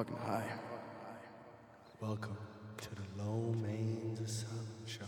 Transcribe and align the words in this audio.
fucking 0.00 0.16
high. 0.26 0.44
Welcome 2.00 2.38
to 2.78 2.88
the 2.94 3.22
Low 3.22 3.54
Mains 3.60 4.18
Asylum 4.18 4.66
Show. 4.86 5.04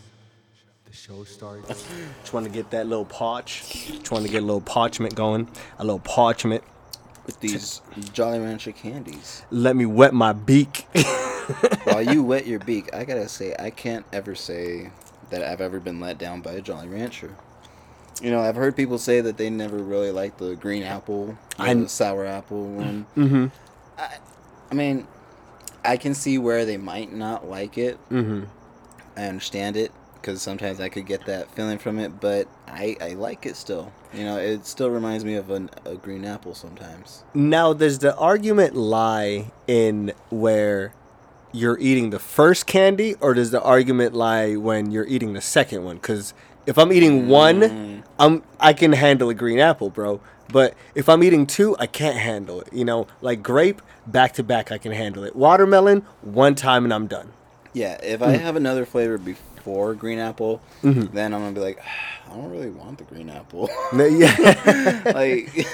The 0.85 0.93
show 0.93 1.25
started. 1.25 1.65
Just 2.21 2.35
want 2.35 2.45
to 2.45 2.53
get 2.53 2.71
that 2.73 2.87
little 2.87 3.07
parch. 3.07 3.87
Just 3.87 4.11
want 4.11 4.27
to 4.27 4.31
get 4.31 4.43
a 4.43 4.45
little 4.45 4.61
parchment 4.61 5.15
going. 5.15 5.49
A 5.79 5.83
little 5.83 5.99
parchment. 6.01 6.63
With 7.25 7.41
these 7.41 7.81
Jolly 8.13 8.39
Rancher 8.41 8.73
candies. 8.73 9.45
Let 9.51 9.77
me 9.77 9.87
wet 9.87 10.13
my 10.13 10.35
beak. 10.35 10.87
While 11.85 12.03
you 12.03 12.23
wet 12.23 12.47
your 12.47 12.59
beak, 12.59 12.95
I 12.95 13.07
gotta 13.07 13.29
say, 13.29 13.57
I 13.59 13.71
can't 13.71 14.05
ever 14.13 14.35
say 14.35 14.91
that 15.31 15.43
I've 15.43 15.63
ever 15.63 15.81
been 15.81 16.01
let 16.01 16.19
down 16.19 16.43
by 16.43 16.53
a 16.53 16.61
Jolly 16.61 16.89
Rancher. 16.89 17.35
You 18.21 18.31
know, 18.31 18.43
I've 18.43 18.57
heard 18.57 18.77
people 18.77 18.99
say 18.99 19.23
that 19.23 19.39
they 19.39 19.49
never 19.49 19.79
really 19.79 20.11
liked 20.11 20.37
the 20.37 20.55
green 20.55 20.83
apple, 20.83 21.39
or 21.59 21.65
I- 21.65 21.73
the 21.73 21.89
sour 21.89 22.27
apple 22.27 22.67
one. 22.67 23.07
mm-hmm. 23.17 23.47
I, 23.97 24.19
I 24.73 24.75
mean, 24.75 25.07
I 25.85 25.99
can 25.99 26.15
see 26.15 26.39
where 26.39 26.65
they 26.65 26.79
might 26.79 27.13
not 27.13 27.47
like 27.47 27.77
it. 27.77 27.99
Mm-hmm. 28.09 28.45
I 29.19 29.25
understand 29.27 29.77
it 29.77 29.93
because 30.15 30.41
sometimes 30.41 30.81
I 30.81 30.89
could 30.89 31.05
get 31.05 31.27
that 31.27 31.51
feeling 31.51 31.77
from 31.77 31.99
it, 31.99 32.21
but 32.23 32.49
I, 32.67 32.97
I 32.99 33.09
like 33.11 33.45
it 33.45 33.57
still. 33.57 33.93
You 34.15 34.25
know, 34.25 34.39
it 34.39 34.65
still 34.65 34.89
reminds 34.89 35.27
me 35.27 35.35
of 35.35 35.51
an, 35.51 35.69
a 35.85 35.97
green 35.97 36.25
apple 36.25 36.55
sometimes. 36.55 37.23
Now, 37.35 37.75
does 37.75 37.99
the 37.99 38.17
argument 38.17 38.75
lie 38.75 39.51
in 39.67 40.15
where 40.31 40.95
you're 41.53 41.79
eating 41.79 42.09
the 42.09 42.19
first 42.19 42.67
candy, 42.67 43.15
or 43.21 43.35
does 43.35 43.51
the 43.51 43.61
argument 43.61 44.15
lie 44.15 44.57
when 44.57 44.91
you're 44.91 45.07
eating 45.07 45.35
the 45.35 45.43
second 45.43 45.85
one? 45.85 45.97
Because 45.97 46.33
if 46.65 46.79
I'm 46.79 46.95
eating 46.95 47.29
one, 47.29 47.61
Mm. 47.61 48.03
I'm 48.19 48.43
I 48.59 48.73
can 48.73 48.93
handle 48.93 49.29
a 49.29 49.35
green 49.35 49.59
apple, 49.59 49.91
bro. 49.91 50.23
But 50.53 50.75
if 50.95 51.09
I'm 51.09 51.23
eating 51.25 51.47
two, 51.47 51.77
I 51.79 51.87
can't 51.87 52.17
handle 52.17 52.61
it. 52.61 52.73
You 52.73 52.85
know, 52.85 53.07
like 53.23 53.43
grape, 53.43 53.81
back 54.07 54.35
to 54.35 54.43
back, 54.43 54.71
I 54.71 54.79
can 54.79 54.93
handle 54.93 55.25
it. 55.25 55.35
Watermelon, 55.35 56.03
one 56.21 56.55
time 56.55 56.85
and 56.85 56.93
I'm 56.93 57.07
done. 57.07 57.33
Yeah, 57.73 57.99
if. 58.03 58.21
I 58.23 58.33
have 58.33 58.55
another 58.57 58.85
flavor 58.85 59.17
before 59.19 59.95
green 59.95 60.19
apple, 60.19 60.61
Mm-hmm. 60.83 61.15
then 61.15 61.33
I'm 61.33 61.41
gonna 61.41 61.53
be 61.55 61.61
like, 61.61 61.81
I 62.31 62.35
don't 62.35 62.51
really 62.51 62.71
want 62.71 62.99
the 62.99 63.05
green 63.05 63.31
apple. 63.31 63.71
No, 63.95 64.05
yeah, 64.05 65.03
like, 65.15 65.67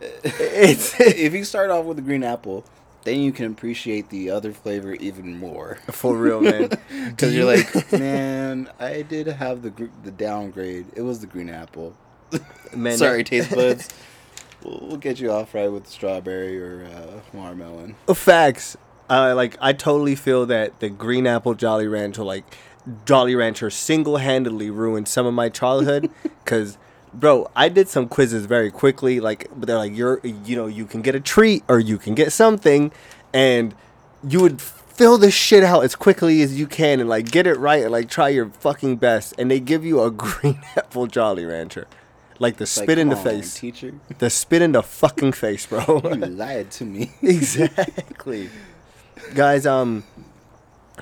it's 0.00 0.98
if 1.00 1.32
you 1.34 1.44
start 1.44 1.70
off 1.70 1.84
with 1.84 1.96
the 1.96 2.02
green 2.02 2.22
apple, 2.24 2.64
then 3.04 3.20
you 3.20 3.32
can 3.32 3.46
appreciate 3.46 4.08
the 4.10 4.30
other 4.30 4.52
flavor 4.52 4.94
even 4.94 5.38
more. 5.38 5.78
for 5.90 6.16
real, 6.16 6.40
man. 6.40 6.70
Because 7.08 7.34
you're 7.34 7.44
like, 7.46 7.92
man, 7.92 8.68
I 8.78 9.02
did 9.02 9.26
have 9.26 9.62
the 9.62 9.70
gr- 9.70 9.86
the 10.04 10.10
downgrade. 10.10 10.86
It 10.94 11.02
was 11.02 11.20
the 11.20 11.26
green 11.26 11.48
apple. 11.50 11.94
Man, 12.74 12.98
Sorry, 12.98 13.24
taste 13.24 13.50
buds. 13.50 13.88
We'll, 14.62 14.78
we'll 14.82 14.96
get 14.98 15.18
you 15.18 15.30
off 15.32 15.54
right 15.54 15.72
with 15.72 15.86
strawberry 15.86 16.60
or 16.62 16.84
uh, 16.84 17.20
watermelon. 17.32 17.96
Facts. 18.14 18.76
Uh, 19.08 19.34
like 19.34 19.56
I 19.58 19.72
totally 19.72 20.14
feel 20.14 20.44
that 20.46 20.80
the 20.80 20.90
Green 20.90 21.26
Apple 21.26 21.54
Jolly 21.54 21.86
Rancher, 21.86 22.22
like 22.24 22.44
Jolly 23.06 23.34
Rancher, 23.34 23.70
single-handedly 23.70 24.68
ruined 24.68 25.08
some 25.08 25.24
of 25.24 25.32
my 25.32 25.48
childhood. 25.48 26.10
Cause, 26.44 26.76
bro, 27.14 27.50
I 27.56 27.70
did 27.70 27.88
some 27.88 28.06
quizzes 28.06 28.44
very 28.44 28.70
quickly. 28.70 29.18
Like, 29.18 29.48
but 29.56 29.66
they're 29.66 29.78
like, 29.78 29.96
you're, 29.96 30.20
you 30.22 30.56
know, 30.56 30.66
you 30.66 30.84
can 30.84 31.00
get 31.00 31.14
a 31.14 31.20
treat 31.20 31.64
or 31.66 31.80
you 31.80 31.96
can 31.96 32.14
get 32.14 32.30
something, 32.30 32.92
and 33.32 33.74
you 34.28 34.40
would 34.40 34.60
fill 34.60 35.16
this 35.16 35.32
shit 35.32 35.64
out 35.64 35.82
as 35.82 35.96
quickly 35.96 36.42
as 36.42 36.58
you 36.58 36.66
can 36.66 37.00
and 37.00 37.08
like 37.08 37.30
get 37.30 37.46
it 37.46 37.58
right 37.58 37.82
and 37.82 37.90
like 37.90 38.10
try 38.10 38.28
your 38.28 38.50
fucking 38.50 38.96
best. 38.96 39.34
And 39.38 39.50
they 39.50 39.58
give 39.58 39.84
you 39.84 40.02
a 40.02 40.10
Green 40.10 40.60
Apple 40.76 41.06
Jolly 41.06 41.46
Rancher, 41.46 41.86
like 42.40 42.56
the 42.56 42.64
Like, 42.64 42.68
spit 42.68 42.98
in 42.98 43.08
the 43.10 43.16
on, 43.16 43.22
face, 43.22 43.54
teacher. 43.54 43.92
the 44.18 44.28
spit 44.30 44.62
in 44.62 44.72
the 44.72 44.82
fucking 44.82 45.32
face, 45.32 45.66
bro. 45.66 46.00
You 46.04 46.26
lied 46.26 46.70
to 46.72 46.84
me. 46.84 47.12
exactly 47.22 48.50
guys 49.34 49.66
um 49.66 50.02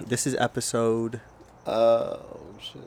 this 0.07 0.27
is 0.27 0.35
episode 0.39 1.21
Oh 1.67 2.21
shit! 2.61 2.83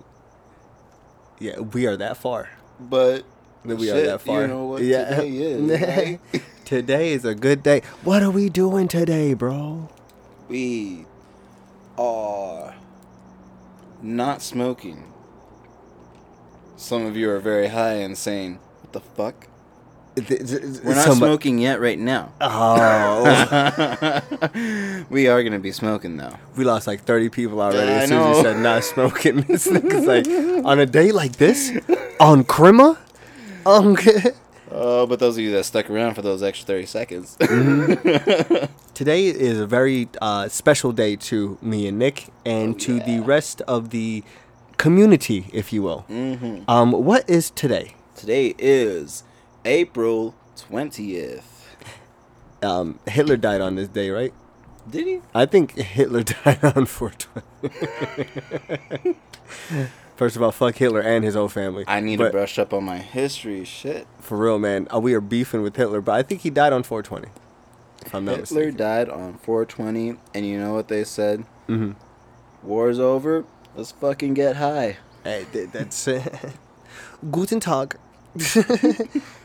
yeah 1.39 1.59
we 1.59 1.87
are 1.87 1.95
that 1.97 2.17
far 2.17 2.49
But 2.79 3.23
we 3.63 3.87
shit, 3.87 3.95
are 3.95 4.05
that 4.11 4.21
far 4.21 4.41
You 4.41 4.47
know 4.47 4.65
what 4.65 4.79
today 4.79 5.29
is? 5.29 5.81
right? 5.81 6.19
today 6.65 7.13
is 7.13 7.23
a 7.25 7.33
good 7.33 7.63
day 7.63 7.81
what 8.03 8.21
are 8.21 8.29
we 8.31 8.49
doing 8.49 8.87
today 8.87 9.33
bro 9.33 9.87
we 10.49 11.05
are 11.97 12.75
not 14.01 14.41
smoking. 14.41 15.10
Some 16.81 17.05
of 17.05 17.15
you 17.15 17.29
are 17.29 17.39
very 17.39 17.67
high 17.67 17.93
and 18.01 18.17
saying, 18.17 18.57
"What 18.81 18.91
the 18.93 19.01
fuck?" 19.01 19.47
We're 20.83 20.95
not 20.95 21.15
smoking 21.15 21.59
yet, 21.59 21.79
right 21.79 21.97
now. 21.97 22.33
oh 22.41 23.23
we 25.09 25.27
are 25.29 25.41
gonna 25.43 25.59
be 25.59 25.71
smoking 25.71 26.17
though. 26.17 26.35
we 26.57 26.65
lost 26.65 26.85
like 26.85 27.03
30 27.03 27.29
people 27.29 27.61
already 27.61 27.87
Yeah, 27.87 27.93
I 27.99 28.01
as 28.03 28.09
soon 28.09 28.19
as 28.19 28.27
you 28.37 28.43
know. 28.43 28.49
said 28.49 28.57
not 28.61 28.83
smoking 28.93 29.35
this 29.47 29.67
nigga's 29.67 30.05
like 30.05 30.27
on 30.65 30.79
a 30.79 30.85
day 30.85 31.13
like 31.13 31.37
this 31.37 31.71
on 32.19 32.43
crema 32.43 32.97
um, 33.65 33.95
Oh, 34.69 35.05
but 35.05 35.19
those 35.19 35.37
of 35.37 35.43
you 35.43 35.51
that 35.53 35.63
stuck 35.65 35.89
around 35.89 36.15
for 36.15 36.21
those 36.23 36.41
extra 36.43 36.65
thirty 36.65 36.85
seconds, 36.87 37.35
Today 38.93 39.27
is 39.27 39.59
a 39.59 39.67
very 39.67 40.09
uh, 40.21 40.47
special 40.49 40.91
day 40.91 41.15
to 41.17 41.57
me 41.61 41.87
and 41.87 41.97
Nick, 41.99 42.27
and 42.45 42.75
Oh, 42.75 42.77
to 42.79 42.99
the 43.01 43.19
rest 43.19 43.61
of 43.67 43.89
the 43.91 44.23
community, 44.81 45.45
if 45.53 45.71
you 45.71 45.83
will. 45.83 46.05
Mhm. 46.09 46.63
Um, 46.67 46.91
what 46.91 47.29
is 47.29 47.51
today? 47.51 47.93
today 48.15 48.55
is 48.57 49.23
April 49.63 50.33
twentieth. 50.55 51.67
Um, 52.63 52.99
Hitler 53.07 53.37
died 53.37 53.61
on 53.61 53.75
this 53.75 53.87
day, 53.87 54.09
right? 54.09 54.33
Did 54.89 55.07
he? 55.07 55.21
I 55.35 55.45
think 55.45 55.77
Hitler 55.77 56.23
died 56.23 56.63
on 56.63 56.85
420. 56.85 59.15
First 60.15 60.35
of 60.35 60.43
all, 60.43 60.51
fuck 60.51 60.75
Hitler 60.75 60.99
and 61.01 61.23
his 61.23 61.33
whole 61.35 61.47
family. 61.47 61.83
I 61.87 61.99
need 61.99 62.17
But 62.17 62.25
to 62.25 62.31
brush 62.31 62.59
up 62.59 62.73
on 62.73 62.83
my 62.83 62.97
history. 62.99 63.63
Shit. 63.65 64.05
For 64.19 64.37
real, 64.37 64.59
man. 64.59 64.87
Uh, 64.93 64.99
we 64.99 65.13
are 65.15 65.21
beefing 65.21 65.61
with 65.63 65.75
Hitler, 65.75 66.01
but 66.01 66.13
I 66.13 66.21
think 66.23 66.41
he 66.41 66.49
died 66.51 66.73
on 66.73 66.83
420. 66.83 67.27
If 68.05 68.13
I'm 68.15 68.25
not 68.25 68.37
Hitler 68.37 68.65
mistaken. 68.65 68.77
died 68.77 69.09
on 69.09 69.33
420, 69.35 70.15
and 70.35 70.45
you 70.45 70.59
know 70.59 70.73
what 70.73 70.87
they 70.87 71.03
said? 71.03 71.45
hmm 71.67 71.91
War's 72.63 72.99
over. 72.99 73.45
Let's 73.75 73.91
fucking 73.93 74.33
get 74.33 74.57
high. 74.57 74.97
Hey, 75.23 75.45
th- 75.51 75.69
that's 75.71 76.07
it. 76.07 76.33
Guten 77.29 77.59
Tag. 77.59 77.95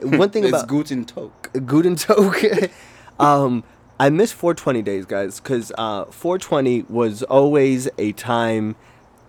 One 0.00 0.30
thing 0.30 0.44
it's 0.44 0.48
about 0.48 0.68
Guten 0.68 1.04
Tag. 1.04 1.30
Guten 1.64 1.96
Tag. 1.96 2.70
um, 3.20 3.62
I 4.00 4.10
miss 4.10 4.32
420 4.32 4.82
days, 4.82 5.06
guys, 5.06 5.38
because 5.40 5.72
uh, 5.78 6.06
420 6.06 6.82
was 6.82 7.22
always 7.24 7.88
a 7.98 8.12
time 8.12 8.74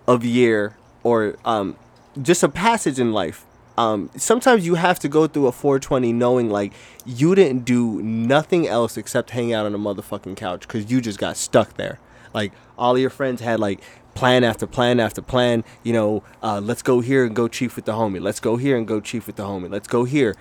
of 0.06 0.24
year 0.24 0.76
or 1.02 1.36
um, 1.44 1.76
just 2.20 2.42
a 2.42 2.48
passage 2.48 2.98
in 2.98 3.12
life. 3.12 3.44
Um, 3.76 4.10
sometimes 4.16 4.66
you 4.66 4.74
have 4.74 4.98
to 5.00 5.08
go 5.08 5.28
through 5.28 5.46
a 5.46 5.52
420 5.52 6.12
knowing 6.12 6.50
like 6.50 6.72
you 7.06 7.36
didn't 7.36 7.64
do 7.64 8.02
nothing 8.02 8.66
else 8.66 8.96
except 8.96 9.30
hang 9.30 9.52
out 9.52 9.66
on 9.66 9.74
a 9.74 9.78
motherfucking 9.78 10.36
couch 10.36 10.62
because 10.62 10.90
you 10.90 11.00
just 11.00 11.20
got 11.20 11.36
stuck 11.36 11.74
there. 11.74 12.00
Like 12.34 12.52
all 12.76 12.94
of 12.94 13.00
your 13.00 13.10
friends 13.10 13.40
had 13.40 13.60
like 13.60 13.80
plan 14.14 14.44
after 14.44 14.66
plan 14.66 15.00
after 15.00 15.22
plan. 15.22 15.64
You 15.82 15.92
know, 15.92 16.22
uh, 16.42 16.60
let's 16.60 16.82
go 16.82 17.00
here 17.00 17.24
and 17.24 17.34
go 17.34 17.48
chief 17.48 17.76
with 17.76 17.84
the 17.84 17.92
homie. 17.92 18.20
Let's 18.20 18.40
go 18.40 18.56
here 18.56 18.76
and 18.76 18.86
go 18.86 19.00
chief 19.00 19.26
with 19.26 19.36
the 19.36 19.44
homie. 19.44 19.70
Let's 19.70 19.88
go 19.88 20.04
here. 20.04 20.34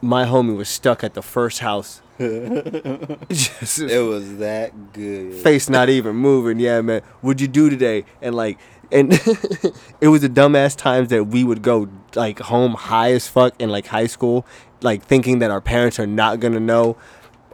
My 0.00 0.24
homie 0.26 0.56
was 0.56 0.68
stuck 0.68 1.02
at 1.04 1.14
the 1.14 1.22
first 1.22 1.60
house. 1.60 2.00
Just- 2.18 3.80
It 3.80 4.06
was 4.06 4.36
that 4.38 4.92
good. 4.92 5.34
face 5.34 5.68
not 5.68 5.88
even 5.88 6.16
moving. 6.16 6.58
Yeah, 6.60 6.80
man. 6.80 7.02
What'd 7.20 7.40
you 7.40 7.48
do 7.48 7.70
today? 7.70 8.04
And 8.20 8.34
like, 8.34 8.58
and 8.92 9.12
it 10.00 10.08
was 10.08 10.22
the 10.22 10.28
dumbass 10.28 10.76
times 10.76 11.08
that 11.08 11.24
we 11.24 11.42
would 11.44 11.62
go 11.62 11.88
like 12.14 12.38
home 12.40 12.74
high 12.74 13.12
as 13.12 13.26
fuck 13.26 13.54
in 13.60 13.70
like 13.70 13.86
high 13.86 14.06
school, 14.06 14.46
like 14.82 15.02
thinking 15.02 15.38
that 15.40 15.50
our 15.50 15.60
parents 15.60 15.98
are 15.98 16.06
not 16.06 16.38
gonna 16.40 16.60
know. 16.60 16.96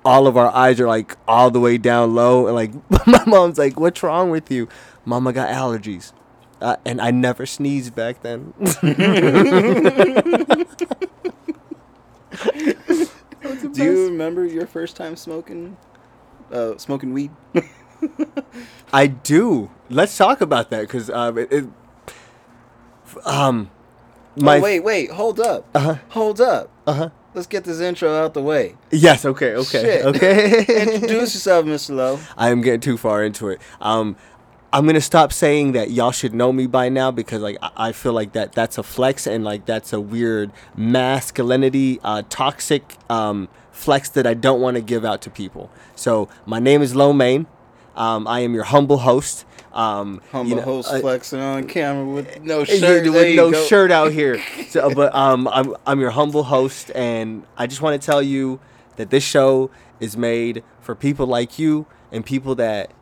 All 0.05 0.27
of 0.27 0.37
our 0.37 0.49
eyes 0.55 0.81
are 0.81 0.89
like 0.89 1.17
all 1.29 1.51
the 1.51 1.61
way 1.61 1.77
down 1.79 2.15
low, 2.15 2.47
and 2.47 2.55
like 2.55 2.73
my 3.07 3.25
mom's 3.27 3.59
like, 3.59 3.79
"What's 3.79 4.03
wrong 4.03 4.31
with 4.31 4.51
you?" 4.51 4.69
Mama 5.05 5.33
got 5.33 5.51
allergies, 5.51 6.13
uh, 6.61 6.77
and 6.85 7.01
I 7.01 7.11
never 7.11 7.47
sneezed 7.47 7.95
back 7.95 8.23
then. 8.23 8.55
Do 13.73 13.85
you 13.85 14.05
remember 14.07 14.45
your 14.45 14.67
first 14.67 14.97
time 14.97 15.17
smoking? 15.17 15.77
Uh, 16.51 16.77
smoking 16.79 17.13
weed? 17.13 17.31
I 18.93 19.07
do. 19.07 19.71
Let's 19.89 20.17
talk 20.17 20.41
about 20.41 20.71
that 20.71 20.83
because 20.83 21.11
um, 21.11 21.39
it, 21.39 21.53
it, 21.53 21.67
um, 23.25 23.71
my 24.37 24.59
oh, 24.59 24.61
wait, 24.61 24.81
wait, 24.81 25.11
hold 25.11 25.41
up. 25.41 25.67
Uh-huh. 25.75 25.97
Hold 26.11 26.41
up. 26.41 26.71
uh 26.87 26.93
huh. 26.93 27.11
Let's 27.33 27.47
get 27.47 27.65
this 27.65 27.81
intro 27.81 28.13
out 28.13 28.35
the 28.35 28.43
way. 28.43 28.77
Yes. 28.91 29.25
Okay. 29.25 29.55
Okay. 29.55 29.83
Shit. 29.83 30.05
Okay. 30.05 30.59
Introduce 30.95 31.35
yourself, 31.35 31.65
Mr. 31.65 31.95
Lowe. 31.95 32.19
I 32.37 32.51
am 32.51 32.61
getting 32.61 32.81
too 32.81 32.97
far 32.97 33.23
into 33.23 33.49
it. 33.49 33.61
Um, 33.81 34.17
I'm 34.73 34.87
gonna 34.87 35.01
stop 35.01 35.33
saying 35.33 35.73
that 35.73 35.91
y'all 35.91 36.13
should 36.13 36.33
know 36.35 36.53
me 36.53 36.67
by 36.67 36.89
now 36.89 37.11
because 37.11 37.41
like 37.43 37.57
I, 37.63 37.71
I 37.77 37.93
feel 37.93 38.13
like 38.13 38.33
that 38.33 38.53
that's 38.53 38.79
a 38.79 38.83
flex 38.83 39.27
and 39.27 39.45
like 39.45 39.67
that's 39.67 39.93
a 39.93 40.01
weird 40.01 40.53
masculinity, 40.77 42.01
uh, 42.05 42.23
toxic 42.29 42.97
um, 43.09 43.49
flex 43.73 44.09
that 44.11 44.27
I 44.27 44.35
don't 44.35 44.61
want 44.61 44.77
to 44.77 44.81
give 44.81 45.05
out 45.05 45.23
to 45.23 45.31
people. 45.31 45.71
So 45.97 46.29
my 46.47 46.59
name 46.61 46.83
is 46.83 46.95
Lo 46.95 47.13
Main. 47.13 47.47
Um, 47.97 48.27
I 48.29 48.41
am 48.41 48.55
your 48.55 48.65
humble 48.65 48.99
host. 48.99 49.45
Um, 49.73 50.21
Humble 50.33 50.51
you 50.51 50.57
know, 50.57 50.63
host 50.63 50.93
uh, 50.93 51.01
flexing 51.01 51.41
on 51.41 51.67
camera 51.69 52.05
with 52.05 52.43
no 52.43 52.65
shirt. 52.65 53.05
with 53.05 53.37
no 53.37 53.53
go. 53.53 53.65
shirt 53.67 53.91
out 53.91 54.13
here. 54.13 54.41
So, 54.71 54.95
but 54.95 55.13
um, 55.15 55.49
I'm 55.49 55.75
I'm 55.85 55.99
your 55.99 56.11
humble 56.11 56.45
host, 56.45 56.93
and 56.95 57.45
I 57.57 57.67
just 57.67 57.83
want 57.83 58.01
to 58.01 58.05
tell 58.05 58.23
you 58.23 58.61
that 58.97 59.11
this 59.11 59.25
show 59.25 59.71
is 59.99 60.17
made 60.17 60.63
for 60.81 60.95
people 60.95 61.27
like 61.27 61.59
you 61.59 61.87
and 62.13 62.25
people 62.25 62.55
that 62.57 62.93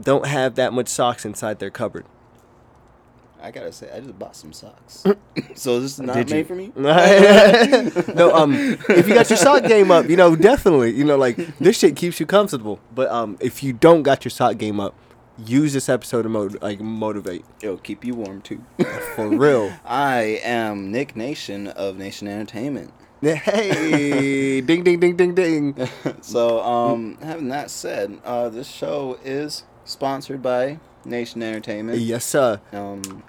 don't 0.00 0.26
have 0.26 0.54
that 0.54 0.72
much 0.72 0.86
socks 0.88 1.24
inside 1.24 1.58
their 1.58 1.70
cupboard. 1.70 2.04
I 3.42 3.50
gotta 3.50 3.72
say, 3.72 3.90
I 3.92 3.98
just 3.98 4.16
bought 4.16 4.36
some 4.36 4.52
socks. 4.52 5.02
so 5.54 5.80
this 5.80 5.92
is 5.94 6.00
not 6.00 6.14
Did 6.14 6.30
you? 6.30 6.36
made 6.36 6.46
for 6.46 6.54
me. 6.54 6.72
no, 6.76 8.32
um, 8.32 8.54
if 8.54 9.08
you 9.08 9.14
got 9.14 9.28
your 9.28 9.36
sock 9.36 9.64
game 9.64 9.90
up, 9.90 10.08
you 10.08 10.16
know, 10.16 10.36
definitely, 10.36 10.92
you 10.92 11.02
know, 11.02 11.16
like 11.16 11.36
this 11.58 11.76
shit 11.76 11.96
keeps 11.96 12.20
you 12.20 12.26
comfortable. 12.26 12.78
But 12.94 13.08
um, 13.10 13.36
if 13.40 13.64
you 13.64 13.72
don't 13.72 14.04
got 14.04 14.24
your 14.24 14.30
sock 14.30 14.58
game 14.58 14.78
up, 14.78 14.94
use 15.38 15.72
this 15.72 15.88
episode 15.88 16.22
to 16.22 16.28
mo- 16.28 16.50
like 16.60 16.80
motivate 16.80 17.44
It'll 17.62 17.78
keep 17.78 18.04
you 18.04 18.14
warm 18.14 18.42
too. 18.42 18.64
for 19.14 19.28
real. 19.28 19.72
I 19.84 20.40
am 20.44 20.90
Nick 20.90 21.16
Nation 21.16 21.68
of 21.68 21.96
Nation 21.96 22.28
Entertainment. 22.28 22.92
Hey, 23.22 24.60
ding, 24.62 24.82
ding, 24.82 24.98
ding, 24.98 25.16
ding, 25.16 25.34
ding. 25.34 25.88
so, 26.22 26.60
um, 26.60 27.16
having 27.22 27.48
that 27.50 27.70
said, 27.70 28.18
uh, 28.24 28.48
this 28.48 28.68
show 28.68 29.16
is 29.24 29.62
sponsored 29.84 30.42
by 30.42 30.80
Nation 31.04 31.40
Entertainment. 31.40 32.00
Yes, 32.00 32.24
sir. 32.24 32.60
Um, 32.72 33.22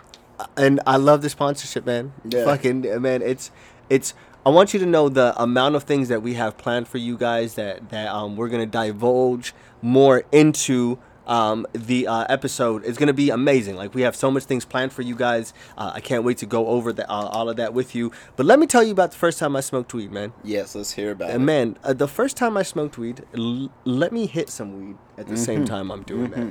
and 0.58 0.80
I 0.88 0.98
love 0.98 1.22
the 1.22 1.30
sponsorship, 1.30 1.86
man. 1.86 2.12
Yeah. 2.28 2.44
Fucking 2.44 3.02
man, 3.02 3.22
it's 3.22 3.52
it's. 3.90 4.16
I 4.46 4.50
want 4.50 4.74
you 4.74 4.80
to 4.80 4.86
know 4.86 5.10
the 5.10 5.40
amount 5.42 5.76
of 5.76 5.84
things 5.84 6.10
that 6.10 6.22
we 6.24 6.34
have 6.34 6.58
planned 6.58 6.88
for 6.88 6.98
you 6.98 7.16
guys 7.16 7.54
that 7.56 7.90
that 7.90 8.08
um, 8.08 8.36
we're 8.36 8.50
gonna 8.50 8.66
divulge 8.66 9.54
more 9.82 10.24
into. 10.32 10.98
Um, 11.26 11.66
the 11.74 12.08
uh, 12.08 12.26
episode 12.30 12.84
is 12.84 12.98
gonna 12.98 13.14
be 13.14 13.30
amazing. 13.30 13.76
Like 13.76 13.94
we 13.96 14.02
have 14.02 14.16
so 14.16 14.30
much 14.30 14.44
things 14.44 14.66
planned 14.66 14.92
for 14.94 15.02
you 15.02 15.16
guys. 15.16 15.54
Uh, 15.78 15.92
I 15.96 16.00
can't 16.02 16.24
wait 16.24 16.38
to 16.40 16.46
go 16.46 16.68
over 16.68 16.92
the, 16.92 17.10
uh, 17.10 17.14
all 17.14 17.50
of 17.50 17.56
that 17.58 17.74
with 17.74 17.96
you. 17.96 18.12
But 18.36 18.46
let 18.46 18.60
me 18.60 18.68
tell 18.68 18.84
you 18.84 18.92
about 18.92 19.12
the 19.12 19.18
first 19.18 19.40
time 19.40 19.56
I 19.56 19.62
smoked 19.62 19.94
weed, 19.94 20.12
man. 20.12 20.34
yes, 20.44 20.76
let's 20.76 20.92
hear 20.94 21.12
about 21.12 21.30
it. 21.30 21.36
And 21.36 21.44
it. 21.44 21.46
man, 21.46 21.78
uh, 21.84 21.94
the 21.94 22.08
first 22.08 22.36
time 22.38 22.58
I 22.58 22.64
smoked 22.64 22.98
weed, 22.98 23.24
l- 23.38 23.72
let 23.86 24.12
me 24.12 24.26
hit 24.26 24.50
some 24.50 24.80
weed 24.88 24.98
at 25.18 25.28
the 25.28 25.38
same 25.38 25.66
time 25.66 25.92
I'm 25.92 26.04
doing 26.04 26.30
that. 26.32 26.48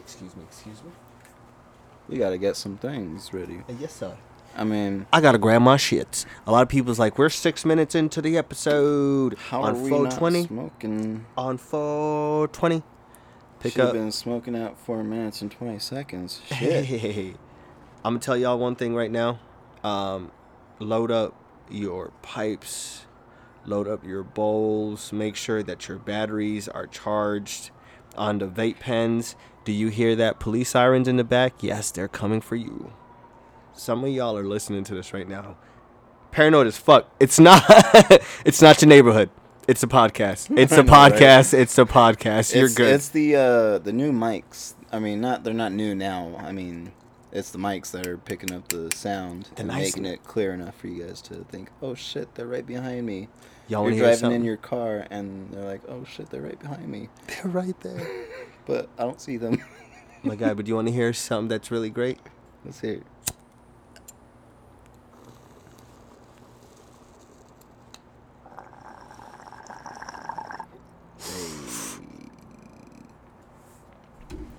Excuse 0.00 0.36
me, 0.36 0.42
excuse 0.48 0.82
me. 0.82 0.90
We 2.08 2.18
gotta 2.18 2.38
get 2.38 2.56
some 2.56 2.76
things 2.78 3.32
ready. 3.32 3.58
Uh, 3.68 3.74
yes, 3.80 3.92
sir. 3.94 4.16
I 4.56 4.64
mean, 4.64 5.06
I 5.12 5.20
gotta 5.20 5.38
grab 5.38 5.60
my 5.62 5.76
shits. 5.76 6.24
A 6.46 6.52
lot 6.52 6.62
of 6.62 6.68
people's 6.68 6.98
like, 6.98 7.18
we're 7.18 7.28
six 7.28 7.64
minutes 7.64 7.94
into 7.94 8.22
the 8.22 8.38
episode 8.38 9.36
how 9.50 9.62
on 9.62 9.74
are 9.76 9.78
we 9.78 9.90
not 9.90 10.14
420. 10.14 10.46
smoking? 10.46 11.26
On 11.36 11.58
420. 11.58 12.82
Pick 13.60 13.72
Should've 13.72 13.88
up. 13.88 13.92
been 13.94 14.12
smoking 14.12 14.54
at 14.54 14.78
four 14.78 15.02
minutes 15.02 15.42
and 15.42 15.50
twenty 15.50 15.78
seconds. 15.78 16.40
Hey, 16.48 16.84
Shit. 17.32 17.36
I'm 18.04 18.14
gonna 18.14 18.20
tell 18.20 18.36
y'all 18.36 18.58
one 18.58 18.76
thing 18.76 18.94
right 18.94 19.10
now. 19.10 19.38
Um, 19.82 20.30
load 20.78 21.10
up 21.10 21.34
your 21.70 22.12
pipes, 22.22 23.06
load 23.64 23.88
up 23.88 24.04
your 24.04 24.22
bowls. 24.22 25.12
Make 25.12 25.36
sure 25.36 25.62
that 25.62 25.88
your 25.88 25.98
batteries 25.98 26.68
are 26.68 26.86
charged 26.86 27.70
on 28.16 28.38
the 28.38 28.46
vape 28.46 28.78
pens. 28.80 29.36
Do 29.64 29.72
you 29.72 29.88
hear 29.88 30.14
that 30.16 30.38
police 30.38 30.70
sirens 30.70 31.08
in 31.08 31.16
the 31.16 31.24
back? 31.24 31.54
Yes, 31.62 31.90
they're 31.90 32.08
coming 32.08 32.40
for 32.40 32.54
you. 32.56 32.92
Some 33.72 34.04
of 34.04 34.10
y'all 34.10 34.36
are 34.36 34.44
listening 34.44 34.84
to 34.84 34.94
this 34.94 35.12
right 35.12 35.28
now. 35.28 35.56
Paranoid 36.30 36.66
as 36.66 36.76
fuck. 36.76 37.08
It's 37.18 37.40
not. 37.40 37.62
it's 38.44 38.62
not 38.62 38.80
your 38.80 38.88
neighborhood. 38.88 39.30
It's 39.66 39.82
a 39.82 39.88
podcast. 39.88 40.56
It's 40.58 40.72
a 40.72 40.82
know, 40.82 40.92
right? 40.92 41.12
podcast. 41.12 41.52
It's 41.52 41.76
a 41.76 41.84
podcast. 41.84 42.54
You're 42.54 42.66
it's, 42.66 42.74
good. 42.74 42.94
It's 42.94 43.08
the 43.08 43.36
uh, 43.36 43.78
the 43.78 43.92
new 43.92 44.12
mics. 44.12 44.74
I 44.92 44.98
mean, 45.00 45.20
not 45.20 45.42
they're 45.42 45.54
not 45.54 45.72
new 45.72 45.94
now. 45.94 46.36
I 46.38 46.52
mean, 46.52 46.92
it's 47.32 47.50
the 47.50 47.58
mics 47.58 47.90
that 47.90 48.06
are 48.06 48.16
picking 48.16 48.52
up 48.54 48.68
the 48.68 48.94
sound 48.94 49.50
The 49.56 49.62
and 49.62 49.68
nice- 49.68 49.96
making 49.96 50.06
it 50.06 50.22
clear 50.24 50.54
enough 50.54 50.76
for 50.76 50.86
you 50.86 51.04
guys 51.04 51.20
to 51.22 51.44
think, 51.50 51.70
"Oh 51.82 51.94
shit, 51.94 52.34
they're 52.36 52.46
right 52.46 52.66
behind 52.66 53.06
me." 53.06 53.28
Y'all 53.68 53.90
You're 53.90 53.98
driving 53.98 54.30
in 54.30 54.44
your 54.44 54.56
car 54.56 55.08
and 55.10 55.50
they're 55.50 55.64
like, 55.64 55.82
"Oh 55.88 56.04
shit, 56.04 56.30
they're 56.30 56.42
right 56.42 56.58
behind 56.58 56.86
me," 56.88 57.08
They're 57.26 57.50
right 57.50 57.78
there. 57.80 58.08
but 58.66 58.88
I 58.96 59.02
don't 59.02 59.20
see 59.20 59.36
them. 59.36 59.60
My 60.22 60.36
guy, 60.36 60.54
but 60.54 60.64
do 60.64 60.68
you 60.70 60.76
want 60.76 60.86
to 60.88 60.94
hear 60.94 61.12
something 61.12 61.48
that's 61.48 61.72
really 61.72 61.90
great? 61.90 62.20
Let's 62.64 62.80
hear. 62.80 62.94
it. 62.94 63.02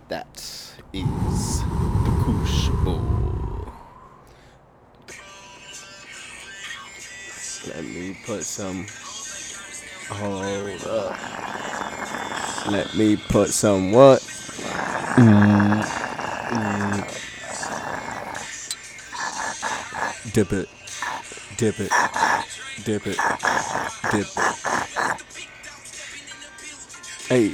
That 0.09 0.73
is 1.01 1.61
the 1.61 2.11
Koosh 2.23 2.69
Bowl. 2.83 3.01
Let 7.67 7.83
me 7.83 8.17
put 8.25 8.43
some. 8.43 8.87
Hold 10.09 10.43
up. 10.87 11.17
Let 12.71 12.95
me 12.95 13.17
put 13.17 13.49
some 13.49 13.91
what? 13.91 14.21
Dip 20.33 20.53
it. 20.53 20.69
Dip 21.57 21.79
it. 21.79 21.91
Dip 22.83 23.07
it. 23.07 23.17
Dip 24.11 24.27
it. 24.27 24.27
Hey. 27.27 27.53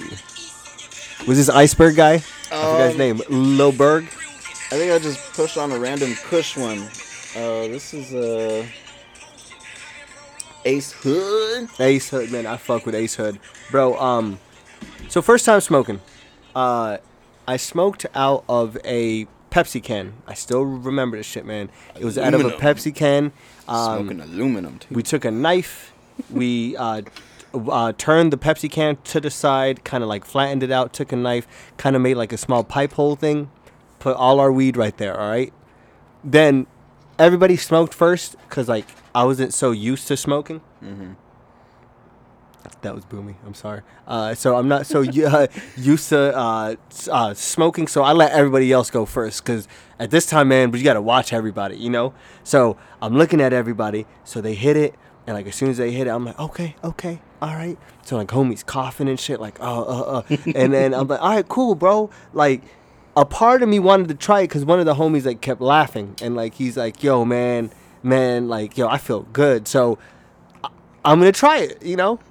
Was 1.28 1.38
this 1.38 1.50
iceberg 1.50 1.96
guy? 1.96 2.22
I 2.64 2.72
forgot 2.72 2.88
his 2.90 2.98
name. 2.98 3.18
Loberg? 3.58 4.04
I 4.04 4.78
think 4.78 4.92
I 4.92 5.00
just 5.00 5.20
pushed 5.34 5.58
on 5.58 5.72
a 5.72 5.80
random 5.80 6.14
Kush 6.24 6.58
one. 6.58 6.80
Uh, 7.36 7.68
this 7.68 7.94
is 7.94 8.14
uh, 8.14 8.66
Ace 10.66 10.92
Hood. 10.94 11.70
Ace 11.80 12.10
Hood, 12.10 12.32
man, 12.32 12.46
I 12.46 12.58
fuck 12.58 12.86
with 12.86 12.96
Ace 12.96 13.16
Hood, 13.16 13.40
bro. 13.70 13.98
Um, 14.00 14.40
so 15.10 15.22
first 15.22 15.46
time 15.46 15.60
smoking, 15.62 16.00
uh, 16.56 16.98
I 17.48 17.58
smoked 17.58 18.06
out 18.16 18.46
of 18.48 18.78
a 18.86 19.28
Pepsi 19.52 19.84
can. 19.84 20.14
I 20.26 20.34
still 20.34 20.64
remember 20.64 21.18
this 21.18 21.26
shit, 21.26 21.46
man. 21.46 21.70
It 22.00 22.06
was 22.06 22.18
out 22.18 22.34
of 22.34 22.42
a 22.42 22.52
Pepsi 22.52 22.96
can. 22.96 23.32
Um, 23.68 24.08
Smoking 24.08 24.22
aluminum 24.22 24.80
too. 24.80 24.96
we 24.96 25.04
took 25.04 25.26
a 25.26 25.32
knife, 25.32 25.94
we 26.30 26.76
uh, 26.78 27.02
uh, 27.54 27.94
turned 27.98 28.34
the 28.34 28.38
Pepsi 28.38 28.70
can 28.70 28.98
to 29.06 29.20
the 29.20 29.30
side, 29.30 29.84
kind 29.84 30.04
of 30.04 30.10
like 30.10 30.26
flattened 30.26 30.64
it 30.64 30.72
out. 30.72 30.94
Took 30.94 31.12
a 31.12 31.16
knife, 31.16 31.48
kind 31.78 31.96
of 31.96 32.02
made 32.02 32.16
like 32.16 32.34
a 32.34 32.38
small 32.38 32.64
pipe 32.64 32.94
hole 32.94 33.16
thing. 33.16 33.50
Put 34.00 34.16
all 34.18 34.40
our 34.40 34.52
weed 34.52 34.76
right 34.78 34.98
there. 34.98 35.20
All 35.20 35.30
right. 35.30 35.54
Then 36.24 36.68
everybody 37.20 37.56
smoked 37.58 37.94
first, 37.94 38.36
cause 38.50 38.68
like 38.68 38.86
I 39.14 39.24
wasn't 39.26 39.54
so 39.54 39.72
used 39.72 40.08
to 40.08 40.18
smoking. 40.18 40.62
That 42.82 42.96
was 42.96 43.06
boomy. 43.06 43.36
I'm 43.46 43.54
sorry. 43.54 43.82
Uh, 44.08 44.36
so 44.36 44.56
I'm 44.58 44.68
not 44.68 44.86
so 44.86 45.02
uh, 45.28 45.48
used 45.78 46.10
to 46.10 46.36
uh, 46.38 46.76
uh, 47.12 47.34
smoking, 47.34 47.88
so 47.88 48.04
I 48.04 48.12
let 48.14 48.32
everybody 48.32 48.72
else 48.72 48.90
go 48.90 49.06
first. 49.06 49.44
Cause 49.46 49.68
at 50.00 50.12
this 50.12 50.26
time, 50.26 50.50
man, 50.50 50.72
but 50.72 50.80
you 50.80 50.84
gotta 50.84 51.02
watch 51.02 51.32
everybody, 51.34 51.78
you 51.78 51.90
know. 51.90 52.14
So 52.44 52.78
I'm 53.02 53.18
looking 53.18 53.40
at 53.42 53.54
everybody. 53.54 54.06
So 54.24 54.42
they 54.42 54.54
hit 54.54 54.76
it, 54.76 54.96
and 55.28 55.36
like 55.36 55.48
as 55.48 55.56
soon 55.56 55.70
as 55.70 55.78
they 55.78 55.92
hit 55.92 56.08
it, 56.08 56.10
I'm 56.10 56.26
like, 56.26 56.40
okay, 56.40 56.76
okay, 56.84 57.22
all 57.42 57.54
right. 57.56 57.78
So 58.04 58.18
like 58.18 58.28
homies 58.30 58.66
coughing 58.66 59.08
and 59.10 59.20
shit, 59.20 59.40
like, 59.40 59.60
uh, 59.60 59.82
uh, 59.82 60.24
uh. 60.30 60.36
and 60.56 60.74
then 60.74 60.94
I'm 60.94 61.08
like, 61.08 61.22
all 61.22 61.30
right, 61.30 61.48
cool, 61.48 61.76
bro. 61.76 62.10
Like, 62.34 62.62
a 63.16 63.26
part 63.26 63.62
of 63.62 63.70
me 63.70 63.80
wanted 63.80 64.08
to 64.10 64.16
try 64.16 64.42
it 64.42 64.48
because 64.48 64.66
one 64.66 64.80
of 64.80 64.86
the 64.86 64.96
homies 64.96 65.26
like 65.26 65.40
kept 65.42 65.62
laughing, 65.62 66.16
and 66.22 66.36
like 66.36 66.56
he's 66.56 66.76
like, 66.78 67.04
yo, 67.04 67.24
man, 67.26 67.72
man, 68.02 68.48
like, 68.48 68.78
yo, 68.78 68.88
I 68.88 68.98
feel 68.98 69.22
good. 69.34 69.68
So 69.68 69.98
I- 70.64 70.70
I'm 71.06 71.20
gonna 71.20 71.32
try 71.32 71.60
it, 71.60 71.84
you 71.84 71.96
know. 71.96 72.20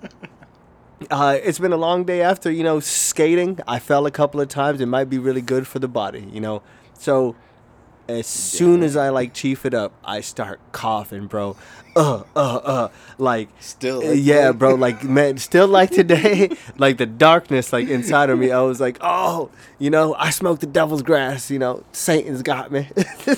Uh, 1.11 1.37
it's 1.43 1.59
been 1.59 1.73
a 1.73 1.77
long 1.77 2.05
day 2.05 2.23
after 2.23 2.49
you 2.49 2.63
know 2.63 2.79
skating. 2.79 3.59
I 3.67 3.81
fell 3.81 4.07
a 4.07 4.11
couple 4.13 4.41
of 4.41 4.47
times. 4.47 4.81
It 4.81 4.87
might 4.87 5.11
be 5.11 5.19
really 5.19 5.41
good 5.41 5.67
for 5.67 5.81
the 5.81 5.89
body, 5.89 6.29
you 6.33 6.41
know. 6.41 6.63
So 6.97 7.35
as 8.13 8.27
soon 8.27 8.83
as 8.83 8.97
I 8.97 9.09
like 9.11 9.35
chief 9.35 9.65
it 9.67 9.75
up, 9.75 9.93
I 10.05 10.21
start 10.21 10.61
coughing, 10.73 11.27
bro. 11.27 11.57
Uh, 11.95 12.23
uh, 12.35 12.57
uh, 12.57 12.89
like 13.19 13.49
Still 13.61 13.99
uh, 13.99 14.11
like 14.11 14.19
yeah, 14.21 14.49
that? 14.49 14.59
bro. 14.59 14.75
Like 14.75 15.05
man, 15.05 15.39
still 15.39 15.69
like 15.69 15.91
today, 15.91 16.57
like 16.79 16.97
the 16.97 17.07
darkness 17.07 17.73
like 17.73 17.89
inside 17.89 18.31
of 18.31 18.39
me. 18.39 18.51
I 18.51 18.61
was 18.63 18.81
like, 18.81 18.99
oh, 19.01 19.51
you 19.79 19.91
know, 19.91 20.15
I 20.15 20.31
smoked 20.31 20.61
the 20.61 20.67
devil's 20.67 21.03
grass. 21.03 21.51
You 21.51 21.59
know, 21.59 21.85
Satan's 21.93 22.43
got 22.43 22.73
me. 22.73 22.89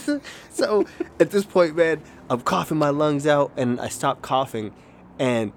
so 0.51 0.87
at 1.19 1.31
this 1.31 1.45
point, 1.45 1.77
man, 1.77 2.01
I'm 2.31 2.41
coughing 2.43 2.79
my 2.79 2.91
lungs 2.91 3.27
out, 3.27 3.53
and 3.57 3.81
I 3.81 3.89
stopped 3.89 4.23
coughing, 4.23 4.73
and 5.19 5.53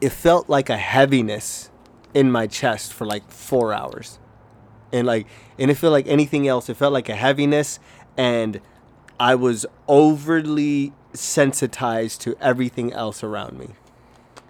it 0.00 0.10
felt 0.10 0.48
like 0.48 0.68
a 0.68 0.76
heaviness 0.76 1.70
in 2.14 2.30
my 2.30 2.46
chest 2.46 2.92
for 2.92 3.06
like 3.06 3.30
four 3.30 3.72
hours. 3.72 4.18
And 4.92 5.06
like 5.06 5.26
and 5.58 5.70
it 5.70 5.74
felt 5.74 5.92
like 5.92 6.06
anything 6.06 6.46
else. 6.46 6.68
It 6.68 6.76
felt 6.76 6.92
like 6.92 7.08
a 7.08 7.14
heaviness, 7.14 7.78
and 8.16 8.60
I 9.18 9.34
was 9.34 9.66
overly 9.88 10.92
sensitized 11.12 12.20
to 12.22 12.36
everything 12.40 12.92
else 12.92 13.22
around 13.22 13.58
me, 13.58 13.68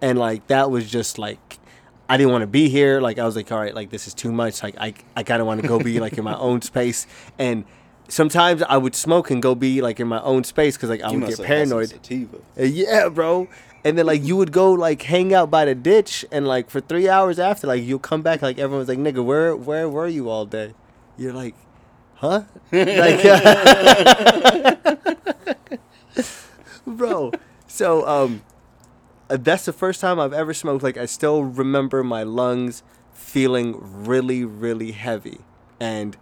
and 0.01 0.19
like 0.19 0.47
that 0.49 0.71
was 0.71 0.91
just 0.91 1.19
like. 1.19 1.59
I 2.09 2.19
didn't 2.19 2.33
want 2.33 2.43
to 2.43 2.49
be 2.49 2.69
here. 2.69 3.01
Like 3.01 3.19
I 3.19 3.25
was 3.25 3.37
like, 3.37 3.51
all 3.51 3.59
right, 3.59 3.75
like 3.75 3.89
this 3.89 4.07
is 4.07 4.13
too 4.13 4.33
much. 4.33 4.63
Like 4.63 4.75
I, 4.77 4.93
I 5.17 5.23
kind 5.23 5.41
of 5.41 5.47
want 5.47 5.63
to 5.63 5.69
go 5.69 5.79
be 5.79 5.99
like 6.07 6.19
in 6.19 6.25
my 6.25 6.37
own 6.37 6.61
space. 6.61 7.07
And 7.39 7.65
sometimes 8.09 8.63
I 8.63 8.77
would 8.77 8.95
smoke 8.95 9.31
and 9.31 9.41
go 9.41 9.55
be 9.55 9.81
like 9.81 9.99
in 9.99 10.09
my 10.09 10.21
own 10.21 10.45
space 10.45 10.77
because 10.77 10.91
like 10.91 11.03
I 11.03 11.11
You 11.11 11.21
would 11.21 11.29
get 11.29 11.39
have 11.39 11.47
had 11.47 11.69
some 11.69 11.79
paranoid. 11.79 11.93
Yeah, 12.57 13.09
bro. 13.09 13.49
And 13.85 13.99
then 13.99 14.07
like 14.07 14.23
you 14.23 14.37
would 14.37 14.53
go 14.53 14.73
like 14.73 15.03
hang 15.03 15.35
out 15.35 15.51
by 15.51 15.65
the 15.65 15.75
ditch 15.75 16.25
and 16.31 16.47
like 16.47 16.71
for 16.71 16.81
three 16.81 17.09
hours 17.09 17.39
after 17.39 17.67
like 17.67 17.83
you'll 17.83 17.99
come 17.99 18.23
back 18.23 18.41
like 18.41 18.59
everyone's 18.59 18.89
like 18.89 18.99
nigga 18.99 19.25
where 19.25 19.57
where 19.57 19.89
were 19.89 20.07
you 20.07 20.29
all 20.29 20.47
day? 20.47 20.75
You're 21.19 21.33
like, 21.33 21.55
huh? 22.15 22.45
like, 22.73 23.23
bro. 26.87 27.33
So 27.67 28.07
um, 28.07 28.43
uh, 29.29 29.37
that's 29.41 29.65
the 29.65 29.73
first 29.73 30.01
time 30.01 30.21
I've 30.21 30.33
ever 30.33 30.55
smoked. 30.55 30.83
Like 30.83 30.97
I 30.97 31.07
still 31.07 31.43
remember 31.43 32.05
my 32.05 32.23
lungs 32.23 32.83
feeling 33.13 33.77
really 34.05 34.45
really 34.45 34.93
heavy, 34.93 35.41
and 35.81 36.17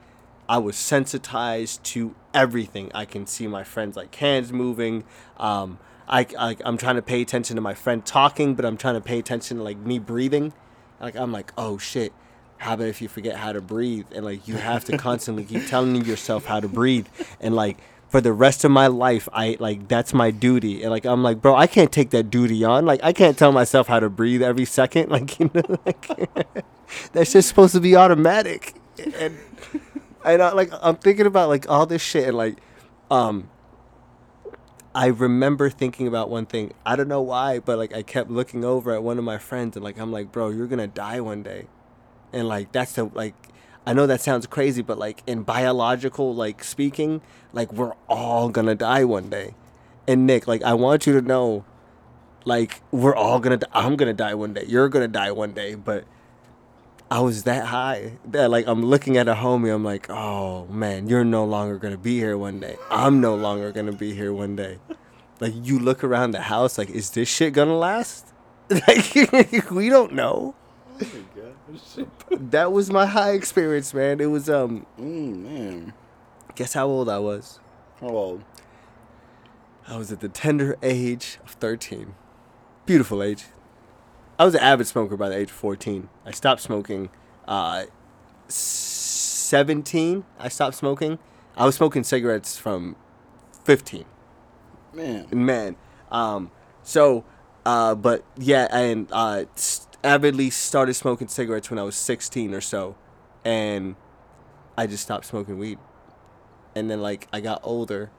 I 0.48 0.58
was 0.58 0.76
sensitized 0.76 1.84
to 1.84 2.14
everything. 2.32 2.90
I 2.94 3.04
can 3.04 3.26
see 3.26 3.46
my 3.46 3.64
friends 3.64 3.96
like 3.96 4.14
hands 4.14 4.52
moving. 4.52 5.04
Um, 5.36 5.78
I, 6.10 6.26
I 6.38 6.56
I'm 6.64 6.76
trying 6.76 6.96
to 6.96 7.02
pay 7.02 7.22
attention 7.22 7.56
to 7.56 7.62
my 7.62 7.74
friend 7.74 8.04
talking, 8.04 8.54
but 8.54 8.64
I'm 8.64 8.76
trying 8.76 8.94
to 8.94 9.00
pay 9.00 9.18
attention 9.18 9.58
to 9.58 9.62
like 9.62 9.78
me 9.78 9.98
breathing. 9.98 10.52
Like 11.00 11.16
I'm 11.16 11.32
like, 11.32 11.52
oh 11.56 11.78
shit. 11.78 12.12
How 12.58 12.74
about 12.74 12.88
if 12.88 13.00
you 13.00 13.08
forget 13.08 13.36
how 13.36 13.52
to 13.52 13.62
breathe? 13.62 14.06
And 14.14 14.24
like 14.24 14.46
you 14.46 14.56
have 14.56 14.84
to 14.86 14.98
constantly 14.98 15.44
keep 15.44 15.66
telling 15.66 16.04
yourself 16.04 16.44
how 16.44 16.60
to 16.60 16.68
breathe. 16.68 17.06
And 17.40 17.54
like 17.54 17.78
for 18.08 18.20
the 18.20 18.32
rest 18.32 18.64
of 18.64 18.72
my 18.72 18.88
life 18.88 19.28
I 19.32 19.56
like 19.60 19.88
that's 19.88 20.12
my 20.12 20.30
duty. 20.30 20.82
And 20.82 20.90
like 20.90 21.06
I'm 21.06 21.22
like 21.22 21.40
bro 21.40 21.54
I 21.54 21.66
can't 21.68 21.92
take 21.92 22.10
that 22.10 22.24
duty 22.24 22.64
on. 22.64 22.84
Like 22.84 23.00
I 23.02 23.12
can't 23.12 23.38
tell 23.38 23.52
myself 23.52 23.86
how 23.86 24.00
to 24.00 24.10
breathe 24.10 24.42
every 24.42 24.66
second. 24.66 25.08
Like 25.10 25.38
you 25.38 25.50
know 25.54 25.62
like 25.86 26.08
that's 27.12 27.32
just 27.32 27.48
supposed 27.48 27.72
to 27.74 27.80
be 27.80 27.96
automatic. 27.96 28.74
And 28.98 29.38
and 30.24 30.42
I, 30.42 30.52
like 30.52 30.70
I'm 30.82 30.96
thinking 30.96 31.26
about 31.26 31.48
like 31.48 31.70
all 31.70 31.86
this 31.86 32.02
shit 32.02 32.28
and 32.28 32.36
like 32.36 32.58
um 33.10 33.48
I 34.94 35.06
remember 35.06 35.70
thinking 35.70 36.08
about 36.08 36.30
one 36.30 36.46
thing. 36.46 36.72
I 36.84 36.96
don't 36.96 37.08
know 37.08 37.20
why, 37.22 37.60
but 37.60 37.78
like 37.78 37.94
I 37.94 38.02
kept 38.02 38.30
looking 38.30 38.64
over 38.64 38.92
at 38.92 39.02
one 39.02 39.18
of 39.18 39.24
my 39.24 39.38
friends 39.38 39.76
and 39.76 39.84
like 39.84 39.98
I'm 39.98 40.10
like, 40.10 40.32
"Bro, 40.32 40.50
you're 40.50 40.66
to 40.80 40.86
die 40.88 41.20
one 41.20 41.42
day." 41.42 41.66
And 42.32 42.48
like 42.48 42.72
that's 42.72 42.94
the 42.94 43.04
like 43.04 43.34
I 43.86 43.92
know 43.92 44.06
that 44.06 44.20
sounds 44.20 44.46
crazy, 44.46 44.82
but 44.82 44.98
like 44.98 45.22
in 45.26 45.42
biological 45.42 46.34
like 46.34 46.64
speaking, 46.64 47.22
like 47.52 47.72
we're 47.72 47.94
all 48.08 48.48
to 48.66 48.74
die 48.74 49.04
one 49.04 49.30
day. 49.30 49.54
And 50.08 50.26
Nick, 50.26 50.48
like 50.48 50.62
I 50.62 50.74
want 50.74 51.06
you 51.06 51.12
to 51.12 51.22
know 51.22 51.64
like 52.44 52.80
we're 52.90 53.14
all 53.14 53.38
going 53.40 53.58
to 53.58 53.68
I'm 53.72 53.96
to 54.08 54.14
die 54.14 54.34
one 54.34 54.54
day. 54.54 54.64
You're 54.66 54.88
to 55.02 55.12
die 55.12 55.30
one 55.30 55.52
day, 55.52 55.74
but 55.76 56.04
I 57.10 57.20
was 57.20 57.42
that 57.42 57.66
high 57.66 58.18
that 58.26 58.50
like 58.50 58.66
I'm 58.68 58.84
looking 58.84 59.16
at 59.16 59.26
a 59.26 59.34
homie. 59.34 59.74
I'm 59.74 59.84
like, 59.84 60.08
oh 60.08 60.66
man, 60.66 61.08
you're 61.08 61.24
no 61.24 61.44
longer 61.44 61.76
gonna 61.76 61.98
be 61.98 62.16
here 62.18 62.38
one 62.38 62.60
day. 62.60 62.76
I'm 62.88 63.20
no 63.20 63.34
longer 63.34 63.72
gonna 63.72 63.92
be 63.92 64.14
here 64.14 64.32
one 64.32 64.54
day. 64.54 64.78
Like 65.40 65.52
you 65.56 65.78
look 65.78 66.04
around 66.04 66.32
the 66.32 66.42
house, 66.42 66.78
like, 66.78 66.90
is 66.90 67.10
this 67.10 67.28
shit 67.28 67.52
gonna 67.52 67.76
last? 67.76 68.26
Like 68.86 69.70
we 69.72 69.88
don't 69.88 70.12
know. 70.12 70.54
Oh 71.02 71.06
my 71.12 71.42
gosh. 71.42 72.06
That 72.30 72.70
was 72.70 72.88
my 72.88 73.06
high 73.06 73.32
experience, 73.32 73.92
man. 73.92 74.20
It 74.20 74.26
was 74.26 74.48
um. 74.48 74.86
Mm, 74.96 75.38
man. 75.42 75.92
Guess 76.54 76.74
how 76.74 76.86
old 76.86 77.08
I 77.08 77.18
was? 77.18 77.58
How 78.00 78.08
old? 78.08 78.44
I 79.88 79.96
was 79.96 80.12
at 80.12 80.20
the 80.20 80.28
tender 80.28 80.76
age 80.84 81.38
of 81.42 81.50
13. 81.52 82.14
Beautiful 82.86 83.24
age. 83.24 83.46
I 84.40 84.44
was 84.44 84.54
an 84.54 84.60
avid 84.60 84.86
smoker 84.86 85.18
by 85.18 85.28
the 85.28 85.36
age 85.36 85.50
of 85.50 85.56
14. 85.56 86.08
I 86.24 86.30
stopped 86.30 86.62
smoking 86.62 87.10
uh 87.46 87.84
17. 88.48 90.24
I 90.38 90.48
stopped 90.48 90.76
smoking. 90.76 91.18
I 91.58 91.66
was 91.66 91.74
smoking 91.74 92.04
cigarettes 92.04 92.56
from 92.56 92.96
15. 93.64 94.06
Man. 94.94 95.28
Man. 95.30 95.76
Um 96.10 96.50
so 96.82 97.26
uh 97.66 97.94
but 97.94 98.24
yeah, 98.38 98.66
and 98.70 99.08
uh 99.12 99.44
avidly 100.02 100.48
started 100.48 100.94
smoking 100.94 101.28
cigarettes 101.28 101.68
when 101.68 101.78
I 101.78 101.82
was 101.82 101.96
16 101.96 102.54
or 102.54 102.62
so 102.62 102.96
and 103.44 103.94
I 104.74 104.86
just 104.86 105.02
stopped 105.02 105.26
smoking 105.26 105.58
weed. 105.58 105.78
And 106.74 106.90
then 106.90 107.02
like 107.02 107.28
I 107.30 107.42
got 107.42 107.60
older 107.62 108.10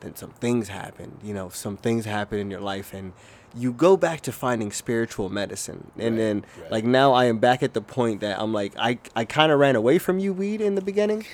then 0.00 0.14
some 0.14 0.32
things 0.32 0.68
happened. 0.68 1.20
you 1.22 1.32
know 1.32 1.48
some 1.48 1.78
things 1.78 2.04
happen 2.04 2.38
in 2.38 2.50
your 2.50 2.60
life 2.60 2.92
and 2.92 3.14
you 3.56 3.72
go 3.72 3.96
back 3.96 4.20
to 4.22 4.32
finding 4.32 4.72
spiritual 4.72 5.28
medicine. 5.28 5.90
And 5.96 6.16
Right, 6.16 6.16
then 6.16 6.44
right. 6.60 6.70
like 6.72 6.84
now 6.84 7.12
i 7.12 7.26
am 7.26 7.38
back 7.38 7.62
at 7.62 7.72
the 7.74 7.80
point 7.80 8.20
that 8.20 8.40
i'm 8.40 8.52
like 8.52 8.72
i, 8.78 8.98
I 9.14 9.24
kind 9.24 9.52
of 9.52 9.58
ran 9.60 9.76
away 9.76 9.98
from 9.98 10.18
you 10.18 10.32
weed 10.32 10.60
in 10.60 10.74
the 10.74 10.82
beginning. 10.82 11.24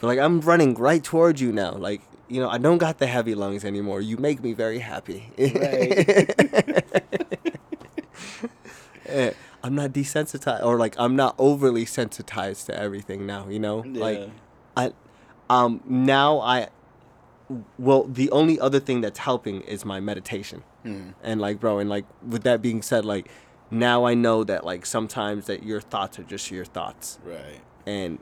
But 0.00 0.06
like 0.10 0.18
i'm 0.18 0.40
running 0.40 0.74
right 0.74 1.02
towards 1.02 1.40
you 1.40 1.50
now. 1.52 1.72
Like 1.72 2.02
you 2.28 2.40
know 2.40 2.48
i 2.50 2.58
don't 2.58 2.78
got 2.78 2.98
the 2.98 3.06
heavy 3.06 3.34
lungs 3.34 3.64
anymore. 3.64 4.00
You 4.02 4.16
make 4.18 4.42
me 4.42 4.52
very 4.52 4.80
happy. 4.80 5.30
Eh, 9.06 9.32
i'm 9.62 9.74
not 9.74 9.90
desensitized 9.92 10.62
or 10.62 10.76
like 10.76 10.94
i'm 10.98 11.16
not 11.16 11.34
overly 11.38 11.86
sensitized 11.86 12.66
to 12.66 12.78
everything 12.78 13.24
now 13.26 13.48
you 13.48 13.58
know? 13.58 13.78
Like 13.86 14.28
I 14.76 14.92
um 15.48 15.80
now 15.86 16.40
I 16.40 16.68
well 17.78 18.04
the 18.04 18.30
only 18.30 18.60
other 18.60 18.80
thing 18.80 19.00
that's 19.00 19.20
helping 19.20 19.62
is 19.62 19.84
my 19.86 19.98
meditation. 19.98 20.62
Mm. 20.88 21.14
And 21.22 21.40
like 21.40 21.60
bro 21.60 21.78
and 21.78 21.88
like 21.90 22.04
with 22.26 22.42
that 22.44 22.62
being 22.62 22.82
said 22.82 23.04
like 23.04 23.28
now 23.70 24.04
I 24.06 24.14
know 24.14 24.44
that 24.44 24.64
like 24.64 24.86
sometimes 24.86 25.46
that 25.46 25.62
your 25.62 25.80
thoughts 25.80 26.18
are 26.18 26.22
just 26.24 26.50
your 26.50 26.64
thoughts 26.64 27.18
Right. 27.24 27.60
and 27.86 28.18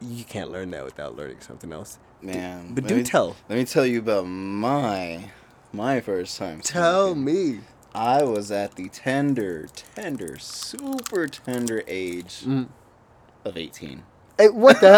you 0.00 0.24
can't 0.24 0.50
learn 0.50 0.70
that 0.72 0.84
without 0.84 1.16
learning 1.16 1.40
something 1.40 1.72
else. 1.72 1.98
Man. 2.20 2.74
but 2.74 2.84
let 2.84 2.88
do 2.88 2.96
me- 2.96 3.02
tell. 3.04 3.36
Let 3.48 3.56
me 3.58 3.64
tell 3.64 3.86
you 3.86 4.00
about 4.00 4.24
my 4.26 5.30
my 5.72 6.00
first 6.00 6.36
time. 6.38 6.60
Tell 6.60 7.14
smoking. 7.14 7.24
me. 7.24 7.60
I 7.94 8.24
was 8.24 8.50
at 8.50 8.74
the 8.74 8.88
tender, 8.90 9.68
tender, 9.94 10.36
super 10.38 11.26
tender 11.28 11.82
age 11.86 12.42
Mm. 12.44 12.68
of 13.44 13.56
18. 13.56 14.02
Hey, 14.38 14.48
what 14.50 14.80
the 14.82 14.90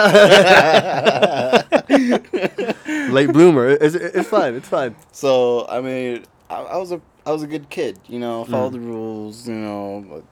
Late 3.13 3.33
bloomer. 3.33 3.69
It's, 3.69 3.95
it's 3.95 4.29
fine. 4.29 4.55
It's 4.55 4.69
fine. 4.69 4.97
So 5.13 5.67
I 5.69 5.81
mean, 5.81 6.25
I, 6.51 6.57
I 6.63 6.77
was 6.77 6.93
a 6.93 7.01
I 7.27 7.33
was 7.33 7.43
a 7.43 7.47
good 7.47 7.69
kid. 7.71 7.99
You 8.09 8.19
know, 8.19 8.45
Mm. 8.45 8.51
followed 8.51 8.73
the 8.75 8.81
rules. 8.81 9.47
You 9.49 9.55
know, 9.55 10.23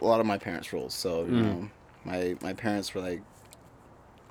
a 0.00 0.04
lot 0.04 0.20
of 0.20 0.26
my 0.26 0.38
parents' 0.38 0.72
rules. 0.72 0.94
So 0.94 1.20
you 1.24 1.30
Mm. 1.32 1.42
know, 1.42 1.70
my 2.04 2.36
my 2.42 2.52
parents 2.52 2.94
were 2.94 3.00
like 3.00 3.22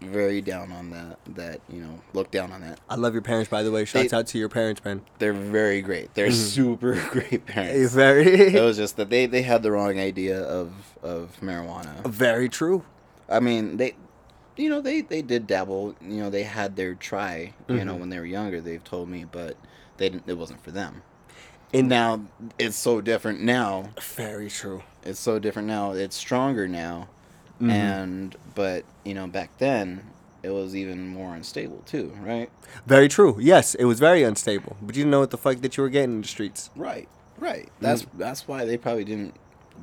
very 0.01 0.41
down 0.41 0.71
on 0.71 0.89
that. 0.91 1.17
That 1.35 1.61
you 1.69 1.81
know, 1.81 2.01
look 2.13 2.31
down 2.31 2.51
on 2.51 2.61
that. 2.61 2.79
I 2.89 2.95
love 2.95 3.13
your 3.13 3.21
parents 3.21 3.49
by 3.49 3.63
the 3.63 3.71
way. 3.71 3.85
Shouts 3.85 4.11
They- 4.11 4.17
out 4.17 4.27
to 4.27 4.37
your 4.37 4.49
parents, 4.49 4.83
man. 4.83 5.01
They're 5.19 5.33
very 5.33 5.81
great. 5.81 6.13
They're 6.13 6.31
super 6.31 6.93
great 7.11 7.45
parents. 7.45 7.93
very 7.93 8.27
it 8.55 8.61
was 8.61 8.77
just 8.77 8.97
that 8.97 9.09
they 9.09 9.25
they 9.25 9.41
had 9.41 9.63
the 9.63 9.71
wrong 9.71 9.99
idea 9.99 10.41
of 10.41 10.73
of 11.01 11.37
marijuana. 11.41 12.05
very 12.05 12.49
true. 12.49 12.83
I 13.29 13.39
mean, 13.39 13.77
they, 13.77 13.95
you 14.57 14.69
know, 14.69 14.81
they 14.81 15.01
they 15.01 15.21
did 15.21 15.47
dabble. 15.47 15.95
You 16.01 16.17
know, 16.17 16.29
they 16.29 16.43
had 16.43 16.75
their 16.75 16.93
try. 16.93 17.53
You 17.69 17.83
know, 17.85 17.95
Mhm. 17.95 17.99
when 18.01 18.09
they 18.09 18.19
were 18.19 18.25
younger, 18.25 18.61
they've 18.61 18.83
told 18.83 19.09
me, 19.09 19.25
but 19.29 19.55
they 19.97 20.09
didn't. 20.09 20.23
It 20.27 20.37
wasn't 20.37 20.63
for 20.63 20.71
them. 20.71 21.01
And 21.73 21.89
now 21.89 22.21
it's 22.57 22.77
so 22.77 23.01
different 23.01 23.41
now. 23.41 23.89
very 24.15 24.49
true. 24.49 24.83
It's 25.03 25.19
so 25.19 25.39
different 25.39 25.67
now. 25.67 25.91
It's 25.91 26.15
stronger 26.15 26.67
now, 26.67 27.07
Mhm. 27.61 27.71
and 27.71 28.35
but 28.55 28.85
you 29.03 29.13
know, 29.13 29.27
back 29.27 29.49
then 29.57 30.01
it 30.43 30.49
was 30.51 30.75
even 30.75 31.07
more 31.07 31.33
unstable 31.35 31.81
too, 31.85 32.15
right? 32.21 32.49
Very 32.85 33.07
true. 33.07 33.37
Yes, 33.39 33.75
it 33.75 33.85
was 33.85 33.99
very 33.99 34.23
unstable. 34.23 34.77
But 34.81 34.95
you 34.95 35.01
didn't 35.03 35.11
know 35.11 35.19
what 35.21 35.31
the 35.31 35.37
fuck 35.37 35.57
that 35.61 35.75
you 35.75 35.83
were 35.83 35.89
getting 35.89 36.15
in 36.15 36.21
the 36.21 36.27
streets. 36.27 36.69
Right, 36.75 37.07
right. 37.39 37.69
That's 37.81 38.05
that's 38.17 38.47
why 38.47 38.63
they 38.65 38.77
probably 38.77 39.03
didn't 39.05 39.33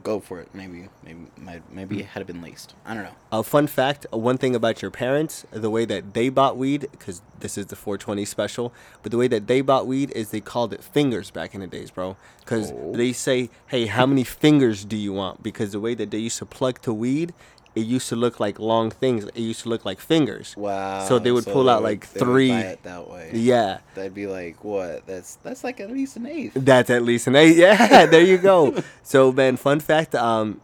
go 0.03 0.21
for 0.21 0.41
it. 0.41 0.49
Maybe 0.55 0.89
maybe 1.05 1.21
might, 1.37 1.63
maybe 1.73 2.01
it 2.01 2.07
had 2.07 2.27
been 2.27 2.41
laced. 2.43 2.75
I 2.85 2.95
don't 2.95 3.05
know. 3.05 3.15
A 3.31 3.43
fun 3.43 3.67
fact: 3.67 4.07
one 4.11 4.39
thing 4.39 4.55
about 4.55 4.83
your 4.83 4.91
parents, 4.91 5.45
the 5.51 5.71
way 5.71 5.85
that 5.85 6.15
they 6.15 6.29
bought 6.29 6.57
weed, 6.57 6.89
because 6.93 7.23
this 7.41 7.59
is 7.59 7.67
the 7.67 7.77
420 7.77 8.25
special, 8.25 8.73
but 9.03 9.13
the 9.13 9.19
way 9.19 9.29
that 9.29 9.47
they 9.47 9.61
bought 9.61 9.87
weed 9.87 10.11
is 10.13 10.31
they 10.31 10.41
called 10.41 10.73
it 10.73 10.83
fingers 10.83 11.31
back 11.31 11.55
in 11.55 11.61
the 11.61 11.67
days, 11.67 11.91
bro. 11.91 12.17
Because 12.41 12.73
Oh. 12.73 12.93
they 12.95 13.13
say, 13.13 13.51
"Hey, 13.67 13.87
how 13.87 14.07
many 14.07 14.25
fingers 14.25 14.85
do 14.85 14.97
you 14.97 15.13
want?" 15.13 15.43
Because 15.43 15.73
the 15.73 15.81
way 15.81 15.95
that 15.95 16.11
they 16.11 16.19
used 16.19 16.39
to 16.39 16.47
plug 16.47 16.81
to 16.83 16.93
weed, 16.93 17.33
it 17.75 17.87
used 17.87 18.09
to 18.11 18.17
look 18.17 18.39
like 18.39 18.59
long 18.59 18.91
things. 18.91 19.25
It 19.25 19.39
used 19.39 19.63
to 19.63 19.69
look 19.69 19.85
like 19.85 19.99
fingers. 19.99 20.55
Wow. 20.57 21.07
So 21.09 21.19
they 21.19 21.33
would 21.33 21.45
pull 21.47 21.65
they 21.65 21.71
out, 21.73 21.83
would- 21.83 21.89
like, 21.89 22.07
three- 22.07 22.51
that 22.51 23.09
way. 23.09 23.31
Yeah. 23.33 23.79
That'd 23.95 24.15
be 24.15 24.27
like 24.27 24.63
what? 24.65 25.07
That's 25.07 25.37
that's 25.37 25.65
like 25.65 25.81
at 25.81 25.91
least 25.91 26.17
an 26.17 26.27
eighth. 26.27 26.53
That's 26.55 26.91
at 26.91 27.03
least 27.03 27.27
an 27.29 27.37
eight. 27.37 27.57
Yeah, 27.57 28.07
there 28.13 28.23
you 28.23 28.39
go. 28.39 28.75
so, 29.03 29.33
man, 29.33 29.57
fun 29.57 29.81
fact. 29.81 30.15
Um, 30.15 30.61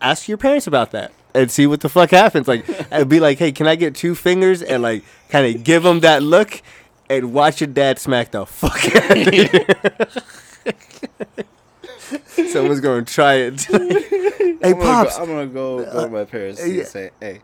ask 0.00 0.28
your 0.28 0.38
parents 0.38 0.66
about 0.66 0.90
that. 0.92 1.12
and 1.34 1.50
see 1.50 1.66
what 1.66 1.80
the 1.80 1.88
fuck 1.88 2.10
happens. 2.10 2.46
Like, 2.48 2.64
I'd 2.92 3.08
be 3.08 3.20
like, 3.20 3.38
hey, 3.38 3.52
can 3.52 3.66
I 3.66 3.74
get 3.76 3.94
two 3.94 4.14
fingers 4.14 4.62
and 4.62 4.82
like 4.82 5.04
kind 5.28 5.54
of 5.54 5.64
give 5.64 5.82
them 5.82 6.00
that 6.00 6.22
look 6.22 6.62
and 7.10 7.32
watch 7.34 7.60
your 7.60 7.68
dad 7.68 7.98
smack 7.98 8.30
the 8.30 8.46
fuck 8.46 8.84
out 8.96 9.18
of 9.18 9.34
you. 9.34 9.48
Someone's 12.52 12.80
gonna 12.80 13.04
try 13.04 13.34
it. 13.34 13.60
hey, 13.62 13.78
I'm 13.78 14.58
gonna 14.60 14.74
go- 14.74 14.80
pops. 14.80 15.18
I'm 15.18 15.26
gonna 15.26 15.46
go 15.46 15.84
go 15.84 16.04
to 16.04 16.10
my 16.10 16.24
parents 16.24 16.60
and 16.60 16.74
yeah. 16.74 16.84
say, 16.84 17.10
"Hey, 17.20 17.40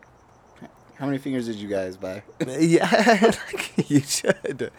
how 0.95 1.05
many 1.05 1.17
fingers 1.17 1.45
did 1.45 1.55
you 1.55 1.67
guys 1.67 1.97
buy?" 1.97 2.23
yeah, 2.47 3.31
like, 3.53 3.89
you 3.89 4.01
should. 4.01 4.71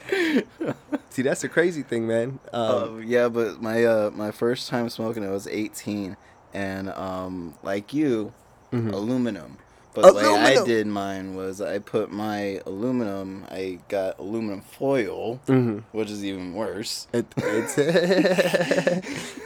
See, 1.11 1.23
that's 1.23 1.41
the 1.43 1.49
crazy 1.49 1.83
thing, 1.83 2.07
man. 2.07 2.39
Um, 2.53 2.63
Uh, 2.63 2.97
yeah, 2.99 3.29
but 3.29 3.61
my 3.63 3.85
uh, 3.85 4.11
my 4.15 4.31
first 4.31 4.69
time 4.69 4.89
smoking, 4.91 5.25
I 5.25 5.31
was 5.31 5.47
18, 5.47 6.17
and 6.55 6.91
um, 6.91 7.55
like 7.63 7.93
you, 7.95 8.33
aluminum. 8.73 9.59
But 9.93 10.07
the 10.07 10.15
way 10.15 10.23
I 10.25 10.55
Mm-hmm. 10.55 10.65
Did 10.67 10.87
mine 10.87 11.35
was 11.35 11.61
I 11.61 11.81
put 11.81 12.13
my 12.13 12.61
aluminum. 12.65 13.45
I 13.51 13.81
got 13.89 14.19
aluminum 14.21 14.61
foil, 14.61 15.41
Mhm. 15.49 15.83
which 15.93 16.11
is 16.11 16.25
even 16.25 16.55
worse. 16.55 17.09
it, 17.13 17.27
it's 17.37 17.75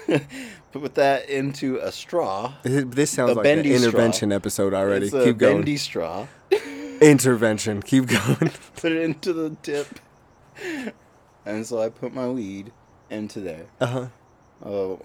Put 0.73 0.95
that 0.97 1.29
into 1.31 1.77
a 1.79 1.93
straw. 1.93 2.55
this 2.63 3.11
sounds 3.11 3.33
A 3.33 3.35
like 3.35 3.47
an 3.47 3.57
bendy 3.57 3.77
straw. 3.77 3.87
intervention 3.89 4.33
episode 4.33 4.75
already. 4.75 5.07
It's 5.07 5.15
a 5.15 5.25
Keep 5.25 5.39
going. 5.39 5.57
bendy 5.59 5.77
straw. 5.77 6.27
Intervention. 7.01 7.81
Keep 7.83 8.07
going. 8.09 8.51
Put 8.77 8.93
it 8.93 9.03
into 9.03 9.33
the 9.33 9.51
tip, 9.63 9.87
and 11.47 11.67
so 11.67 11.81
I 11.81 11.89
put 11.91 12.13
my 12.15 12.29
weed 12.29 12.73
into 13.11 13.41
there. 13.41 13.67
Uh 13.81 13.87
huh. 13.87 14.07
Oh, 14.65 15.01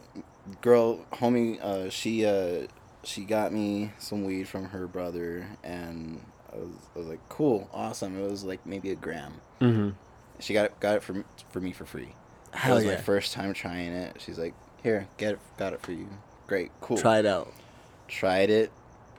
girl, 0.62 1.06
homie, 1.14 1.60
uh, 1.62 1.90
she 1.90 2.26
uh, 2.26 2.68
she 3.04 3.24
got 3.24 3.54
me 3.54 3.92
some 3.98 4.24
weed 4.26 4.48
from 4.48 4.66
her 4.70 4.88
brother, 4.88 5.48
and 5.64 6.22
I 6.52 6.58
was, 6.58 6.70
I 6.96 7.00
was 7.00 7.08
like, 7.08 7.30
cool, 7.30 7.70
awesome. 7.74 8.22
It 8.22 8.30
was 8.30 8.44
like 8.44 8.66
maybe 8.66 8.92
a 8.92 8.96
gram. 8.96 9.34
Mm-hmm. 9.62 9.90
She 10.40 10.54
got 10.54 10.66
it, 10.66 10.80
got 10.80 10.98
it 10.98 11.04
for 11.04 11.24
for 11.52 11.60
me 11.60 11.72
for 11.72 11.86
free. 11.86 12.16
Hell 12.54 12.74
it 12.74 12.76
was 12.76 12.86
yeah. 12.86 12.96
my 12.96 13.02
first 13.02 13.34
time 13.34 13.54
trying 13.54 13.92
it. 13.92 14.18
She's 14.20 14.40
like, 14.40 14.54
here, 14.84 15.08
get 15.18 15.34
it, 15.34 15.40
got 15.58 15.74
it 15.74 15.82
for 15.82 15.92
you. 15.92 16.10
Great, 16.48 16.72
cool. 16.82 16.98
Try 16.98 17.20
it 17.20 17.26
out. 17.26 17.54
Tried 18.08 18.50
it, 18.50 18.72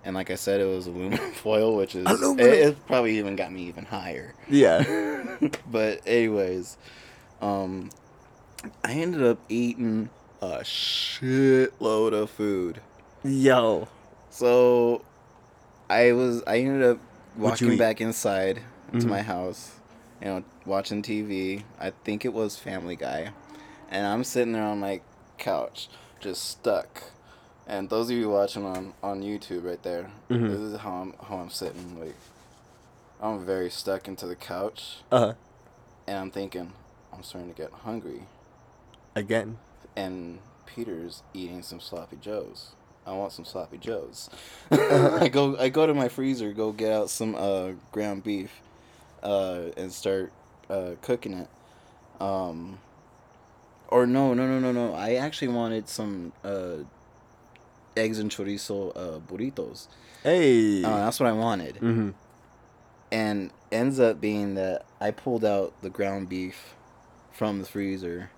and 0.05 0.15
like 0.15 0.31
I 0.31 0.35
said, 0.35 0.61
it 0.61 0.65
was 0.65 0.87
aluminum 0.87 1.31
foil, 1.33 1.77
which 1.77 1.95
is 1.95 2.07
it, 2.09 2.41
it 2.41 2.87
probably 2.87 3.19
even 3.19 3.37
got 3.37 3.53
me 3.53 3.63
even 3.65 3.85
higher. 3.85 4.35
Yeah. 4.49 5.37
but 5.71 6.01
anyways, 6.07 6.77
um, 7.41 7.91
I 8.85 8.93
ended 8.93 9.23
up 9.23 9.39
eating 9.49 10.11
a 10.41 10.59
shitload 10.61 12.13
of 12.13 12.31
food. 12.31 12.81
Yo. 13.25 13.89
So 14.31 15.03
I 15.89 16.13
was 16.13 16.43
I 16.47 16.59
ended 16.59 16.83
up 16.89 16.99
walking 17.37 17.77
back 17.77 18.01
inside 18.01 18.63
to 18.93 18.99
Mhm. 18.99 19.07
my 19.09 19.23
house, 19.23 19.73
you 20.21 20.27
know, 20.29 20.45
watching 20.65 21.03
TV. 21.03 21.65
I 21.79 21.91
think 22.05 22.25
it 22.25 22.33
was 22.33 22.57
Family 22.57 22.97
Guy, 22.97 23.31
and 23.91 24.07
I'm 24.07 24.25
sitting 24.25 24.53
there 24.53 24.65
on 24.65 24.81
my 24.81 25.01
couch, 25.39 25.89
just 26.21 26.45
stuck. 26.45 27.03
And 27.67 27.89
those 27.89 28.11
of 28.11 28.17
you 28.17 28.31
watching 28.31 28.65
on 28.65 28.95
on 29.03 29.23
YouTube, 29.23 29.65
right 29.65 29.83
there, 29.83 30.11
Mhm. 30.31 30.49
this 30.51 30.61
is 30.61 30.79
how 30.81 30.93
I'm 31.03 31.15
how 31.29 31.37
I'm 31.37 31.51
sitting. 31.51 32.01
Like 32.01 32.17
I'm 33.21 33.45
very 33.45 33.71
stuck 33.71 34.09
into 34.09 34.27
the 34.27 34.37
couch, 34.37 35.03
Uh 35.13 35.19
huh. 35.19 35.33
and 36.07 36.17
I'm 36.19 36.31
thinking, 36.31 36.73
I'm 37.13 37.23
starting 37.23 37.53
to 37.53 37.57
get 37.57 37.71
hungry. 37.85 38.27
Again. 39.15 39.59
and 39.97 40.39
Peter's 40.67 41.25
eating 41.35 41.63
some 41.63 41.81
sloppy 41.81 42.17
joes. 42.17 42.71
I 43.11 43.15
want 43.15 43.33
some 43.33 43.45
sloppy 43.45 43.79
joes. 43.79 44.31
I 44.71 45.29
go 45.29 45.57
I 45.59 45.69
go 45.69 45.87
to 45.87 45.95
my 45.95 46.09
freezer, 46.09 46.53
go 46.53 46.71
get 46.71 46.93
out 46.93 47.11
some 47.11 47.35
uh, 47.35 47.73
ground 47.91 48.23
beef, 48.23 48.63
uh, 49.23 49.65
and 49.77 49.93
start 49.93 50.33
uh, 50.69 50.93
cooking 51.03 51.35
it. 51.35 51.49
Um, 52.21 52.79
or 53.89 54.07
no 54.07 54.33
no 54.33 54.47
no 54.47 54.61
no 54.61 54.71
no. 54.71 54.95
I 54.95 55.15
actually 55.15 55.49
wanted 55.49 55.89
some 55.89 56.33
uh, 56.45 56.85
eggs 57.97 58.21
and 58.21 58.31
chorizo 58.31 58.93
uh, 58.95 59.19
burritos. 59.19 59.89
Hey. 60.23 60.85
Uh, 60.85 60.97
that's 60.99 61.19
what 61.19 61.29
I 61.29 61.33
wanted, 61.33 61.77
mm-hmm. 61.77 62.11
and 63.11 63.51
ends 63.73 63.99
up 63.99 64.21
being 64.21 64.55
that 64.55 64.85
I 65.01 65.11
pulled 65.11 65.45
out 65.45 65.73
the 65.83 65.91
ground 65.91 66.29
beef 66.29 66.75
from 67.33 67.59
the 67.59 67.67
freezer, 67.67 68.31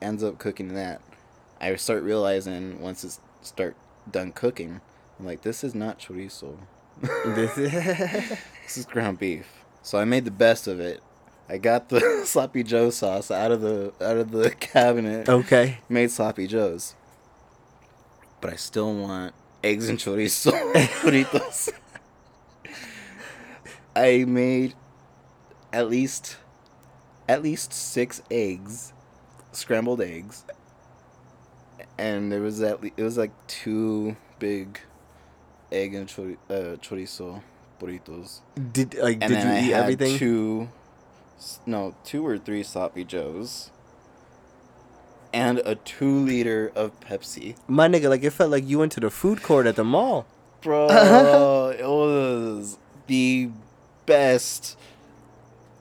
ends 0.00 0.24
up 0.24 0.38
cooking 0.38 0.74
that. 0.74 1.02
I 1.60 1.74
start 1.74 2.04
realizing 2.04 2.80
once 2.80 3.04
it 3.04 3.18
start 3.42 3.76
done 4.12 4.32
cooking, 4.32 4.80
I'm 5.18 5.26
like, 5.26 5.42
this 5.42 5.62
is 5.64 5.74
not 5.74 5.98
chorizo. 5.98 6.56
this 7.00 7.56
is. 7.58 8.38
This 8.68 8.76
is 8.76 8.84
ground 8.84 9.18
beef. 9.18 9.46
So 9.80 9.96
I 9.98 10.04
made 10.04 10.26
the 10.26 10.30
best 10.30 10.66
of 10.68 10.78
it. 10.78 11.00
I 11.48 11.56
got 11.56 11.88
the 11.88 12.20
sloppy 12.26 12.62
joe 12.62 12.90
sauce 12.90 13.30
out 13.30 13.50
of 13.50 13.62
the 13.62 13.94
out 14.02 14.18
of 14.18 14.30
the 14.30 14.50
cabinet. 14.60 15.26
okay. 15.26 15.78
Made 15.88 16.10
sloppy 16.10 16.46
joes. 16.46 16.94
But 18.42 18.52
I 18.52 18.56
still 18.56 18.94
want 18.94 19.34
eggs 19.64 19.88
and 19.88 19.98
chorizo 19.98 20.52
burritos. 21.00 21.70
I 23.96 24.24
made 24.28 24.74
at 25.72 25.88
least 25.88 26.36
at 27.26 27.42
least 27.42 27.72
six 27.72 28.20
eggs, 28.30 28.92
scrambled 29.52 30.02
eggs, 30.02 30.44
and 31.98 32.30
there 32.32 32.40
was 32.40 32.60
at 32.62 32.82
le- 32.82 32.90
it 32.96 33.02
was 33.02 33.18
like 33.18 33.32
two 33.46 34.16
big 34.38 34.80
egg 35.72 35.94
and 35.94 36.08
chori- 36.08 36.38
uh, 36.48 36.76
chorizo 36.78 37.42
burritos, 37.80 38.40
Did 38.72 38.94
like 38.96 39.18
and 39.20 39.32
did 39.32 39.42
you 39.42 39.50
I 39.50 39.58
eat 39.60 39.70
had 39.72 39.82
everything? 39.82 40.18
two, 40.18 40.68
no, 41.66 41.94
two 42.04 42.26
or 42.26 42.38
three 42.38 42.62
sloppy 42.62 43.04
joes, 43.04 43.70
and 45.32 45.58
a 45.64 45.74
two 45.76 46.24
liter 46.24 46.72
of 46.74 46.98
Pepsi. 47.00 47.56
My 47.66 47.88
nigga, 47.88 48.08
like 48.08 48.22
it 48.22 48.30
felt 48.30 48.50
like 48.50 48.66
you 48.66 48.78
went 48.78 48.92
to 48.92 49.00
the 49.00 49.10
food 49.10 49.42
court 49.42 49.66
at 49.66 49.76
the 49.76 49.84
mall. 49.84 50.26
Bro, 50.62 50.88
it 51.78 51.84
was 51.86 52.78
the 53.06 53.50
best 54.06 54.76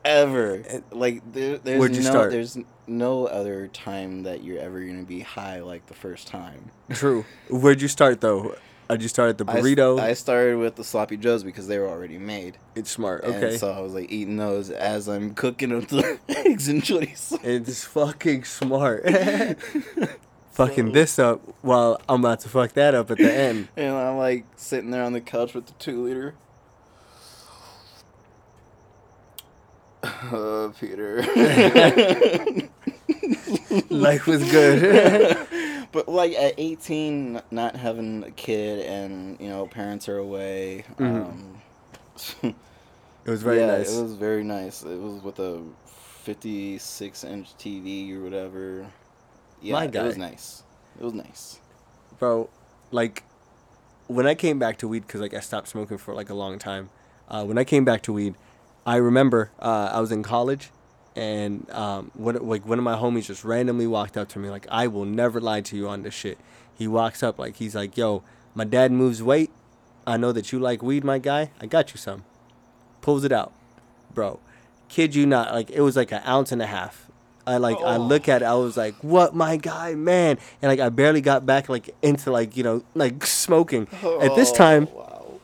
ever. 0.06 0.64
Like 0.92 1.22
there, 1.34 1.58
there's 1.58 1.80
Where'd 1.80 1.96
you 1.96 2.04
no 2.04 2.10
start? 2.10 2.32
there's 2.32 2.58
no 2.88 3.26
other 3.26 3.68
time 3.68 4.24
that 4.24 4.44
you're 4.44 4.60
ever 4.60 4.80
gonna 4.82 5.04
be 5.04 5.20
high 5.22 5.62
like 5.62 5.86
the 5.88 5.94
first 5.94 6.28
time. 6.28 6.72
True. 6.92 7.26
Where'd 7.50 7.82
you 7.82 7.88
start 7.88 8.22
though? 8.22 8.56
Did 8.90 9.02
you 9.02 9.10
start 9.10 9.30
at 9.32 9.38
the 9.38 9.44
burrito? 9.44 10.00
I, 10.00 10.14
started 10.14 10.58
with 10.60 10.76
the 10.78 10.84
sloppy 10.86 11.18
joes 11.18 11.44
because 11.44 11.68
they 11.68 11.78
were 11.78 11.90
already 11.90 12.18
made. 12.18 12.58
it's 12.74 12.90
smart. 12.90 13.26
And 13.26 13.36
Okay. 13.36 13.58
so 13.58 13.70
I 13.70 13.82
was 13.82 13.94
like 13.94 14.10
eating 14.10 14.38
those 14.38 14.70
as 14.70 15.10
I'm 15.10 15.34
cooking 15.34 15.74
with 15.76 15.90
the 15.90 16.18
eggs 16.30 16.70
and 16.70 16.82
chorizo. 16.82 17.38
it's 17.44 17.84
fucking 17.84 18.46
smart. 18.46 19.04
fucking 20.52 20.88
So- 20.88 20.92
this 20.94 21.20
up 21.20 21.42
while 21.62 22.00
I'm 22.08 22.22
about 22.24 22.40
to 22.42 22.50
fuck 22.50 22.72
that 22.74 22.96
up 22.96 23.12
at 23.12 23.18
the 23.18 23.30
end. 23.32 23.68
And 23.76 23.94
I'm 23.94 24.16
like 24.18 24.46
sitting 24.56 24.92
there 24.92 25.04
on 25.04 25.12
the 25.12 25.20
couch 25.22 25.54
with 25.54 25.66
the 25.66 25.74
two 25.74 26.02
liter. 26.06 26.36
Uh, 30.02 30.70
Peter. 30.80 31.22
Life 33.90 34.28
was 34.28 34.50
good. 34.50 35.38
but 35.92 36.08
like 36.08 36.34
at 36.34 36.56
18, 36.58 37.42
not 37.52 37.76
having 37.76 38.24
a 38.24 38.32
kid 38.32 38.86
and 38.86 39.40
you 39.40 39.50
know 39.50 39.68
parents 39.68 40.08
are 40.10 40.18
away. 40.18 40.86
Um, 41.00 41.62
it 42.44 42.56
was 43.26 43.44
very 43.44 43.60
yeah, 43.60 43.78
nice. 43.78 43.96
It 43.96 44.02
was 44.02 44.14
very 44.14 44.44
nice. 44.44 44.84
It 44.84 45.00
was 45.00 45.22
with 45.22 45.40
a 45.40 45.64
56 46.24 47.24
inch 47.24 47.56
TV 47.58 48.14
or 48.16 48.22
whatever. 48.22 48.88
Yeah, 49.62 49.74
My 49.74 49.86
it 49.86 49.94
was 49.94 50.18
nice. 50.18 50.64
It 51.00 51.04
was 51.04 51.14
nice. 51.14 51.60
bro 52.20 52.50
like 52.92 53.24
when 54.08 54.26
i 54.26 54.34
came 54.34 54.58
back 54.58 54.78
to 54.78 54.88
weed 54.88 55.02
because 55.02 55.22
like 55.22 55.34
i 55.34 55.40
stopped 55.40 55.68
smoking 55.68 55.98
for 55.98 56.14
like 56.14 56.30
a 56.30 56.34
long 56.34 56.58
time 56.58 56.90
uh, 57.28 57.44
when 57.44 57.58
i 57.58 57.64
came 57.64 57.86
back 57.86 58.02
to 58.02 58.14
weed 58.14 58.36
i 58.86 58.96
remember 58.96 59.52
uh, 59.60 59.92
i 59.94 60.00
was 60.00 60.12
in 60.12 60.24
college 60.24 60.72
and 61.18 61.70
um, 61.72 62.12
what, 62.14 62.42
like 62.46 62.66
one 62.66 62.78
of 62.78 62.84
my 62.84 62.96
homies 62.96 63.26
just 63.26 63.44
randomly 63.44 63.88
walked 63.88 64.16
up 64.18 64.28
to 64.30 64.40
me 64.40 64.50
like 64.50 64.68
i 64.70 64.86
will 64.88 65.06
never 65.06 65.42
lie 65.42 65.62
to 65.62 65.76
you 65.76 65.88
on 65.90 66.04
this 66.04 66.14
shit 66.14 66.38
he 66.78 66.88
walks 66.88 67.24
up 67.24 67.40
like 67.40 67.56
he's 67.58 67.74
like 67.76 67.98
yo 67.98 68.22
my 68.54 68.64
dad 68.64 68.92
moves 68.92 69.22
weight 69.24 69.50
i 70.06 70.16
know 70.16 70.32
that 70.32 70.52
you 70.52 70.60
like 70.60 70.82
weed 70.84 71.04
my 71.04 71.18
guy 71.18 71.50
i 71.60 71.66
got 71.66 71.92
you 71.94 71.98
some 71.98 72.24
pulls 73.02 73.24
it 73.24 73.32
out 73.32 73.52
bro 74.14 74.40
kid 74.90 75.16
you 75.16 75.26
not 75.26 75.54
like 75.54 75.70
it 75.72 75.82
was 75.82 75.96
like 75.96 76.12
an 76.12 76.22
ounce 76.26 76.52
and 76.52 76.62
a 76.62 76.68
half 76.68 77.04
I 77.48 77.56
like 77.56 77.78
I 77.78 77.96
Oh. 77.96 78.00
look 78.00 78.28
at 78.28 78.42
it, 78.42 78.46
I 78.46 78.56
was 78.56 78.76
like, 78.76 78.94
"What, 79.02 79.34
my 79.34 79.56
guy, 79.56 79.96
man?" 79.96 80.38
And 80.62 80.70
like 80.70 80.82
I 80.82 80.90
barely 80.90 81.22
got 81.22 81.46
back 81.46 81.70
like 81.70 81.96
into 82.02 82.30
like 82.30 82.58
you 82.58 82.64
know 82.64 82.84
like 82.94 83.26
smoking. 83.26 83.88
At 84.04 84.36
this 84.36 84.52
time, 84.52 84.90
Oh, 84.94 84.98
wow. 84.98 85.40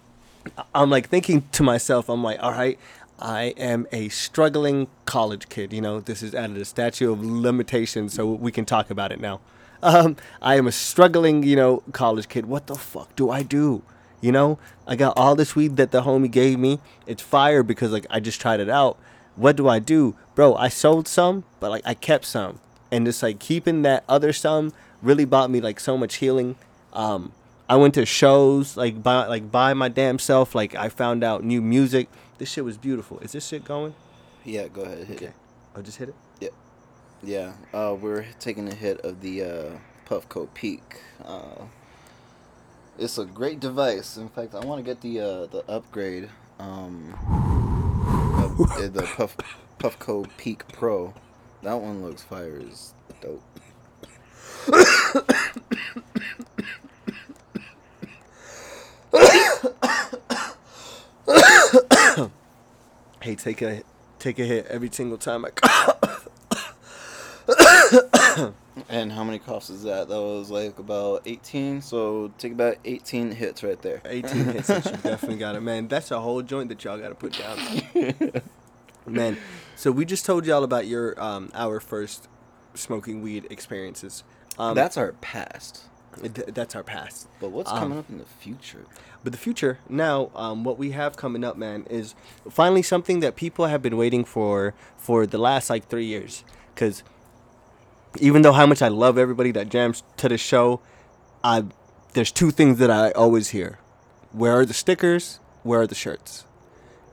I'm 0.76 0.90
like 0.90 1.08
thinking 1.08 1.48
to 1.54 1.64
myself, 1.64 2.10
I'm 2.10 2.22
like, 2.22 2.40
"All 2.44 2.52
right, 2.52 2.78
I 3.24 3.54
am 3.56 3.88
a 3.94 4.10
struggling 4.10 4.88
college 5.06 5.48
kid. 5.48 5.72
You 5.72 5.80
know, 5.80 6.02
this 6.02 6.22
is 6.22 6.36
out 6.36 6.50
of 6.50 6.56
the 6.56 7.10
of 7.10 7.24
limitations, 7.24 8.14
so 8.14 8.28
we 8.28 8.52
can 8.52 8.66
talk 8.66 8.90
about 8.90 9.14
it 9.14 9.22
now. 9.22 9.40
Um, 9.82 10.18
I 10.42 10.56
am 10.56 10.68
a 10.68 10.74
struggling, 10.74 11.42
you 11.44 11.56
know, 11.56 11.84
college 11.94 12.28
kid. 12.28 12.46
What 12.46 12.68
the 12.68 12.76
fuck 12.76 13.16
do 13.16 13.30
I 13.30 13.42
do? 13.42 13.82
You 14.20 14.34
know, 14.34 14.60
I 14.86 14.98
got 14.98 15.18
all 15.18 15.36
this 15.36 15.56
weed 15.56 15.78
that 15.78 15.92
the 15.92 16.02
homie 16.02 16.30
gave 16.30 16.60
me. 16.60 16.80
It's 17.08 17.22
fire 17.22 17.64
because 17.64 17.92
like 17.94 18.06
I 18.10 18.20
just 18.20 18.42
tried 18.42 18.60
it 18.60 18.70
out. 18.70 18.98
What 19.38 19.56
do 19.56 19.70
I 19.70 19.80
do, 19.80 20.16
bro? 20.36 20.56
I 20.56 20.68
sold 20.68 21.08
some, 21.08 21.46
but 21.62 21.72
like 21.72 21.84
I 21.86 21.94
kept 21.94 22.26
some, 22.26 22.60
and 22.92 23.06
just 23.06 23.24
like 23.24 23.40
keeping 23.40 23.84
that 23.84 24.04
other 24.08 24.34
some 24.34 24.74
really 25.02 25.26
bought 25.26 25.50
me 25.50 25.62
like 25.62 25.80
so 25.80 25.98
much 25.98 26.16
healing. 26.16 26.58
Um, 26.92 27.32
I 27.70 27.78
went 27.78 27.94
to 27.94 28.06
shows 28.06 28.76
like 28.76 29.02
by 29.02 29.28
like 29.28 29.50
by 29.50 29.74
my 29.74 29.88
damn 29.88 30.20
self. 30.20 30.54
Like 30.54 30.76
I 30.76 30.90
found 30.90 31.24
out 31.24 31.44
new 31.44 31.62
music. 31.62 32.10
This 32.38 32.50
shit 32.50 32.66
was 32.66 32.78
beautiful. 32.78 33.20
Is 33.20 33.32
this 33.32 33.48
shit 33.48 33.64
going? 33.64 33.94
Yeah, 34.44 34.68
go 34.68 34.82
ahead. 34.82 35.08
Hit 35.08 35.22
it. 35.22 35.34
I'll 35.76 35.84
just 35.84 35.98
hit 35.98 36.10
it. 36.10 36.16
Yeah, 37.26 37.54
uh, 37.74 37.96
we're 38.00 38.26
taking 38.42 38.68
a 38.68 38.76
hit 38.76 39.00
of 39.00 39.22
the 39.22 39.44
uh, 39.44 39.72
Puffco 40.06 40.54
Peak. 40.54 41.00
Uh, 41.24 41.68
it's 43.00 43.18
a 43.18 43.24
great 43.24 43.62
device. 43.62 44.18
In 44.18 44.28
fact, 44.28 44.54
I 44.54 44.60
want 44.66 44.80
to 44.80 44.84
get 44.84 45.00
the 45.00 45.22
uh, 45.22 45.46
the 45.46 45.64
upgrade. 45.70 46.30
Um, 46.60 47.14
of, 48.38 48.60
uh, 48.60 48.88
the 48.90 49.04
Puff 49.16 49.38
Puffco 49.80 50.28
Peak 50.38 50.68
Pro. 50.74 51.14
That 51.62 51.76
one 51.76 52.04
looks 52.04 52.24
fire 52.24 52.58
Is 52.58 52.94
dope. 53.22 53.42
Hey, 63.24 63.36
take 63.36 63.62
a 63.62 63.84
take 64.20 64.38
a 64.38 64.44
hit 64.44 64.66
every 64.68 64.90
single 64.92 65.18
time 65.18 65.46
I. 65.46 65.52
And 68.90 69.14
how 69.14 69.24
many 69.24 69.40
coughs 69.40 69.70
is 69.70 69.84
that? 69.84 70.10
That 70.10 70.20
was 70.20 70.52
like 70.52 70.78
about 70.78 71.22
18. 71.26 71.82
So 71.82 72.34
take 72.38 72.52
about 72.52 72.76
18 72.84 73.32
hits 73.32 73.64
right 73.64 73.82
there. 73.82 74.02
18 74.04 74.46
hits 74.46 74.68
that 74.68 74.86
you 74.86 74.92
definitely 75.04 75.38
got 75.38 75.56
it, 75.56 75.62
man. 75.62 75.88
That's 75.88 76.12
a 76.12 76.20
whole 76.20 76.42
joint 76.42 76.68
that 76.68 76.84
y'all 76.84 76.98
got 76.98 77.10
to 77.10 77.16
put 77.16 77.32
down. 77.38 78.42
man, 79.06 79.38
so 79.78 79.90
we 79.90 80.04
just 80.04 80.26
told 80.26 80.46
y'all 80.46 80.66
about 80.66 80.88
your 80.88 81.18
um 81.22 81.50
our 81.54 81.80
first 81.80 82.28
smoking 82.74 83.22
weed 83.22 83.48
experiences. 83.50 84.26
Um, 84.60 84.76
That's 84.76 84.98
our 84.98 85.14
past. 85.14 85.86
Th- 86.22 86.48
that's 86.54 86.76
our 86.76 86.84
past. 86.84 87.28
But 87.40 87.50
what's 87.52 87.72
Um, 87.72 87.80
coming 87.80 88.00
up 88.00 88.10
in 88.10 88.18
the 88.18 88.26
future? 88.26 88.86
But 89.24 89.32
the 89.32 89.38
future 89.40 89.80
now, 89.90 90.30
um, 90.36 90.64
what 90.64 90.78
we 90.78 90.92
have 90.92 91.16
coming 91.16 91.44
up, 91.44 91.56
man, 91.58 91.86
is 91.90 92.16
finally 92.50 92.82
something 92.82 93.20
that 93.22 93.36
people 93.36 93.66
have 93.68 93.82
been 93.82 93.98
waiting 93.98 94.26
for 94.26 94.74
for 94.98 95.26
the 95.26 95.38
last 95.38 95.70
like 95.70 95.88
three 95.88 96.06
years. 96.06 96.44
Because 96.74 97.04
even 98.20 98.42
though 98.42 98.52
how 98.54 98.66
much 98.66 98.82
I 98.82 98.90
love 98.90 99.18
everybody 99.18 99.52
that 99.52 99.70
jams 99.70 100.04
to 100.18 100.30
the 100.30 100.38
show, 100.38 100.82
I 101.44 101.64
there's 102.14 102.32
two 102.32 102.52
things 102.52 102.78
that 102.80 102.92
I 102.92 103.12
always 103.12 103.50
hear: 103.50 103.80
where 104.32 104.54
are 104.54 104.66
the 104.66 104.74
stickers? 104.74 105.40
Where 105.64 105.82
are 105.82 105.88
the 105.88 105.96
shirts? 105.96 106.46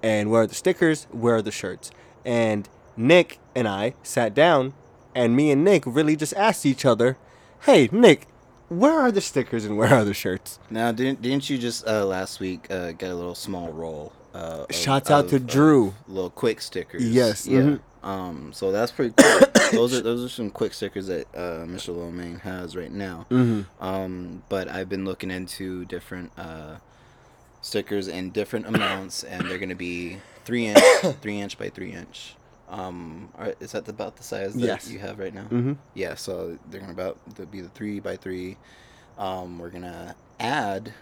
And 0.03 0.31
where 0.31 0.43
are 0.43 0.47
the 0.47 0.55
stickers? 0.55 1.07
Where 1.11 1.37
are 1.37 1.43
the 1.43 1.53
shirts? 1.53 1.91
And 2.25 2.69
Nick 2.97 3.39
and 3.55 3.69
I 3.69 3.95
sat 4.03 4.35
down, 4.35 4.73
and 5.15 5.37
me 5.37 5.51
and 5.51 5.65
Nick 5.65 5.85
really 5.87 6.17
just 6.17 6.35
asked 6.35 6.67
each 6.67 6.85
other, 6.85 7.17
"Hey, 7.61 7.89
Nick." 7.93 8.27
Where 8.71 8.99
are 9.01 9.11
the 9.13 9.21
stickers 9.21 9.65
and 9.67 9.77
where 9.77 9.93
are 9.93 10.05
the 10.05 10.15
shirts? 10.15 10.59
Now, 10.71 10.93
didn't 10.93 11.21
didn't 11.21 11.51
you 11.51 11.59
just 11.59 11.87
uh, 11.87 12.07
last 12.07 12.41
week 12.41 12.67
uh, 12.71 12.93
get 12.93 13.11
a 13.11 13.15
little 13.15 13.35
small 13.35 13.71
roll? 13.73 14.13
Uh, 14.33 14.65
of- 14.69 14.75
Shouts 14.75 15.11
out 15.11 15.29
to 15.31 15.37
of- 15.37 15.47
Drew. 15.47 15.93
little 16.07 16.31
quick 16.31 16.61
stickers. 16.61 17.03
Yes, 17.05 17.47
Yeah. 17.49 17.61
mhm. 17.63 17.81
Um. 18.03 18.53
So 18.55 18.71
that's 18.73 18.93
pretty 18.93 19.13
cool. 19.17 19.41
those 19.73 19.93
are 19.95 20.01
those 20.03 20.25
are 20.25 20.29
some 20.29 20.51
quick 20.51 20.73
stickers 20.73 21.09
that 21.09 21.27
uh, 21.35 21.67
Mr. 21.67 21.95
Lomain 21.95 22.37
has 22.37 22.75
right 22.77 22.93
now. 22.93 23.27
Mm-hmm. 23.31 23.85
Um. 23.85 24.43
But 24.49 24.69
I've 24.69 24.89
been 24.89 25.05
looking 25.05 25.31
into 25.33 25.85
different 25.87 26.31
uh, 26.39 26.77
stickers 27.61 28.07
in 28.09 28.31
different 28.31 28.67
amounts, 28.75 29.25
and 29.25 29.47
they're 29.51 29.59
gonna 29.59 29.75
be 29.75 30.19
three 30.45 30.67
inch, 30.69 30.79
three 31.21 31.41
inch 31.41 31.59
by 31.59 31.69
three 31.71 31.93
inch. 31.93 32.37
Um. 32.71 33.31
Are, 33.37 33.55
is 33.61 33.73
that 33.73 33.89
about 33.89 34.17
the 34.17 34.23
size 34.23 34.55
that 34.55 34.61
Yes. 34.61 34.91
you 34.91 34.99
have 35.01 35.19
right 35.19 35.35
now? 35.35 35.43
Mm-hmm. 35.45 35.73
Yeah, 35.95 36.15
so 36.15 36.57
they're 36.71 36.81
gonna 36.81 36.93
about 36.93 37.19
to 37.37 37.47
be 37.47 37.61
the 37.61 37.69
three 37.69 38.01
by 38.01 38.17
three. 38.17 38.57
Um, 39.19 39.59
we're 39.59 39.71
gonna 39.71 40.15
add 40.39 40.95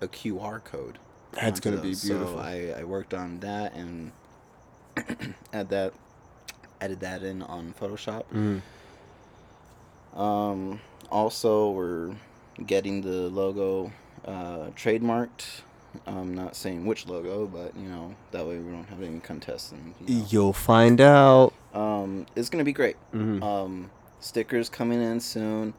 a 0.00 0.06
QR 0.08 0.62
code. 0.62 0.98
That's 1.32 1.58
gonna 1.60 1.76
be 1.78 1.94
beautiful. 1.94 2.34
So 2.34 2.38
I, 2.38 2.74
I 2.78 2.84
worked 2.84 3.14
on 3.14 3.40
that 3.40 3.74
and 3.74 4.12
add 5.52 5.70
that, 5.70 5.92
added 6.80 7.00
that 7.00 7.22
in 7.22 7.42
on 7.42 7.74
Photoshop. 7.80 8.24
Mm-hmm. 8.32 8.58
Um, 10.20 10.80
also, 11.10 11.70
we're 11.70 12.14
getting 12.64 13.02
the 13.02 13.28
logo 13.28 13.92
uh, 14.24 14.70
trademarked. 14.76 15.62
I'm 16.06 16.34
not 16.34 16.56
saying 16.56 16.84
which 16.86 17.06
logo, 17.06 17.46
but 17.46 17.76
you 17.76 17.88
know 17.88 18.14
that 18.32 18.46
way 18.46 18.58
we 18.58 18.70
don't 18.72 18.88
have 18.88 19.02
any 19.02 19.20
contests 19.20 19.72
and. 19.72 19.94
You 20.06 20.16
know. 20.16 20.26
You'll 20.30 20.52
find 20.52 21.00
out. 21.00 21.52
Um, 21.74 22.26
it's 22.34 22.48
gonna 22.48 22.64
be 22.64 22.72
great. 22.72 22.96
Mhm. 23.14 23.42
Um, 23.42 23.90
stickers 24.20 24.68
coming 24.68 25.00
in 25.02 25.20
soon. 25.20 25.74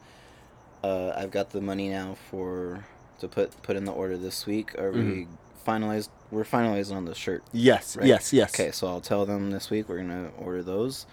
Uh, 0.82 1.12
I've 1.16 1.30
got 1.30 1.50
the 1.50 1.60
money 1.60 1.88
now 1.88 2.16
for 2.30 2.84
to 3.20 3.28
put 3.28 3.60
put 3.62 3.76
in 3.76 3.84
the 3.84 3.92
order 3.92 4.16
this 4.16 4.46
week. 4.46 4.78
Are 4.78 4.92
we 4.92 5.00
Mhm. 5.00 5.26
finalized? 5.66 6.08
We're 6.30 6.44
finalized 6.44 6.94
on 6.94 7.04
the 7.06 7.14
shirt. 7.14 7.42
Yes, 7.52 7.96
Right. 7.96 8.06
yes, 8.06 8.32
yes. 8.32 8.54
Okay, 8.54 8.70
so 8.70 8.86
I'll 8.86 9.00
tell 9.00 9.26
them 9.26 9.50
this 9.50 9.70
week 9.70 9.88
we're 9.88 9.98
gonna 9.98 10.30
order 10.38 10.62
those. 10.62 11.06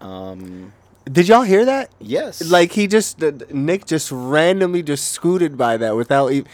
Um, 0.00 0.72
Did 1.10 1.28
y'all 1.28 1.42
hear 1.42 1.64
that? 1.64 1.90
yes. 2.00 2.42
Like 2.48 2.72
he 2.72 2.86
just 2.86 3.20
Nick 3.52 3.86
just 3.86 4.10
randomly 4.12 4.82
just 4.82 5.08
scooted 5.08 5.56
by 5.58 5.76
that 5.76 5.96
without 5.96 6.32
even. 6.32 6.50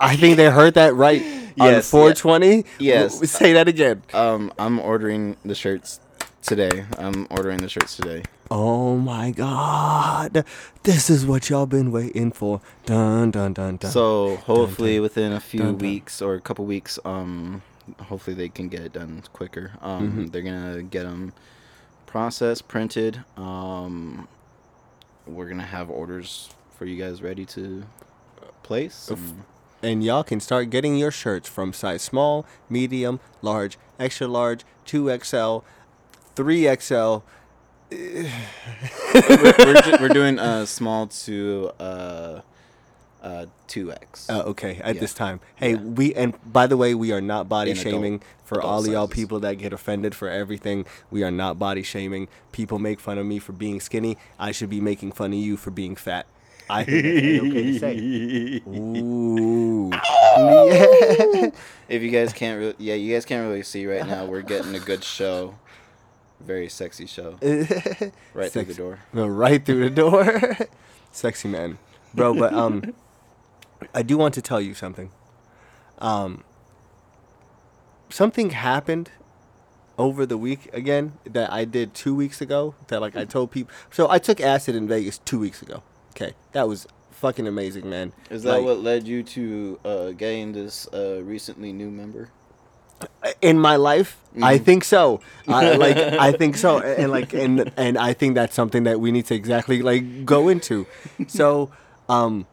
I 0.00 0.16
think 0.16 0.36
they 0.36 0.50
heard 0.50 0.74
that 0.74 0.94
right 0.94 1.22
on 1.60 1.66
Yes, 1.72 1.90
420. 1.90 2.64
Yes. 2.78 3.12
W- 3.14 3.26
Say 3.28 3.52
that 3.52 3.68
again. 3.68 4.02
um, 4.14 4.52
I'm 4.58 4.78
ordering 4.80 5.36
the 5.44 5.54
shirts 5.54 6.00
today. 6.42 6.84
I'm 6.98 7.26
ordering 7.30 7.58
the 7.58 7.68
shirts 7.68 7.96
today. 7.96 8.22
Oh 8.50 8.96
my 8.98 9.30
God! 9.30 10.44
This 10.82 11.08
is 11.08 11.24
what 11.24 11.48
y'all 11.48 11.64
been 11.64 11.90
waiting 11.90 12.32
for. 12.32 12.60
Dun 12.84 13.30
dun 13.30 13.54
dun 13.54 13.78
dun. 13.78 13.90
So 13.90 14.36
hopefully 14.36 15.00
within 15.00 15.32
a 15.32 15.40
few 15.40 15.60
dun, 15.60 15.78
dun. 15.78 15.78
weeks 15.78 16.20
or 16.20 16.34
a 16.34 16.40
couple 16.40 16.66
weeks, 16.66 16.98
um, 17.06 17.62
hopefully 17.98 18.36
they 18.36 18.50
can 18.50 18.68
get 18.68 18.80
it 18.80 18.92
done 18.92 19.22
quicker. 19.32 19.72
Um, 19.80 20.12
Mhm. 20.26 20.32
they're 20.32 20.42
gonna 20.42 20.82
get 20.82 21.04
them 21.04 21.32
processed, 22.06 22.68
printed. 22.68 23.24
Um, 23.38 24.28
we're 25.26 25.48
gonna 25.48 25.62
have 25.62 25.88
orders 25.88 26.50
for 26.76 26.84
you 26.84 27.02
guys 27.02 27.22
ready 27.22 27.46
to 27.46 27.84
place. 28.72 29.10
Oof. 29.10 29.18
and- 29.18 29.44
and 29.84 30.04
y'all 30.04 30.22
can 30.22 30.38
start 30.38 30.70
getting 30.70 30.94
your 30.96 31.10
shirts 31.10 31.48
from 31.48 31.72
size 31.72 32.02
small, 32.02 32.46
medium, 32.70 33.18
large, 33.42 33.76
extra 33.98 34.28
large, 34.28 34.60
2XL, 34.86 35.64
3XL. 36.36 37.22
we're, 37.90 38.30
we're, 39.58 39.82
ju- 39.82 39.96
we're 40.00 40.08
doing 40.08 40.38
uh 40.38 40.64
small 40.66 41.08
to 41.08 41.70
uh 41.80 42.40
uh 43.22 43.46
two 43.66 43.92
X. 43.92 44.30
Uh, 44.30 44.42
okay, 44.52 44.80
at 44.84 44.94
Yeah. 44.94 45.00
this 45.00 45.14
time. 45.14 45.40
Hey, 45.56 45.72
Yeah. 45.72 45.78
we 45.98 46.14
and 46.14 46.32
by 46.50 46.66
the 46.68 46.76
way, 46.76 46.94
we 46.94 47.10
are 47.12 47.20
not 47.20 47.48
body 47.48 47.72
In 47.72 47.76
adult- 47.76 47.92
shaming 47.92 48.22
for 48.44 48.58
adult 48.58 48.72
all 48.72 48.80
of 48.80 48.86
y'all 48.92 49.08
people 49.08 49.40
that 49.40 49.54
get 49.58 49.72
offended 49.72 50.14
for 50.14 50.28
everything. 50.28 50.86
We 51.10 51.22
are 51.24 51.30
not 51.32 51.58
body 51.58 51.82
shaming. 51.82 52.28
People 52.52 52.78
make 52.78 53.00
fun 53.00 53.18
of 53.18 53.26
me 53.26 53.38
for 53.40 53.52
being 53.52 53.80
skinny. 53.80 54.16
I 54.38 54.52
should 54.52 54.70
be 54.70 54.80
making 54.80 55.10
fun 55.12 55.32
of 55.32 55.38
you 55.38 55.56
for 55.56 55.70
being 55.72 55.96
fat. 55.96 56.26
I 56.72 56.84
think 56.84 57.02
that's 57.04 57.44
okay 57.44 57.62
to 57.72 57.78
say. 57.78 58.62
Ooh. 58.68 59.92
If 61.88 62.00
you 62.00 62.10
guys 62.10 62.32
can't, 62.32 62.58
really, 62.58 62.74
yeah, 62.78 62.94
you 62.94 63.12
guys 63.12 63.26
can't 63.26 63.46
really 63.46 63.62
see 63.62 63.86
right 63.86 64.06
now. 64.06 64.24
We're 64.24 64.40
getting 64.40 64.74
a 64.74 64.78
good 64.80 65.04
show, 65.04 65.56
very 66.40 66.70
sexy 66.70 67.04
show, 67.04 67.36
right 68.32 68.50
through 68.50 68.64
the 68.64 68.74
door. 68.74 69.00
No, 69.12 69.26
right 69.26 69.62
through 69.62 69.90
the 69.90 69.94
door. 69.94 70.56
Sexy 71.12 71.48
man. 71.48 71.76
Bro, 72.14 72.34
but 72.38 72.54
um 72.54 72.94
I 73.94 74.02
do 74.02 74.16
want 74.16 74.32
to 74.34 74.40
tell 74.40 74.60
you 74.60 74.72
something. 74.72 75.10
Um 75.98 76.44
something 78.08 78.50
happened 78.50 79.10
over 79.98 80.24
the 80.24 80.38
week 80.38 80.70
again 80.72 81.18
that 81.26 81.52
I 81.52 81.66
did 81.66 81.92
2 81.92 82.14
weeks 82.14 82.40
ago 82.40 82.74
that 82.88 83.02
like 83.02 83.14
I 83.14 83.26
told 83.26 83.50
people. 83.50 83.70
So 83.90 84.08
I 84.08 84.18
took 84.18 84.40
acid 84.40 84.74
in 84.74 84.88
Vegas 84.88 85.18
2 85.18 85.38
weeks 85.38 85.60
ago. 85.60 85.82
Okay. 86.14 86.34
That 86.52 86.68
was 86.68 86.86
fucking 87.10 87.46
amazing, 87.46 87.88
man. 87.88 88.12
Is 88.30 88.42
that 88.44 88.52
Like, 88.56 88.64
what 88.64 88.78
led 88.80 89.06
you 89.06 89.22
to 89.22 89.78
uh, 89.84 90.10
getting 90.12 90.52
this 90.52 90.86
uh, 90.92 91.20
recently 91.24 91.72
new 91.72 91.90
member? 91.90 92.28
in 93.40 93.58
my 93.58 93.74
life 93.74 94.16
i 94.42 94.56
Mhm. 94.58 94.64
think 94.64 94.84
so 94.84 95.20
I, 95.48 95.74
like 95.74 95.96
i 95.96 96.30
think 96.40 96.56
so 96.56 96.78
and, 96.78 97.02
and 97.02 97.10
like 97.10 97.32
and 97.32 97.72
and 97.76 97.98
i 97.98 98.12
think 98.12 98.36
that's 98.36 98.54
something 98.54 98.84
that 98.84 99.00
we 99.00 99.10
need 99.10 99.26
to 99.26 99.34
exactly 99.34 99.82
like 99.82 100.24
go 100.24 100.48
into 100.48 100.86
so 101.26 101.68
um 102.08 102.46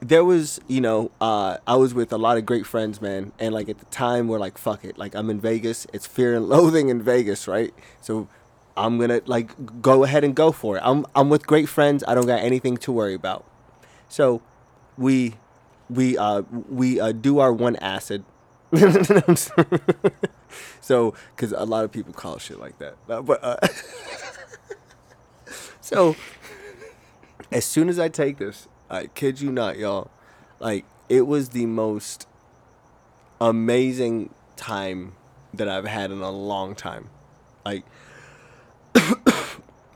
there 0.00 0.24
was 0.24 0.58
you 0.68 0.80
know 0.80 1.10
uh 1.20 1.58
i 1.66 1.76
was 1.76 1.92
with 1.92 2.14
a 2.14 2.16
lot 2.18 2.38
of 2.38 2.46
great 2.46 2.64
friends 2.66 3.02
man 3.02 3.32
and 3.38 3.52
like 3.52 3.68
at 3.68 3.78
the 3.78 3.84
time 3.86 4.26
we're 4.26 4.38
like 4.38 4.56
fuck 4.56 4.84
it 4.86 4.96
like 4.96 5.14
i'm 5.14 5.28
in 5.28 5.38
vegas 5.38 5.86
it's 5.92 6.06
fear 6.06 6.34
and 6.34 6.48
loathing 6.48 6.88
in 6.88 7.02
vegas 7.02 7.46
right 7.46 7.74
so 8.00 8.26
i'm 8.84 8.98
gonna 8.98 9.20
like 9.26 9.82
go 9.82 10.04
ahead 10.04 10.24
and 10.24 10.34
go 10.34 10.52
for 10.52 10.76
it 10.76 10.82
i'm 10.84 11.04
i'm 11.14 11.28
with 11.28 11.46
great 11.46 11.68
friends 11.68 12.02
i 12.08 12.14
don't 12.14 12.26
got 12.26 12.40
anything 12.40 12.76
to 12.76 12.90
worry 12.90 13.14
about 13.14 13.44
so 14.08 14.40
we 14.96 15.34
we 15.90 16.16
uh 16.16 16.42
we 16.68 17.00
uh 17.00 17.12
do 17.12 17.38
our 17.38 17.52
one 17.52 17.76
acid. 17.76 18.24
so, 20.80 21.12
because 21.34 21.50
a 21.50 21.64
lot 21.64 21.84
of 21.84 21.90
people 21.90 22.12
call 22.12 22.38
shit 22.38 22.60
like 22.60 22.78
that, 22.78 22.94
but 23.08 23.42
uh, 23.42 23.56
so 25.80 26.14
as 27.50 27.64
soon 27.64 27.88
as 27.88 27.98
I 27.98 28.08
take 28.08 28.38
this, 28.38 28.68
I 28.88 29.06
kid 29.06 29.40
you 29.40 29.50
not, 29.50 29.76
y'all, 29.76 30.08
like 30.60 30.84
it 31.08 31.26
was 31.26 31.48
the 31.48 31.66
most 31.66 32.28
amazing 33.40 34.32
time 34.54 35.14
that 35.52 35.68
I've 35.68 35.86
had 35.86 36.12
in 36.12 36.20
a 36.20 36.30
long 36.30 36.76
time. 36.76 37.10
Like 37.64 37.84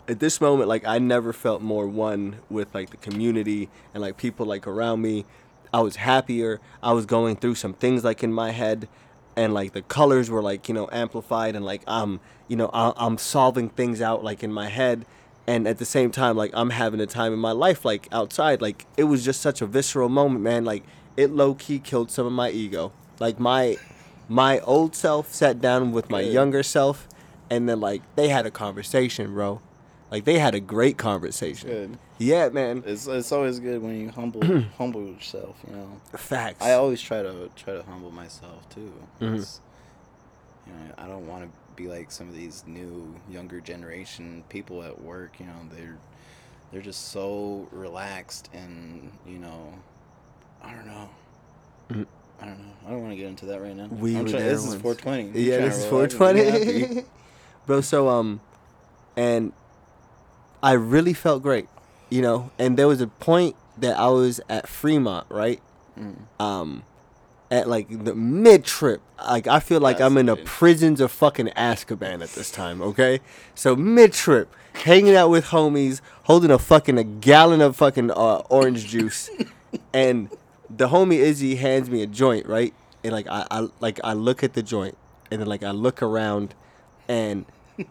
at 0.08 0.20
this 0.20 0.40
moment, 0.40 0.68
like 0.68 0.86
I 0.86 0.98
never 0.98 1.32
felt 1.32 1.62
more 1.62 1.86
one 1.86 2.36
with 2.50 2.74
like 2.74 2.90
the 2.90 2.96
community 2.98 3.68
and 3.92 4.02
like 4.02 4.16
people 4.16 4.46
like 4.46 4.66
around 4.66 5.00
me. 5.02 5.24
I 5.72 5.80
was 5.80 5.96
happier. 5.96 6.60
I 6.82 6.92
was 6.92 7.06
going 7.06 7.36
through 7.36 7.56
some 7.56 7.74
things 7.74 8.04
like 8.04 8.22
in 8.22 8.32
my 8.32 8.50
head, 8.52 8.88
and 9.36 9.52
like 9.54 9.72
the 9.72 9.82
colors 9.82 10.30
were 10.30 10.42
like 10.42 10.68
you 10.68 10.74
know 10.74 10.88
amplified 10.92 11.56
and 11.56 11.64
like 11.64 11.82
I'm 11.86 12.20
you 12.48 12.56
know 12.56 12.70
I- 12.72 12.92
I'm 12.96 13.18
solving 13.18 13.70
things 13.70 14.00
out 14.00 14.22
like 14.22 14.42
in 14.44 14.52
my 14.52 14.68
head, 14.68 15.04
and 15.46 15.66
at 15.66 15.78
the 15.78 15.84
same 15.84 16.10
time 16.10 16.36
like 16.36 16.50
I'm 16.54 16.70
having 16.70 17.00
a 17.00 17.06
time 17.06 17.32
in 17.32 17.38
my 17.38 17.52
life 17.52 17.84
like 17.84 18.06
outside. 18.12 18.60
Like 18.62 18.86
it 18.96 19.04
was 19.04 19.24
just 19.24 19.40
such 19.40 19.60
a 19.62 19.66
visceral 19.66 20.08
moment, 20.08 20.42
man. 20.42 20.64
Like 20.64 20.84
it 21.16 21.30
low 21.30 21.54
key 21.54 21.78
killed 21.78 22.10
some 22.10 22.26
of 22.26 22.32
my 22.32 22.50
ego. 22.50 22.92
Like 23.18 23.40
my 23.40 23.76
my 24.28 24.60
old 24.60 24.94
self 24.94 25.32
sat 25.32 25.60
down 25.60 25.92
with 25.92 26.08
my 26.10 26.20
younger 26.32 26.62
self, 26.62 27.08
and 27.50 27.68
then 27.68 27.80
like 27.80 28.02
they 28.16 28.28
had 28.28 28.46
a 28.46 28.50
conversation, 28.50 29.32
bro. 29.34 29.60
Like 30.14 30.24
they 30.26 30.38
had 30.38 30.54
a 30.54 30.60
great 30.60 30.96
conversation. 30.96 31.68
Good. 31.68 31.98
Yeah, 32.18 32.48
man. 32.50 32.84
It's 32.86 33.08
it's 33.08 33.32
always 33.32 33.58
good 33.58 33.82
when 33.82 34.00
you 34.00 34.10
humble 34.10 34.42
humble 34.78 35.04
yourself. 35.08 35.56
You 35.68 35.74
know. 35.74 36.00
Facts. 36.16 36.62
I 36.64 36.74
always 36.74 37.02
try 37.02 37.20
to 37.20 37.50
try 37.56 37.74
to 37.74 37.82
humble 37.82 38.12
myself 38.12 38.68
too. 38.70 38.92
Mhm. 39.20 39.58
You 40.68 40.72
know, 40.72 40.94
I 40.98 41.08
don't 41.08 41.26
want 41.26 41.42
to 41.42 41.50
be 41.74 41.88
like 41.88 42.12
some 42.12 42.28
of 42.28 42.34
these 42.36 42.62
new 42.64 43.12
younger 43.28 43.60
generation 43.60 44.44
people 44.48 44.84
at 44.84 45.02
work. 45.02 45.32
You 45.40 45.46
know, 45.46 45.52
they're 45.76 45.98
they're 46.70 46.80
just 46.80 47.08
so 47.08 47.66
relaxed 47.72 48.50
and 48.54 49.10
you 49.26 49.38
know, 49.40 49.74
I 50.62 50.74
don't 50.74 50.86
know. 50.86 51.08
Mhm. 51.90 52.06
I 52.40 52.44
don't 52.46 52.58
know. 52.60 52.72
I 52.86 52.90
don't 52.90 53.00
want 53.00 53.10
to 53.14 53.16
get 53.16 53.26
into 53.26 53.46
that 53.46 53.60
right 53.60 53.74
now. 53.74 53.88
We 53.88 54.16
I'm 54.16 54.22
were 54.22 54.30
trying- 54.30 54.42
there 54.44 54.52
This 54.52 54.64
is 54.64 54.74
420. 54.76 55.22
I'm 55.22 55.32
yeah, 55.34 55.58
this 55.58 55.78
is 55.84 55.90
relax 55.90 56.14
and 56.14 56.36
be 56.36 56.82
420. 56.84 57.04
Bro, 57.66 57.80
so 57.80 58.08
um 58.08 58.40
and 59.16 59.52
I 60.64 60.72
really 60.72 61.12
felt 61.12 61.42
great, 61.42 61.68
you 62.08 62.22
know, 62.22 62.50
and 62.58 62.78
there 62.78 62.88
was 62.88 63.02
a 63.02 63.06
point 63.06 63.54
that 63.76 63.98
I 63.98 64.08
was 64.08 64.40
at 64.48 64.66
Fremont, 64.66 65.26
right? 65.28 65.60
Mm. 65.98 66.16
Um 66.40 66.84
at 67.50 67.68
like 67.68 68.04
the 68.04 68.14
mid 68.14 68.64
trip. 68.64 69.02
Like 69.18 69.46
I 69.46 69.60
feel 69.60 69.80
like 69.80 70.00
I'm 70.00 70.16
in 70.16 70.26
the 70.26 70.36
prisons 70.36 71.00
of 71.00 71.12
fucking 71.12 71.48
Azkaban 71.48 72.22
at 72.22 72.30
this 72.30 72.50
time, 72.50 72.80
okay? 72.80 73.20
So 73.54 73.76
mid 73.76 74.14
trip, 74.14 74.54
hanging 74.72 75.14
out 75.14 75.28
with 75.28 75.46
homies, 75.46 76.00
holding 76.24 76.50
a 76.50 76.58
fucking 76.58 76.98
a 76.98 77.04
gallon 77.04 77.60
of 77.60 77.76
fucking 77.76 78.10
uh, 78.10 78.38
orange 78.48 78.86
juice, 78.94 79.28
and 79.92 80.30
the 80.74 80.88
homie 80.88 81.18
Izzy 81.18 81.56
hands 81.56 81.90
me 81.90 82.02
a 82.02 82.06
joint, 82.06 82.46
right? 82.46 82.72
And 83.04 83.12
like 83.12 83.26
I, 83.28 83.46
I 83.50 83.68
like 83.80 84.00
I 84.02 84.14
look 84.14 84.42
at 84.42 84.54
the 84.54 84.62
joint, 84.62 84.96
and 85.30 85.40
then 85.40 85.46
like 85.46 85.62
I 85.62 85.72
look 85.72 86.02
around, 86.02 86.54
and 87.06 87.44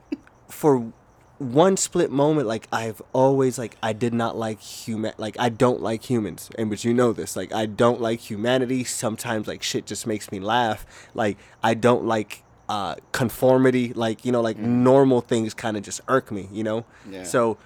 for 0.50 0.92
one 1.40 1.78
split 1.78 2.12
moment, 2.12 2.48
like 2.48 2.68
I've 2.72 3.02
always 3.12 3.58
like 3.58 3.78
I 3.82 3.94
did 3.94 4.14
not 4.14 4.38
like 4.38 4.60
human, 4.60 5.14
like 5.18 5.36
I 5.40 5.50
don't 5.50 5.82
like 5.82 6.10
humans, 6.10 6.50
and 6.58 6.70
but 6.70 6.84
you 6.84 6.94
know 6.94 7.12
this, 7.14 7.36
like 7.36 7.54
I 7.54 7.66
don't 7.66 8.00
like 8.00 8.20
humanity. 8.20 8.84
Sometimes 8.84 9.48
like 9.48 9.64
shit 9.64 9.86
just 9.86 10.08
makes 10.08 10.32
me 10.32 10.40
laugh. 10.40 10.86
Like 11.14 11.38
I 11.62 11.74
don't 11.74 12.06
like 12.06 12.44
uh 12.70 12.96
conformity, 13.12 13.94
like 13.94 14.24
you 14.26 14.32
know, 14.32 14.42
like 14.42 14.58
normal 14.58 15.22
things 15.22 15.54
kind 15.54 15.76
of 15.76 15.84
just 15.84 16.02
irk 16.08 16.32
me, 16.32 16.48
you 16.52 16.64
know. 16.64 16.86
Yeah. 17.10 17.24
So, 17.24 17.58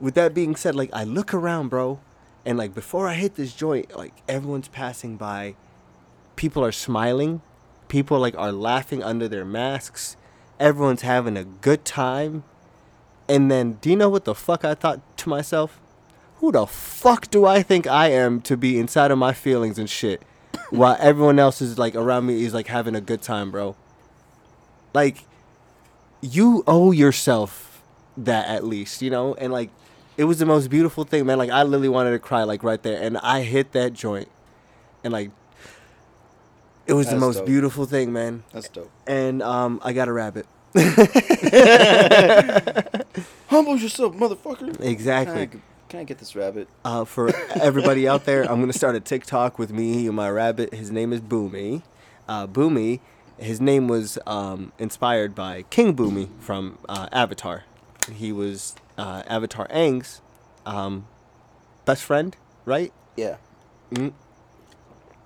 with 0.00 0.14
that 0.14 0.34
being 0.34 0.56
said, 0.56 0.74
like 0.74 0.90
I 0.92 1.04
look 1.04 1.32
around, 1.32 1.68
bro, 1.68 2.00
and 2.44 2.58
like 2.58 2.74
before 2.74 3.08
I 3.08 3.14
hit 3.14 3.36
this 3.36 3.54
joint, 3.54 3.96
like 3.96 4.14
everyone's 4.28 4.68
passing 4.68 5.16
by, 5.16 5.54
people 6.36 6.64
are 6.64 6.72
smiling, 6.72 7.40
people 7.88 8.18
like 8.18 8.36
are 8.36 8.52
laughing 8.52 9.02
under 9.02 9.28
their 9.28 9.44
masks, 9.44 10.16
everyone's 10.58 11.02
having 11.02 11.36
a 11.36 11.44
good 11.44 11.84
time. 11.84 12.44
And 13.32 13.50
then, 13.50 13.78
do 13.80 13.88
you 13.88 13.96
know 13.96 14.10
what 14.10 14.26
the 14.26 14.34
fuck 14.34 14.62
I 14.62 14.74
thought 14.74 15.00
to 15.16 15.30
myself? 15.30 15.80
Who 16.36 16.52
the 16.52 16.66
fuck 16.66 17.30
do 17.30 17.46
I 17.46 17.62
think 17.62 17.86
I 17.86 18.08
am 18.08 18.42
to 18.42 18.58
be 18.58 18.78
inside 18.78 19.10
of 19.10 19.16
my 19.16 19.32
feelings 19.32 19.78
and 19.78 19.88
shit, 19.88 20.22
while 20.70 20.98
everyone 21.00 21.38
else 21.38 21.62
is 21.62 21.78
like 21.78 21.94
around 21.94 22.26
me 22.26 22.44
is 22.44 22.52
like 22.52 22.66
having 22.66 22.94
a 22.94 23.00
good 23.00 23.22
time, 23.22 23.50
bro? 23.50 23.74
Like, 24.92 25.24
you 26.20 26.62
owe 26.66 26.92
yourself 26.92 27.82
that 28.18 28.48
at 28.48 28.64
least, 28.64 29.00
you 29.00 29.08
know? 29.08 29.32
And 29.36 29.50
like, 29.50 29.70
it 30.18 30.24
was 30.24 30.38
the 30.38 30.44
most 30.44 30.68
beautiful 30.68 31.04
thing, 31.04 31.24
man. 31.24 31.38
Like, 31.38 31.48
I 31.48 31.62
literally 31.62 31.88
wanted 31.88 32.10
to 32.10 32.18
cry, 32.18 32.42
like, 32.42 32.62
right 32.62 32.82
there. 32.82 33.00
And 33.00 33.16
I 33.16 33.44
hit 33.44 33.72
that 33.72 33.94
joint. 33.94 34.28
And 35.02 35.10
like, 35.10 35.30
it 36.86 36.92
was 36.92 37.08
the 37.08 37.16
most 37.16 37.36
dope. 37.36 37.46
beautiful 37.46 37.86
thing, 37.86 38.12
man. 38.12 38.44
That's 38.52 38.68
dope. 38.68 38.90
And 39.06 39.42
um, 39.42 39.80
I 39.82 39.94
got 39.94 40.08
a 40.08 40.12
rabbit. 40.12 40.44
Humble 43.48 43.76
yourself, 43.76 44.14
motherfucker. 44.14 44.80
Exactly. 44.80 45.46
Can 45.46 45.58
I, 45.60 45.88
can 45.90 46.00
I 46.00 46.04
get 46.04 46.18
this 46.18 46.34
rabbit? 46.34 46.68
Uh, 46.84 47.04
for 47.04 47.30
everybody 47.60 48.08
out 48.08 48.24
there, 48.24 48.42
I'm 48.50 48.60
gonna 48.60 48.72
start 48.72 48.94
a 48.96 49.00
TikTok 49.00 49.58
with 49.58 49.72
me 49.72 50.06
and 50.06 50.16
my 50.16 50.30
rabbit. 50.30 50.72
His 50.74 50.90
name 50.90 51.12
is 51.12 51.20
Boomy. 51.20 51.82
Uh, 52.28 52.46
Boomy, 52.46 53.00
his 53.38 53.60
name 53.60 53.88
was 53.88 54.18
um, 54.26 54.72
inspired 54.78 55.34
by 55.34 55.62
King 55.70 55.94
Bumi 55.94 56.28
from 56.40 56.78
uh, 56.88 57.08
Avatar. 57.12 57.64
He 58.12 58.32
was 58.32 58.74
uh, 58.96 59.22
Avatar 59.26 59.68
Aang's 59.68 60.20
um, 60.64 61.06
best 61.84 62.02
friend, 62.02 62.36
right? 62.64 62.92
Yeah. 63.16 63.36
Mm. 63.92 64.12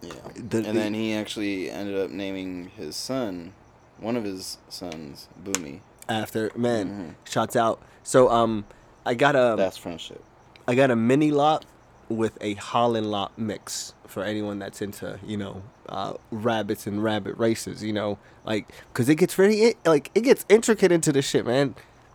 Yeah. 0.03 0.11
The- 0.35 0.43
the- 0.63 0.69
and 0.69 0.77
then 0.77 0.95
he 0.95 1.13
actually 1.15 1.71
ended 1.71 1.97
up 1.97 2.11
naming 2.11 2.71
his 2.77 2.97
son, 2.97 3.53
one 3.99 4.17
of 4.17 4.25
his 4.25 4.59
sons, 4.69 5.29
Bumi. 5.43 5.81
After 6.09 6.51
man, 6.57 7.17
Mhm. 7.27 7.31
shots 7.31 7.57
out. 7.57 7.81
So 8.03 8.31
um, 8.31 8.65
I 9.05 9.15
got 9.15 9.35
a 9.35 9.55
That's 9.57 9.77
friendship. 9.77 10.23
I 10.69 10.75
got 10.75 10.91
a 10.91 10.97
mini 10.97 11.31
lop 11.31 11.65
with 12.09 12.39
a 12.41 12.55
Holland 12.55 13.11
lop 13.11 13.33
mix 13.37 13.95
for 14.07 14.23
anyone 14.23 14.59
that's 14.61 14.81
into, 14.81 15.19
you 15.27 15.37
know, 15.37 15.63
uh, 15.89 16.15
rabbits 16.31 16.87
and 16.87 17.03
rabbit 17.03 17.37
races, 17.37 17.83
you 17.83 17.93
know, 17.93 18.19
like, 18.45 18.69
cause 18.95 19.09
it 19.09 19.17
gets 19.17 19.35
very, 19.35 19.75
like, 19.85 20.11
it 20.15 20.21
gets 20.21 20.45
intricate 20.49 20.93
into 20.93 21.13
this 21.13 21.25
shit, 21.25 21.45
man. 21.45 21.75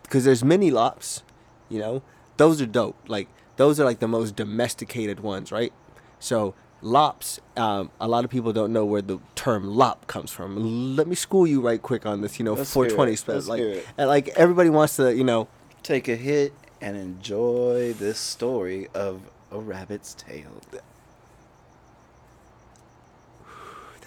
Cause 0.10 0.24
there's 0.24 0.44
mini 0.44 0.72
lops, 0.72 1.24
you 1.70 1.80
know, 1.80 2.02
those 2.38 2.62
are 2.62 2.66
dope. 2.66 2.96
Like, 3.08 3.28
those 3.58 3.80
are 3.80 3.86
like 3.86 4.00
the 4.00 4.08
most 4.08 4.36
domesticated 4.38 5.20
ones, 5.20 5.52
right? 5.52 5.74
So, 6.20 6.54
lops, 6.82 7.40
um, 7.58 7.92
a 8.00 8.08
lot 8.08 8.26
of 8.26 8.32
people 8.32 8.54
don't 8.54 8.74
know 8.74 8.86
where 8.86 9.02
the 9.02 9.20
term 9.36 9.66
lop 9.66 10.08
comes 10.08 10.32
from. 10.32 10.96
Let 10.96 11.08
me 11.08 11.16
school 11.16 11.46
you 11.46 11.62
right 11.62 11.82
quick 11.82 12.06
on 12.06 12.22
this, 12.22 12.40
you 12.40 12.46
know, 12.46 12.54
Let's 12.54 12.74
420 12.74 13.14
it. 13.14 13.18
spell. 13.18 13.42
Like, 13.42 13.86
and 13.98 14.08
like 14.08 14.30
everybody 14.30 14.70
wants 14.70 14.96
to, 14.98 15.16
you 15.16 15.24
know, 15.24 15.48
Take 15.84 16.08
a 16.08 16.16
hit 16.16 16.54
and 16.80 16.96
enjoy 16.96 17.94
this 17.94 18.20
story 18.20 18.88
of 18.94 19.22
a 19.52 19.60
rabbit's 19.60 20.14
tail. 20.14 20.62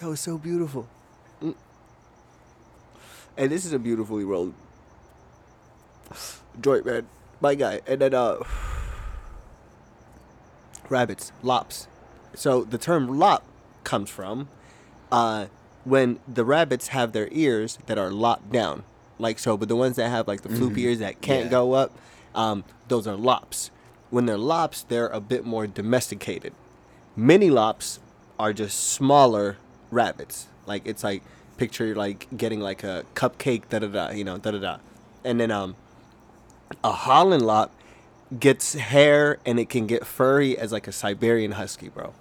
That 0.01 0.09
was 0.09 0.19
so 0.19 0.37
beautiful. 0.37 0.87
Mm. 1.41 1.55
And 3.37 3.49
this 3.51 3.65
is 3.65 3.71
a 3.71 3.79
beautifully 3.79 4.25
rolled 4.25 4.53
joint, 6.61 6.85
man. 6.85 7.07
My 7.39 7.55
guy. 7.55 7.79
And 7.87 8.01
then, 8.01 8.13
uh, 8.13 8.39
rabbits, 10.89 11.31
lops. 11.43 11.87
So 12.35 12.63
the 12.63 12.77
term 12.77 13.19
lop 13.19 13.43
comes 13.83 14.09
from 14.09 14.47
uh, 15.11 15.47
when 15.83 16.19
the 16.27 16.43
rabbits 16.45 16.89
have 16.89 17.11
their 17.13 17.27
ears 17.31 17.77
that 17.85 17.97
are 17.97 18.11
lopped 18.11 18.51
down. 18.51 18.83
Like 19.17 19.39
so, 19.39 19.55
but 19.55 19.69
the 19.69 19.75
ones 19.75 19.95
that 19.95 20.09
have 20.09 20.27
like 20.27 20.41
the 20.41 20.49
floopy 20.49 20.79
ears 20.79 20.99
that 20.99 21.21
can't 21.21 21.45
Yeah. 21.45 21.51
go 21.51 21.73
up, 21.73 21.91
um, 22.33 22.63
those 22.89 23.07
are 23.07 23.15
lops. 23.15 23.71
When 24.09 24.25
they're 24.25 24.37
lops, 24.37 24.83
they're 24.83 25.07
a 25.07 25.21
bit 25.21 25.45
more 25.45 25.67
domesticated. 25.67 26.53
Mini 27.15 27.49
lops 27.49 27.99
are 28.37 28.51
just 28.51 28.77
smaller 28.91 29.57
rabbits. 29.91 30.47
Like 30.65 30.85
it's 30.85 31.03
like 31.03 31.23
picture 31.57 31.95
like 31.95 32.27
getting 32.35 32.59
like 32.59 32.83
a 32.83 33.05
cupcake 33.15 33.69
da 33.69 33.79
da 33.79 33.87
da, 33.87 34.09
you 34.11 34.25
know, 34.25 34.37
da 34.37 34.51
da 34.51 34.59
da. 34.59 34.77
And 35.23 35.39
then 35.39 35.51
um 35.51 35.75
a 36.83 36.91
Holland 36.91 37.45
lop 37.45 37.71
gets 38.37 38.73
hair 38.73 39.37
and 39.45 39.59
it 39.59 39.69
can 39.69 39.87
get 39.87 40.05
furry 40.05 40.57
as 40.57 40.71
like 40.73 40.87
a 40.87 40.91
Siberian 40.91 41.53
husky, 41.53 41.87
bro. 41.87 42.13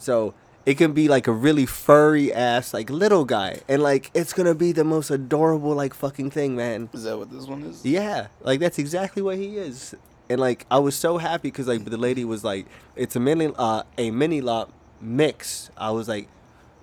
So 0.00 0.34
it 0.66 0.76
can 0.76 0.92
be 0.92 1.08
like 1.08 1.26
a 1.26 1.32
really 1.32 1.66
furry 1.66 2.32
ass 2.32 2.74
like 2.74 2.90
little 2.90 3.24
guy 3.24 3.60
and 3.68 3.82
like 3.82 4.10
it's 4.14 4.32
gonna 4.32 4.54
be 4.54 4.72
the 4.72 4.84
most 4.84 5.10
adorable 5.10 5.74
like 5.74 5.94
fucking 5.94 6.30
thing, 6.30 6.56
man. 6.56 6.88
Is 6.92 7.04
that 7.04 7.16
what 7.16 7.30
this 7.30 7.46
one 7.46 7.62
is? 7.62 7.84
Yeah, 7.84 8.28
like 8.42 8.60
that's 8.60 8.78
exactly 8.78 9.22
what 9.22 9.36
he 9.36 9.56
is. 9.56 9.94
And 10.28 10.40
like 10.40 10.66
I 10.70 10.78
was 10.78 10.96
so 10.96 11.18
happy 11.18 11.48
because 11.48 11.68
like 11.68 11.84
the 11.84 11.96
lady 11.96 12.24
was 12.24 12.42
like, 12.44 12.66
it's 12.96 13.14
a 13.14 13.20
mini 13.20 13.52
uh 13.56 13.84
a 13.96 14.10
mini 14.10 14.40
lop 14.40 14.72
mix, 15.00 15.70
I 15.76 15.90
was 15.90 16.08
like, 16.08 16.28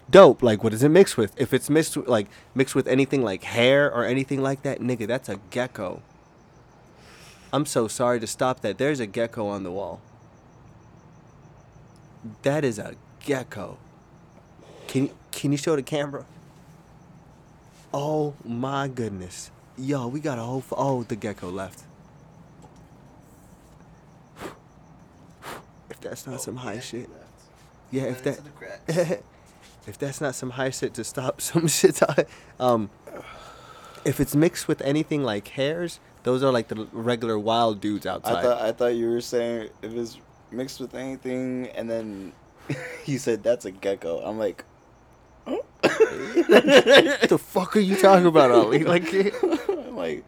dope. 0.09 0.41
Like, 0.41 0.63
what 0.63 0.73
is 0.73 0.83
it 0.83 0.89
mixed 0.89 1.17
with? 1.17 1.39
If 1.39 1.53
it's 1.53 1.69
mixed 1.69 1.97
with, 1.97 2.07
like 2.07 2.27
mixed 2.55 2.75
with 2.75 2.87
anything 2.87 3.23
like 3.23 3.43
hair 3.43 3.91
or 3.91 4.05
anything 4.05 4.41
like 4.41 4.63
that, 4.63 4.79
nigga, 4.79 5.07
that's 5.07 5.29
a 5.29 5.39
gecko. 5.49 6.01
I'm 7.53 7.65
so 7.65 7.87
sorry 7.87 8.19
to 8.19 8.27
stop 8.27 8.61
that. 8.61 8.77
There's 8.77 8.99
a 8.99 9.07
gecko 9.07 9.47
on 9.47 9.63
the 9.63 9.71
wall. 9.71 10.01
That 12.41 12.65
is 12.65 12.77
a 12.77 12.95
gecko. 13.27 13.77
Can 14.87 15.11
can 15.31 15.51
you 15.51 15.57
show 15.57 15.75
the 15.75 15.83
camera? 15.83 16.25
Oh 17.93 18.33
my 18.43 18.87
goodness. 18.87 19.51
Yo, 19.77 20.07
we 20.07 20.19
got 20.19 20.39
a 20.39 20.41
whole. 20.41 20.59
F- 20.59 20.73
oh, 20.75 21.03
the 21.03 21.15
gecko 21.15 21.51
left. 21.51 21.83
If 25.89 25.99
that's 26.01 26.25
not 26.25 26.41
some 26.41 26.55
high 26.55 26.79
shit. 26.79 27.09
Yeah, 27.91 28.03
if 28.03 28.23
that. 28.23 28.39
if 29.87 29.97
that's 29.97 30.21
not 30.21 30.33
some 30.33 30.51
high 30.51 30.71
shit 30.71 30.93
to 30.95 31.03
stop 31.03 31.41
some 31.49 31.67
shit. 31.67 31.95
To, 31.95 32.25
um, 32.59 32.89
if 34.05 34.19
it's 34.21 34.35
mixed 34.35 34.69
with 34.69 34.81
anything 34.81 35.21
like 35.23 35.49
hares, 35.49 35.99
those 36.23 36.43
are 36.43 36.51
like 36.51 36.69
the 36.69 36.87
regular 36.93 37.37
wild 37.37 37.81
dudes 37.81 38.05
outside. 38.05 38.37
I 38.37 38.41
thought 38.41 38.61
I 38.61 38.71
thought 38.71 38.95
you 38.95 39.09
were 39.09 39.21
saying 39.21 39.69
if 39.81 39.93
it's 39.93 40.17
mixed 40.49 40.79
with 40.79 40.95
anything, 40.95 41.67
and 41.75 41.89
then 41.89 42.31
you 43.05 43.17
said 43.17 43.43
that's 43.43 43.65
a 43.65 43.71
gecko. 43.71 44.19
I'm 44.23 44.37
like, 44.37 44.63
what 45.45 47.29
the 47.29 47.39
fuck 47.41 47.75
are 47.75 47.79
you 47.79 47.95
talking 47.95 48.25
about, 48.25 48.51
Ali? 48.51 48.83
Like, 48.87 49.13
I'm 49.13 49.95
like, 49.95 50.25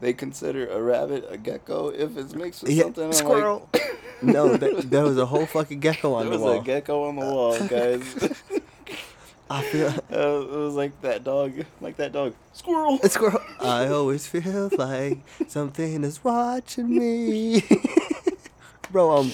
they 0.00 0.12
consider 0.12 0.66
a 0.68 0.80
rabbit 0.80 1.26
a 1.28 1.36
gecko 1.36 1.88
if 1.88 2.16
it's 2.16 2.34
mixed 2.34 2.62
with 2.62 2.72
yeah, 2.72 2.84
something. 2.84 3.12
Squirrel. 3.12 3.68
Like, 3.72 3.98
no, 4.22 4.56
that, 4.56 4.90
there 4.90 5.04
was 5.04 5.16
a 5.18 5.26
whole 5.26 5.46
fucking 5.46 5.80
gecko 5.80 6.14
on 6.14 6.28
there 6.28 6.36
the 6.36 6.42
wall. 6.42 6.48
There 6.50 6.58
was 6.58 6.62
a 6.62 6.66
gecko 6.66 7.04
on 7.08 7.16
the 7.16 7.26
wall, 7.26 7.58
guys. 7.66 8.32
I 9.50 9.62
feel 9.62 9.88
Uh, 9.88 10.42
it 10.42 10.50
was 10.50 10.74
like 10.74 11.00
that 11.02 11.24
dog, 11.24 11.64
like 11.80 11.96
that 11.96 12.12
dog. 12.12 12.34
Squirrel. 12.52 13.00
a 13.02 13.08
squirrel. 13.08 13.40
I 13.60 13.88
always 13.88 14.26
feel 14.26 14.70
like 14.78 15.18
something 15.48 16.04
is 16.04 16.22
watching 16.22 16.96
me, 16.96 17.64
bro. 18.92 19.16
Um, 19.16 19.32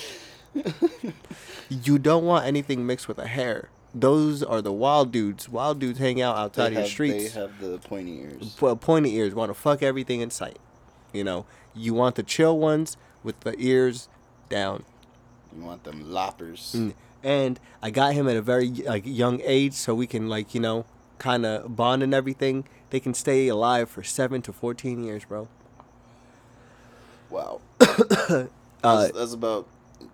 you 1.68 1.98
don't 1.98 2.24
want 2.24 2.46
anything 2.46 2.86
mixed 2.86 3.08
with 3.08 3.18
a 3.18 3.26
hare. 3.26 3.70
Those 3.94 4.42
are 4.42 4.60
the 4.60 4.72
wild 4.72 5.10
dudes. 5.10 5.48
Wild 5.48 5.78
dudes 5.78 5.98
hang 5.98 6.20
out 6.20 6.36
outside 6.36 6.72
your 6.72 6.82
have, 6.82 6.90
streets. 6.90 7.32
They 7.32 7.40
have 7.40 7.60
the 7.60 7.78
pointy 7.78 8.20
ears. 8.20 8.54
Po- 8.58 8.76
pointy 8.76 9.14
ears 9.16 9.34
want 9.34 9.50
to 9.50 9.54
fuck 9.54 9.82
everything 9.82 10.20
in 10.20 10.30
sight. 10.30 10.58
You 11.12 11.24
know, 11.24 11.46
you 11.74 11.94
want 11.94 12.16
the 12.16 12.22
chill 12.22 12.58
ones 12.58 12.96
with 13.22 13.40
the 13.40 13.54
ears 13.58 14.08
down. 14.48 14.84
You 15.56 15.62
want 15.62 15.84
them 15.84 16.10
loppers. 16.10 16.74
Mm. 16.76 16.94
And 17.22 17.60
I 17.82 17.90
got 17.90 18.12
him 18.12 18.28
at 18.28 18.36
a 18.36 18.42
very 18.42 18.68
like 18.68 19.04
young 19.06 19.40
age, 19.42 19.72
so 19.72 19.94
we 19.94 20.06
can 20.06 20.28
like 20.28 20.54
you 20.54 20.60
know 20.60 20.84
kind 21.18 21.46
of 21.46 21.74
bond 21.74 22.02
and 22.02 22.12
everything. 22.12 22.68
They 22.90 23.00
can 23.00 23.14
stay 23.14 23.48
alive 23.48 23.88
for 23.88 24.02
seven 24.02 24.42
to 24.42 24.52
fourteen 24.52 25.02
years, 25.02 25.24
bro. 25.24 25.48
Wow. 27.30 27.60
Uh, 28.84 29.02
that's, 29.04 29.18
that's 29.18 29.32
about 29.32 29.66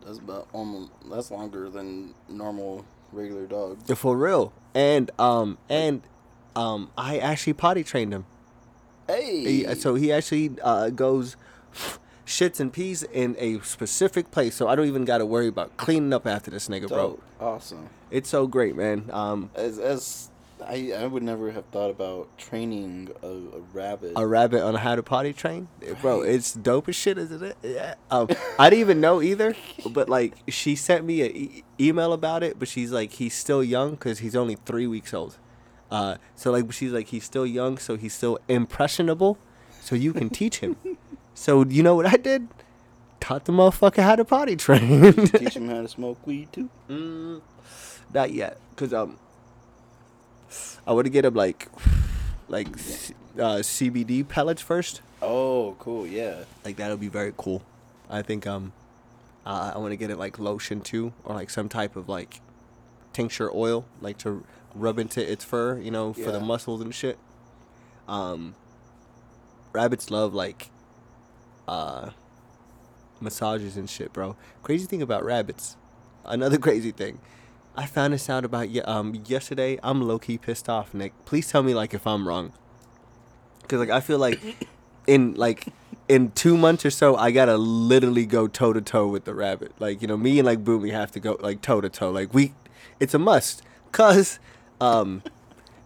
that's 0.04 0.18
about 0.18 0.48
almost 0.52 0.90
that's 1.10 1.30
longer 1.30 1.68
than 1.70 2.14
normal 2.28 2.84
regular 3.12 3.46
dogs. 3.46 3.90
for 3.98 4.16
real. 4.16 4.52
And 4.74 5.10
um 5.18 5.58
and 5.68 6.02
um 6.56 6.90
I 6.96 7.18
actually 7.18 7.52
potty 7.54 7.84
trained 7.84 8.12
him. 8.12 8.24
Hey. 9.06 9.64
He- 9.64 9.74
so 9.74 9.94
he 9.94 10.12
actually 10.12 10.52
uh, 10.62 10.90
goes 10.90 11.36
shits 12.26 12.60
and 12.60 12.72
pees 12.72 13.02
in 13.02 13.36
a 13.38 13.58
specific 13.60 14.30
place, 14.30 14.54
so 14.54 14.68
I 14.68 14.74
don't 14.76 14.86
even 14.86 15.04
got 15.04 15.18
to 15.18 15.26
worry 15.26 15.48
about 15.48 15.76
cleaning 15.76 16.12
up 16.12 16.26
after 16.26 16.50
this 16.50 16.68
nigga, 16.68 16.88
bro. 16.88 17.18
Awesome. 17.40 17.88
It's 18.10 18.28
so 18.28 18.46
great, 18.46 18.76
man. 18.76 19.10
Um, 19.12 19.50
As 19.54 19.78
as 19.78 20.30
I 20.66 20.92
I 20.96 21.06
would 21.06 21.22
never 21.22 21.50
have 21.52 21.64
thought 21.66 21.90
about 21.90 22.36
training 22.38 23.10
a, 23.22 23.26
a 23.28 23.60
rabbit. 23.72 24.12
a 24.16 24.26
rabbit 24.26 24.62
on 24.62 24.74
how 24.76 24.94
to 24.96 25.02
potty 25.02 25.32
train, 25.32 25.68
Eh, 25.86 25.94
bro. 26.00 26.22
It's 26.22 26.52
dope 26.52 26.88
as 26.88 26.96
shit, 26.96 27.18
isn't 27.18 27.42
it? 27.42 27.56
Yeah. 27.62 27.94
Um, 28.10 28.28
I 28.58 28.70
didn't 28.70 28.80
even 28.80 29.00
know 29.00 29.22
either, 29.22 29.54
but 29.90 30.08
like 30.08 30.34
she 30.48 30.74
sent 30.76 31.04
me 31.04 31.22
an 31.22 31.36
e- 31.36 31.64
email 31.80 32.12
about 32.12 32.42
it, 32.42 32.58
but 32.58 32.68
she's 32.68 32.92
like 32.92 33.12
he's 33.12 33.34
still 33.34 33.62
young 33.62 33.92
because 33.92 34.20
he's 34.20 34.36
only 34.36 34.56
three 34.64 34.86
weeks 34.86 35.12
old. 35.14 35.38
Uh, 35.90 36.16
so 36.36 36.50
like 36.50 36.72
she's 36.72 36.92
like 36.92 37.08
he's 37.08 37.24
still 37.24 37.46
young, 37.46 37.78
so 37.78 37.96
he's 37.96 38.14
still 38.14 38.38
impressionable, 38.48 39.38
so 39.80 39.94
you 39.94 40.12
can 40.12 40.30
teach 40.30 40.58
him. 40.60 40.76
so 41.34 41.64
you 41.64 41.82
know 41.82 41.94
what 41.94 42.06
I 42.06 42.16
did? 42.16 42.48
Taught 43.20 43.44
the 43.44 43.52
motherfucker 43.52 44.02
how 44.02 44.16
to 44.16 44.24
potty 44.24 44.56
train. 44.56 45.12
Teach 45.26 45.54
him 45.56 45.68
how 45.68 45.82
to 45.82 45.88
smoke 45.98 46.26
weed 46.26 46.52
too. 46.52 46.68
Mm, 46.88 47.40
not 48.12 48.32
yet, 48.32 48.58
cause 48.74 48.92
um, 48.92 49.16
I 50.86 50.92
want 50.92 51.06
to 51.06 51.10
get 51.10 51.24
him 51.24 51.34
like, 51.34 51.68
like, 52.48 52.68
uh, 52.68 53.60
CBD 53.62 54.26
pellets 54.26 54.62
first. 54.62 55.00
Oh, 55.20 55.76
cool. 55.78 56.06
Yeah. 56.06 56.44
Like 56.64 56.76
that'll 56.76 56.96
be 56.96 57.08
very 57.08 57.32
cool. 57.36 57.62
I 58.10 58.22
think 58.22 58.46
um, 58.46 58.72
uh, 59.46 59.72
I 59.74 59.78
want 59.78 59.92
to 59.92 59.96
get 59.96 60.10
it 60.10 60.18
like 60.18 60.38
lotion 60.38 60.80
too, 60.80 61.12
or 61.24 61.34
like 61.34 61.48
some 61.50 61.68
type 61.68 61.96
of 61.96 62.08
like 62.08 62.40
tincture 63.12 63.50
oil, 63.54 63.84
like 64.00 64.18
to 64.18 64.44
rub 64.74 64.98
into 64.98 65.20
its 65.30 65.44
fur, 65.44 65.78
you 65.78 65.90
know, 65.90 66.12
for 66.12 66.30
the 66.32 66.40
muscles 66.40 66.80
and 66.80 66.94
shit. 66.94 67.18
Um, 68.08 68.54
rabbits 69.72 70.10
love 70.10 70.34
like, 70.34 70.70
uh, 71.68 72.10
massages 73.20 73.76
and 73.76 73.88
shit, 73.88 74.12
bro. 74.12 74.36
Crazy 74.62 74.86
thing 74.86 75.02
about 75.02 75.24
rabbits, 75.24 75.76
another 76.24 76.58
crazy 76.66 76.90
thing. 76.90 77.18
I 77.76 77.86
found 77.86 78.12
this 78.12 78.28
out 78.28 78.44
about 78.44 78.68
um 78.86 79.22
yesterday. 79.26 79.78
I'm 79.82 80.02
low 80.02 80.18
key 80.18 80.38
pissed 80.38 80.68
off, 80.68 80.92
Nick. 80.92 81.12
Please 81.24 81.50
tell 81.50 81.62
me 81.62 81.74
like 81.74 81.94
if 81.94 82.06
I'm 82.06 82.28
wrong. 82.28 82.52
Cause 83.68 83.78
like 83.78 83.90
I 83.90 84.00
feel 84.00 84.18
like 84.18 84.40
in 85.06 85.34
like 85.34 85.66
in 86.08 86.30
two 86.32 86.56
months 86.56 86.84
or 86.84 86.90
so, 86.90 87.16
I 87.16 87.30
gotta 87.30 87.56
literally 87.56 88.26
go 88.26 88.46
toe 88.46 88.72
to 88.72 88.80
toe 88.80 89.08
with 89.08 89.24
the 89.24 89.34
rabbit. 89.34 89.72
Like 89.78 90.02
you 90.02 90.08
know, 90.08 90.16
me 90.16 90.38
and 90.38 90.46
like 90.46 90.64
Bumi 90.64 90.92
have 90.92 91.10
to 91.12 91.20
go 91.20 91.38
like 91.40 91.62
toe 91.62 91.80
to 91.80 91.88
toe. 91.88 92.10
Like 92.10 92.34
we, 92.34 92.52
it's 93.00 93.14
a 93.14 93.18
must. 93.18 93.62
Cause 93.90 94.38
um, 94.80 95.22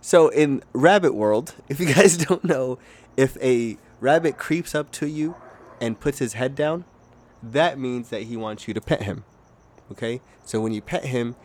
so 0.00 0.28
in 0.28 0.62
rabbit 0.72 1.14
world, 1.14 1.54
if 1.68 1.78
you 1.78 1.86
guys 1.86 2.16
don't 2.16 2.44
know, 2.44 2.78
if 3.16 3.36
a 3.40 3.76
rabbit 4.00 4.38
creeps 4.38 4.74
up 4.74 4.90
to 4.92 5.06
you 5.08 5.36
and 5.80 6.00
puts 6.00 6.18
his 6.18 6.32
head 6.32 6.54
down, 6.54 6.84
that 7.42 7.78
means 7.78 8.08
that 8.08 8.22
he 8.22 8.36
wants 8.36 8.66
you 8.66 8.74
to 8.74 8.80
pet 8.80 9.02
him. 9.02 9.24
Okay? 9.92 10.20
So 10.44 10.60
when 10.60 10.72
you 10.72 10.80
pet 10.80 11.04
him, 11.04 11.36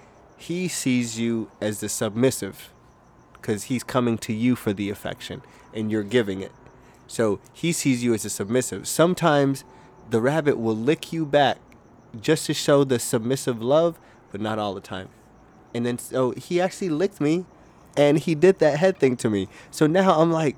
he 0.42 0.68
sees 0.68 1.20
you 1.20 1.52
as 1.62 1.82
the 1.82 1.90
submissive 1.90 2.74
because 3.34 3.64
he's 3.64 3.84
coming 3.84 4.18
to 4.18 4.34
you 4.34 4.56
for 4.56 4.74
the 4.74 4.90
affection 4.90 5.44
and 5.74 5.92
you're 5.92 6.04
giving 6.04 6.42
it. 6.42 6.52
So 7.08 7.40
he 7.54 7.72
sees 7.72 8.04
you 8.04 8.14
as 8.14 8.26
a 8.26 8.30
submissive. 8.30 8.88
Sometimes 8.88 9.64
the 10.10 10.20
rabbit 10.20 10.58
will 10.58 10.76
lick 10.76 11.14
you 11.14 11.26
back 11.28 11.58
just 12.20 12.48
to 12.48 12.54
show 12.56 12.84
the 12.84 12.98
submissive 12.98 13.62
love, 13.62 14.00
but 14.32 14.42
not 14.42 14.58
all 14.58 14.74
the 14.74 14.82
time. 14.82 15.10
And 15.76 15.86
then 15.86 16.00
so 16.00 16.32
he 16.32 16.60
actually 16.60 16.90
licked 16.90 17.22
me 17.22 17.46
and 17.96 18.18
he 18.18 18.34
did 18.34 18.60
that 18.60 18.80
head 18.80 18.98
thing 18.98 19.18
to 19.18 19.30
me. 19.30 19.48
So 19.70 19.86
now 19.86 20.20
I'm 20.20 20.32
like, 20.32 20.58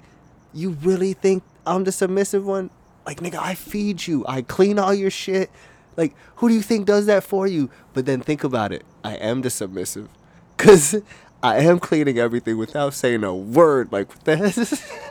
you 0.54 0.72
really 0.72 1.14
think 1.14 1.44
I'm 1.66 1.84
the 1.84 1.92
submissive 1.92 2.46
one? 2.46 2.70
Like, 3.06 3.20
nigga, 3.20 3.36
I 3.36 3.56
feed 3.56 4.08
you. 4.08 4.24
I 4.28 4.44
clean 4.44 4.80
all 4.80 4.94
your 4.94 5.12
shit. 5.12 5.52
Like, 5.96 6.16
who 6.38 6.50
do 6.50 6.56
you 6.56 6.62
think 6.62 6.86
does 6.86 7.06
that 7.06 7.24
for 7.24 7.48
you? 7.48 7.70
But 7.94 8.06
then 8.06 8.22
think 8.22 8.44
about 8.44 8.72
it. 8.72 8.84
I 9.04 9.16
am 9.16 9.42
the 9.42 9.50
submissive. 9.50 10.10
Cause 10.58 10.96
I 11.44 11.58
am 11.58 11.80
cleaning 11.80 12.18
everything 12.18 12.58
without 12.58 12.94
saying 12.94 13.24
a 13.24 13.36
word. 13.36 13.92
Like, 13.92 14.10
what 14.10 14.24
the 14.24 14.38
hell? 14.38 14.80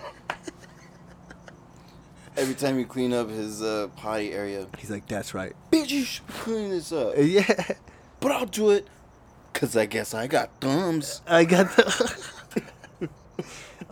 Every 2.36 2.54
time 2.54 2.78
you 2.78 2.86
clean 2.86 3.12
up 3.12 3.28
his 3.28 3.60
uh, 3.62 3.88
potty 3.96 4.32
area, 4.32 4.66
He's 4.78 4.90
like, 4.90 5.06
that's 5.06 5.34
right. 5.34 5.52
bitch, 5.70 5.90
you 5.90 6.02
should 6.04 6.26
clean 6.28 6.70
this 6.70 6.90
up. 6.90 7.14
Yeah. 7.18 7.72
But 8.20 8.32
I'll 8.32 8.46
do 8.46 8.70
it, 8.70 8.86
cause 9.52 9.76
I 9.76 9.84
guess 9.86 10.14
I 10.14 10.28
got 10.28 10.48
thumbs. 10.60 11.20
I 11.26 11.44
got 11.44 11.74
the. 11.76 12.22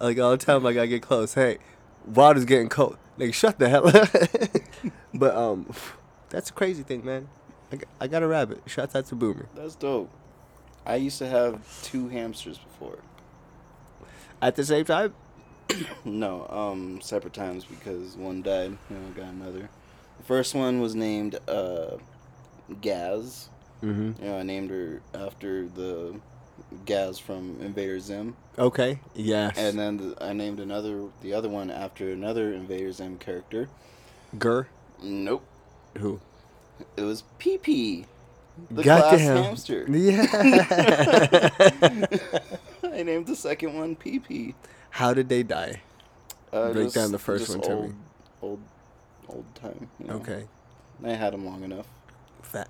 like 0.00 0.18
all 0.18 0.30
the 0.30 0.36
time, 0.38 0.64
I 0.64 0.72
gotta 0.72 0.86
get 0.86 1.02
close. 1.02 1.34
Hey, 1.34 1.58
water's 2.06 2.44
getting 2.44 2.68
cold. 2.68 2.96
Like, 3.18 3.34
shut 3.34 3.58
the 3.58 3.68
hell 3.68 3.88
up. 3.88 4.08
but 5.12 5.34
um, 5.34 5.68
that's 6.30 6.50
a 6.50 6.52
crazy 6.52 6.82
thing, 6.82 7.04
man. 7.04 7.28
I 7.72 7.76
got, 7.76 7.88
I 8.00 8.06
got 8.08 8.22
a 8.22 8.26
rabbit. 8.26 8.62
Shouts 8.66 8.96
out 8.96 9.06
to 9.06 9.16
Bumi. 9.16 9.46
That's 9.54 9.74
dope. 9.76 10.10
I 10.86 10.96
used 10.96 11.18
to 11.18 11.28
have 11.28 11.82
two 11.82 12.08
hamsters 12.08 12.58
before. 12.58 12.98
At 14.42 14.56
the 14.56 14.64
same 14.64 14.84
time, 14.84 15.14
No, 16.04 16.46
um, 16.48 17.00
separate 17.00 17.34
times 17.34 17.64
because 17.64 18.16
one 18.16 18.42
died. 18.42 18.76
You 18.88 18.96
know, 18.96 19.08
got 19.14 19.26
another. 19.32 19.68
The 20.18 20.24
first 20.24 20.54
one 20.54 20.80
was 20.80 20.94
named 20.94 21.38
uh, 21.48 21.96
Gaz. 22.80 23.48
mm-hmm. 23.82 24.22
You 24.22 24.30
know, 24.30 24.38
I 24.38 24.42
named 24.42 24.70
her 24.70 25.00
after 25.14 25.66
the 25.68 26.18
Gaz 26.86 27.18
from 27.18 27.58
Invader 27.60 28.00
Zim. 28.00 28.36
okay, 28.58 29.00
yes. 29.14 29.56
And 29.56 29.78
then 29.78 29.96
the, 29.96 30.16
I 30.24 30.32
named 30.32 30.60
another, 30.60 31.04
the 31.22 31.32
other 31.34 31.48
one 31.48 31.70
after 31.70 32.10
another 32.10 32.52
Invader 32.52 32.90
Zim 32.92 33.18
character. 33.18 33.68
GIR, 34.38 34.68
Nope, 35.02 35.44
who? 35.98 36.20
it 36.96 37.02
was 37.02 37.24
PP. 37.38 38.06
The 38.70 38.82
class 38.82 39.20
hamster. 39.20 39.86
Yeah. 39.88 40.26
I 42.82 43.02
named 43.02 43.26
the 43.26 43.36
second 43.36 43.74
one 43.74 43.96
PP. 43.96 44.54
How 44.90 45.14
did 45.14 45.28
they 45.28 45.42
die? 45.42 45.82
Uh, 46.52 46.72
Break 46.72 46.92
down 46.92 47.12
the 47.12 47.18
first 47.18 47.46
just 47.46 47.58
one 47.58 47.68
to 47.68 47.74
old, 47.74 47.88
me. 47.88 47.94
Old, 48.42 48.60
old 49.28 49.44
time. 49.54 49.88
you 49.98 50.06
know. 50.08 50.14
Okay. 50.14 50.44
I 51.04 51.10
had 51.10 51.32
them 51.32 51.46
long 51.46 51.62
enough. 51.62 51.86
Fat. 52.42 52.68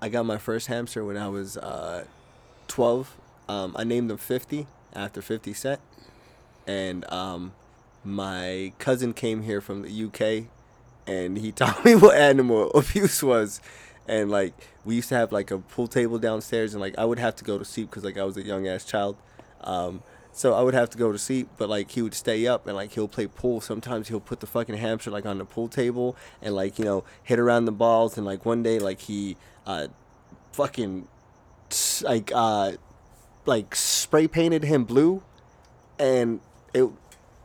I 0.00 0.08
got 0.08 0.26
my 0.26 0.38
first 0.38 0.66
hamster 0.66 1.04
when 1.04 1.16
I 1.16 1.28
was 1.28 1.56
uh, 1.56 2.04
12. 2.68 3.16
Um, 3.48 3.76
I 3.78 3.84
named 3.84 4.10
him 4.10 4.16
50 4.16 4.66
after 4.94 5.22
50 5.22 5.52
Cent. 5.52 5.80
And 6.66 7.10
um, 7.12 7.52
my 8.02 8.72
cousin 8.78 9.12
came 9.12 9.42
here 9.42 9.60
from 9.60 9.82
the 9.82 10.04
UK 10.04 10.48
and 11.06 11.38
he 11.38 11.52
taught 11.60 11.84
me 11.84 11.94
what 11.94 12.16
animal 12.16 12.70
abuse 12.74 13.22
was. 13.22 13.60
And 14.08 14.30
like, 14.30 14.54
we 14.84 14.94
used 14.94 15.08
to 15.08 15.16
have 15.16 15.32
like 15.32 15.50
a 15.50 15.58
pool 15.58 15.88
table 15.88 16.18
downstairs 16.18 16.74
and 16.74 16.80
like 16.80 16.96
I 16.96 17.04
would 17.04 17.18
have 17.18 17.34
to 17.36 17.44
go 17.44 17.58
to 17.58 17.64
sleep 17.64 17.90
because 17.90 18.04
like 18.04 18.16
I 18.16 18.24
was 18.24 18.36
a 18.36 18.42
young 18.42 18.68
ass 18.68 18.84
child. 18.84 19.16
Um, 19.62 20.02
so 20.32 20.52
I 20.52 20.60
would 20.60 20.74
have 20.74 20.90
to 20.90 20.98
go 20.98 21.10
to 21.12 21.18
sleep, 21.18 21.48
but 21.56 21.68
like 21.68 21.90
he 21.92 22.02
would 22.02 22.12
stay 22.12 22.46
up 22.46 22.66
and 22.66 22.76
like 22.76 22.92
he'll 22.92 23.08
play 23.08 23.26
pool. 23.26 23.60
Sometimes 23.60 24.08
he'll 24.08 24.20
put 24.20 24.40
the 24.40 24.46
fucking 24.46 24.76
hamster 24.76 25.10
like 25.10 25.24
on 25.24 25.38
the 25.38 25.44
pool 25.44 25.66
table 25.66 26.14
and 26.42 26.54
like 26.54 26.78
you 26.78 26.84
know 26.84 27.04
hit 27.22 27.38
around 27.38 27.64
the 27.64 27.72
balls. 27.72 28.16
And 28.16 28.26
like 28.26 28.44
one 28.44 28.62
day 28.62 28.78
like 28.78 29.00
he 29.00 29.38
uh 29.66 29.88
fucking 30.52 31.08
like 32.02 32.30
uh 32.34 32.72
like 33.46 33.74
spray 33.74 34.28
painted 34.28 34.62
him 34.62 34.84
blue, 34.84 35.22
and 35.98 36.40
it 36.74 36.88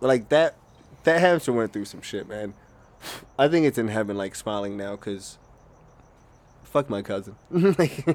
like 0.02 0.30
that 0.30 0.56
that 1.06 1.22
hamster 1.22 1.54
went 1.54 1.72
through 1.74 1.86
some 1.86 2.02
shit, 2.02 2.28
man. 2.28 2.54
I 3.38 3.48
think 3.48 3.66
it's 3.66 3.78
in 3.78 3.88
heaven, 3.88 4.18
like 4.18 4.36
smiling 4.36 4.78
now, 4.78 4.96
cause 4.96 5.38
fuck 6.64 6.90
my 6.90 7.02
cousin. 7.02 7.36
like, 7.52 8.06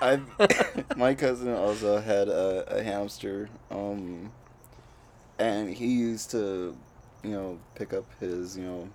I, 0.00 0.20
my 0.96 1.14
cousin 1.14 1.52
also 1.54 2.00
had 2.00 2.28
a, 2.28 2.64
a 2.78 2.82
hamster, 2.82 3.48
um, 3.70 4.32
and 5.38 5.72
he 5.74 5.86
used 5.86 6.30
to, 6.32 6.76
you 7.22 7.30
know, 7.30 7.58
pick 7.74 7.92
up 7.92 8.04
his, 8.20 8.56
you 8.56 8.64
know, 8.64 8.88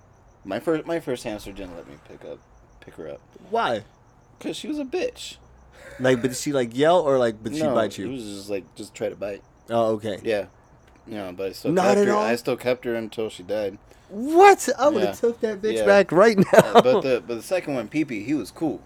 my 0.46 0.60
first 0.60 0.86
my 0.86 1.00
first 1.00 1.24
hamster 1.24 1.52
didn't 1.52 1.76
let 1.76 1.88
me 1.88 1.96
pick 2.08 2.24
up, 2.26 2.40
pick 2.82 2.96
her 2.96 3.10
up, 3.10 3.22
why? 3.50 3.84
cause 4.40 4.58
she 4.58 4.68
was 4.68 4.78
a 4.80 4.84
bitch. 4.86 5.38
Like, 6.00 6.22
but 6.22 6.30
did 6.30 6.38
she 6.38 6.52
like 6.54 6.76
yell 6.76 7.00
or 7.00 7.18
like, 7.18 7.42
but 7.42 7.54
she 7.54 7.62
no, 7.62 7.74
bite 7.76 7.98
It 7.98 8.04
you? 8.04 8.10
was 8.12 8.24
just 8.24 8.50
like 8.50 8.64
just 8.76 8.94
try 8.94 9.10
to 9.10 9.16
bite. 9.16 9.44
Oh, 9.70 9.94
okay. 9.94 10.20
Yeah, 10.24 10.48
you 11.08 11.16
know, 11.16 11.32
but 11.32 11.48
I 11.48 11.52
still 11.54 11.72
Not 11.72 11.86
kept 11.86 11.98
at 12.00 12.08
her. 12.08 12.14
all? 12.14 12.24
I 12.24 12.36
still 12.36 12.58
kept 12.58 12.86
her 12.86 12.96
until 12.96 13.30
she 13.30 13.44
died. 13.44 13.78
What? 14.10 14.68
I 14.78 14.90
would 14.90 15.02
have 15.04 15.16
Yeah. 15.16 15.20
took 15.22 15.40
that 15.42 15.62
bitch 15.62 15.78
Yeah. 15.78 15.86
back 15.86 16.12
right 16.12 16.38
now. 16.38 16.46
Uh, 16.54 16.82
but 16.82 17.02
the 17.02 17.24
but 17.26 17.36
the 17.36 17.42
second 17.44 17.74
one, 17.74 17.88
Pee 17.88 18.06
Pee, 18.06 18.24
he 18.24 18.34
was 18.34 18.52
cool. 18.52 18.80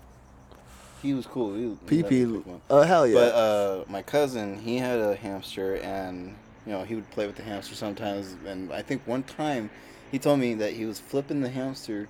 He 1.01 1.13
was 1.13 1.25
cool. 1.27 1.53
He, 1.55 1.65
was- 1.65 1.77
he 1.89 2.03
Pee 2.03 2.25
let 2.25 2.45
me 2.45 2.53
Pee. 2.53 2.61
Oh 2.69 2.81
hell 2.81 3.05
yeah. 3.07 3.15
But 3.15 3.33
uh, 3.35 3.83
my 3.87 4.01
cousin, 4.01 4.59
he 4.59 4.77
had 4.77 4.99
a 4.99 5.15
hamster, 5.15 5.75
and 5.77 6.35
you 6.65 6.71
know 6.73 6.83
he 6.83 6.95
would 6.95 7.09
play 7.11 7.27
with 7.27 7.35
the 7.35 7.43
hamster 7.43 7.75
sometimes. 7.75 8.35
And 8.45 8.71
I 8.73 8.81
think 8.81 9.01
one 9.05 9.23
time, 9.23 9.69
he 10.11 10.19
told 10.19 10.39
me 10.39 10.53
that 10.55 10.73
he 10.73 10.85
was 10.85 10.99
flipping 10.99 11.41
the 11.41 11.49
hamster, 11.49 12.07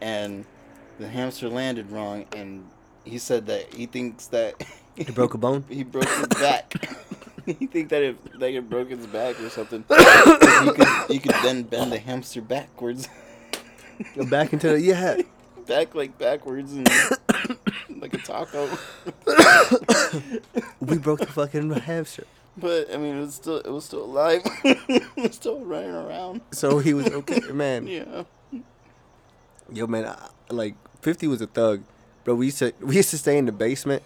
and 0.00 0.44
the 0.98 1.08
hamster 1.08 1.48
landed 1.48 1.90
wrong, 1.90 2.26
and 2.34 2.64
he 3.04 3.18
said 3.18 3.46
that 3.46 3.72
he 3.74 3.86
thinks 3.86 4.26
that 4.28 4.62
he 4.96 5.04
broke 5.04 5.34
a 5.34 5.38
bone. 5.38 5.64
he 5.68 5.82
broke 5.84 6.08
his 6.08 6.26
back. 6.28 6.74
he 7.58 7.66
think 7.66 7.88
that 7.90 8.02
it 8.02 8.40
like 8.40 8.54
it 8.54 8.68
broke 8.68 8.90
his 8.90 9.06
back 9.06 9.40
or 9.40 9.48
something, 9.50 9.84
you, 9.90 10.72
could 10.72 10.88
he 11.08 11.18
could 11.18 11.34
then 11.42 11.62
bend 11.62 11.92
the 11.92 11.98
hamster 11.98 12.40
backwards, 12.40 13.08
Go 14.14 14.24
back 14.24 14.52
into 14.52 14.68
the 14.68 14.80
yeah. 14.80 15.20
back 15.66 15.94
like 15.94 16.18
backwards 16.18 16.72
and 16.72 16.88
like 18.00 18.14
a 18.14 18.18
taco. 18.18 18.68
We 20.80 20.98
broke 20.98 21.20
the 21.20 21.26
fucking 21.26 21.70
hamster. 21.70 22.26
But 22.56 22.92
I 22.92 22.96
mean, 22.96 23.16
it 23.16 23.20
was 23.20 23.34
still 23.34 23.58
it 23.58 23.70
was 23.70 23.84
still 23.84 24.04
alive. 24.04 24.42
it 24.64 25.16
was 25.16 25.36
still 25.36 25.60
running 25.60 25.90
around. 25.90 26.40
So 26.52 26.78
he 26.78 26.94
was 26.94 27.06
okay, 27.06 27.40
man. 27.52 27.86
Yeah. 27.86 28.24
Yo, 29.72 29.86
man, 29.86 30.06
I, 30.06 30.28
like 30.50 30.74
Fifty 31.00 31.28
was 31.28 31.40
a 31.40 31.46
thug, 31.46 31.82
bro. 32.24 32.34
We 32.34 32.46
used 32.46 32.58
to 32.58 32.72
we 32.80 32.96
used 32.96 33.10
to 33.10 33.18
stay 33.18 33.38
in 33.38 33.46
the 33.46 33.52
basement, 33.52 34.02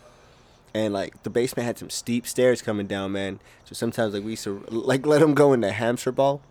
and 0.74 0.92
like 0.92 1.22
the 1.22 1.30
basement 1.30 1.66
had 1.66 1.78
some 1.78 1.88
steep 1.88 2.26
stairs 2.26 2.60
coming 2.60 2.86
down, 2.86 3.12
man. 3.12 3.38
So 3.64 3.74
sometimes 3.74 4.12
like 4.12 4.24
we 4.24 4.30
used 4.32 4.44
to 4.44 4.64
like 4.68 5.06
let 5.06 5.22
him 5.22 5.34
go 5.34 5.52
in 5.52 5.60
the 5.60 5.72
hamster 5.72 6.10
ball, 6.10 6.42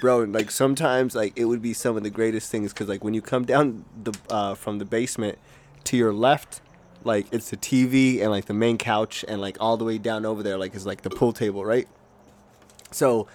bro. 0.00 0.22
And 0.22 0.32
like 0.34 0.50
sometimes 0.50 1.14
like 1.14 1.32
it 1.36 1.44
would 1.44 1.62
be 1.62 1.72
some 1.72 1.96
of 1.96 2.02
the 2.02 2.10
greatest 2.10 2.50
things 2.50 2.72
because 2.72 2.88
like 2.88 3.04
when 3.04 3.14
you 3.14 3.22
come 3.22 3.44
down 3.44 3.84
the 4.02 4.12
uh, 4.28 4.54
from 4.54 4.78
the 4.78 4.84
basement 4.84 5.38
to 5.84 5.96
your 5.96 6.12
left, 6.12 6.60
like 7.04 7.26
it's 7.32 7.50
the 7.50 7.56
TV 7.56 8.20
and 8.20 8.30
like 8.30 8.46
the 8.46 8.54
main 8.54 8.76
couch 8.76 9.24
and 9.28 9.40
like 9.40 9.56
all 9.60 9.76
the 9.76 9.84
way 9.84 9.98
down 9.98 10.26
over 10.26 10.42
there 10.42 10.58
like 10.58 10.74
is 10.74 10.84
like 10.84 11.02
the 11.02 11.10
pool 11.10 11.32
table, 11.32 11.64
right? 11.64 11.88
So 12.90 13.28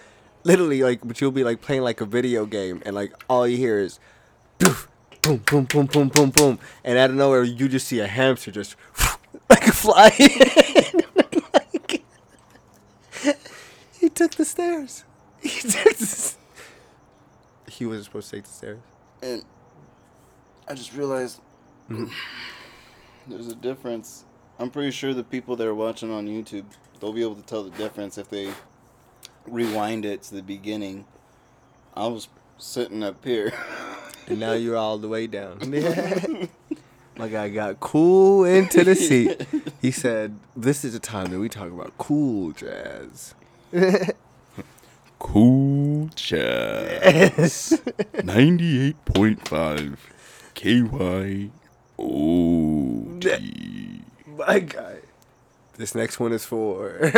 literally 0.44 0.84
like 0.84 1.00
but 1.04 1.20
you'll 1.22 1.32
be 1.32 1.44
like 1.44 1.62
playing 1.62 1.82
like 1.82 2.02
a 2.02 2.06
video 2.06 2.46
game 2.46 2.82
and 2.86 2.94
like 2.94 3.14
all 3.30 3.48
you 3.48 3.58
hear 3.58 3.80
is 3.80 4.00
poof, 4.60 4.90
boom 5.22 5.38
boom 5.38 5.66
boom 5.66 5.86
boom 5.88 6.08
boom 6.08 6.30
boom 6.30 6.60
and 6.84 6.98
out 7.00 7.10
of 7.10 7.16
nowhere 7.16 7.44
you 7.44 7.68
just 7.68 7.88
see 7.88 8.00
a 8.00 8.06
hamster 8.08 8.52
just 8.52 8.76
like 9.50 9.68
a 9.68 9.72
fly 9.72 10.10
he 14.00 14.10
took 14.10 14.32
the 14.36 14.46
stairs 14.46 15.04
he 15.41 15.50
took 15.62 15.98
the 15.98 16.04
s- 16.04 16.38
he 17.70 17.86
wasn't 17.86 18.06
supposed 18.06 18.30
to 18.30 18.36
take 18.38 18.46
the 18.46 18.52
stairs 18.52 18.80
And 19.22 19.43
I 20.68 20.74
just 20.74 20.93
realized 20.96 21.41
there's 23.28 23.48
a 23.48 23.56
difference. 23.56 24.26
I'm 24.58 24.70
pretty 24.72 24.91
sure 24.91 25.14
the 25.14 25.24
people 25.24 25.56
that 25.58 25.68
are 25.68 25.76
watching 25.76 26.12
on 26.12 26.28
YouTube, 26.28 26.66
they'll 27.00 27.14
be 27.14 27.22
able 27.22 27.36
to 27.36 27.43
tell 27.43 27.64
the 27.64 27.70
difference 27.72 28.18
if 28.18 28.30
they 28.30 28.50
rewind 29.46 30.06
it 30.06 30.24
to 30.24 30.36
the 30.36 30.41
beginning. 30.41 31.06
I 31.96 32.08
was 32.08 32.28
sitting 32.58 33.04
up 33.04 33.24
here. 33.24 33.54
and 34.28 34.39
now 34.39 34.54
you're 34.54 34.78
all 34.78 34.98
the 34.98 35.08
way 35.08 35.28
down 35.28 35.60
my 37.18 37.26
I 37.26 37.49
got 37.49 37.80
cool 37.80 38.43
into 38.45 38.84
the 38.84 38.95
seat 38.95 39.45
he 39.82 39.91
said 39.91 40.38
this 40.55 40.84
is 40.84 40.93
the 40.93 40.99
time 40.99 41.32
that 41.32 41.39
we 41.39 41.49
talk 41.49 41.68
about 41.72 41.97
cool 41.97 42.51
jazz 42.51 43.34
Cool 45.26 46.09
Jazz. 46.16 47.82
98.5 48.13 49.97
KYOT. 50.53 51.51
My 54.28 54.59
guy. 54.59 54.97
This 55.78 55.95
next 55.95 56.20
one 56.20 56.32
is 56.32 56.45
for. 56.45 57.11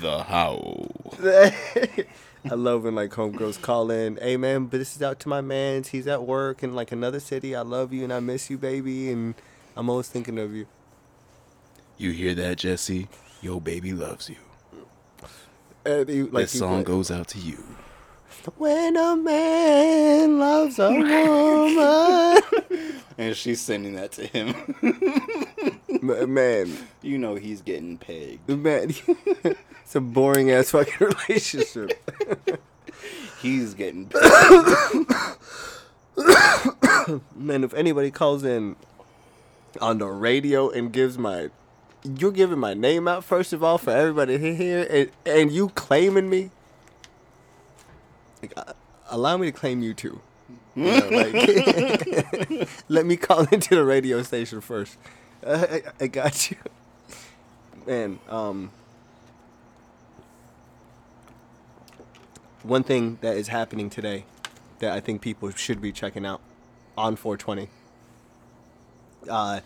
The 0.00 0.24
Howl. 0.24 1.14
I 2.44 2.54
love 2.54 2.84
when 2.84 2.94
like 2.94 3.10
homegirls 3.10 3.60
call 3.60 3.90
in, 3.90 4.16
hey 4.16 4.36
man, 4.36 4.66
but 4.66 4.78
this 4.78 4.96
is 4.96 5.02
out 5.02 5.20
to 5.20 5.28
my 5.28 5.40
man's. 5.40 5.88
He's 5.88 6.06
at 6.06 6.24
work 6.24 6.62
in 6.62 6.74
like 6.74 6.92
another 6.92 7.20
city. 7.20 7.54
I 7.54 7.62
love 7.62 7.92
you 7.92 8.04
and 8.04 8.12
I 8.12 8.20
miss 8.20 8.48
you, 8.50 8.58
baby, 8.58 9.10
and 9.10 9.34
I'm 9.76 9.90
always 9.90 10.08
thinking 10.08 10.38
of 10.38 10.54
you. 10.54 10.66
You 11.96 12.12
hear 12.12 12.34
that, 12.34 12.58
Jesse? 12.58 13.08
Yo, 13.42 13.60
baby 13.60 13.92
loves 13.92 14.30
you. 14.30 14.36
And 15.84 16.08
he, 16.08 16.22
like 16.22 16.44
this 16.44 16.58
song 16.58 16.78
put, 16.78 16.86
goes 16.86 17.10
out 17.10 17.28
to 17.28 17.38
you. 17.38 17.62
When 18.56 18.96
a 18.96 19.16
man 19.16 20.38
loves 20.38 20.78
a 20.78 20.90
woman, 20.90 22.42
and 23.18 23.36
she's 23.36 23.60
sending 23.60 23.94
that 23.94 24.12
to 24.12 24.26
him. 24.26 25.77
M- 26.02 26.34
man, 26.34 26.76
you 27.02 27.18
know 27.18 27.34
he's 27.34 27.60
getting 27.62 27.98
pegged. 27.98 28.48
man, 28.48 28.92
it's 29.84 29.94
a 29.94 30.00
boring 30.00 30.50
ass 30.50 30.70
fucking 30.70 31.08
relationship. 31.28 31.92
He's 33.42 33.74
getting 33.74 34.06
pegged. 34.08 35.10
Man, 37.36 37.62
if 37.62 37.72
anybody 37.74 38.10
calls 38.10 38.42
in 38.44 38.74
on 39.80 39.98
the 39.98 40.06
radio 40.06 40.68
and 40.70 40.92
gives 40.92 41.16
my, 41.16 41.50
you're 42.02 42.32
giving 42.32 42.58
my 42.58 42.74
name 42.74 43.06
out 43.06 43.22
first 43.22 43.52
of 43.52 43.62
all 43.62 43.78
for 43.78 43.90
everybody 43.92 44.38
to 44.38 44.54
hear, 44.56 44.86
and, 44.90 45.10
and 45.24 45.52
you 45.52 45.68
claiming 45.70 46.28
me. 46.28 46.50
Like, 48.42 48.52
uh, 48.56 48.72
allow 49.10 49.36
me 49.36 49.46
to 49.46 49.52
claim 49.56 49.82
you 49.82 49.94
too. 49.94 50.20
You 50.74 50.84
know, 50.84 51.08
like, 51.10 52.68
let 52.88 53.06
me 53.06 53.16
call 53.16 53.44
into 53.52 53.74
the 53.76 53.84
radio 53.84 54.22
station 54.22 54.60
first. 54.60 54.96
I, 55.48 55.82
I 56.00 56.06
got 56.06 56.50
you, 56.50 56.56
man. 57.86 58.18
Um, 58.28 58.70
one 62.62 62.82
thing 62.82 63.18
that 63.20 63.36
is 63.36 63.48
happening 63.48 63.88
today 63.90 64.24
that 64.80 64.92
I 64.92 65.00
think 65.00 65.22
people 65.22 65.50
should 65.50 65.80
be 65.80 65.92
checking 65.92 66.26
out 66.26 66.40
on 66.96 67.16
420. 67.16 67.68
Uh, 69.28 69.60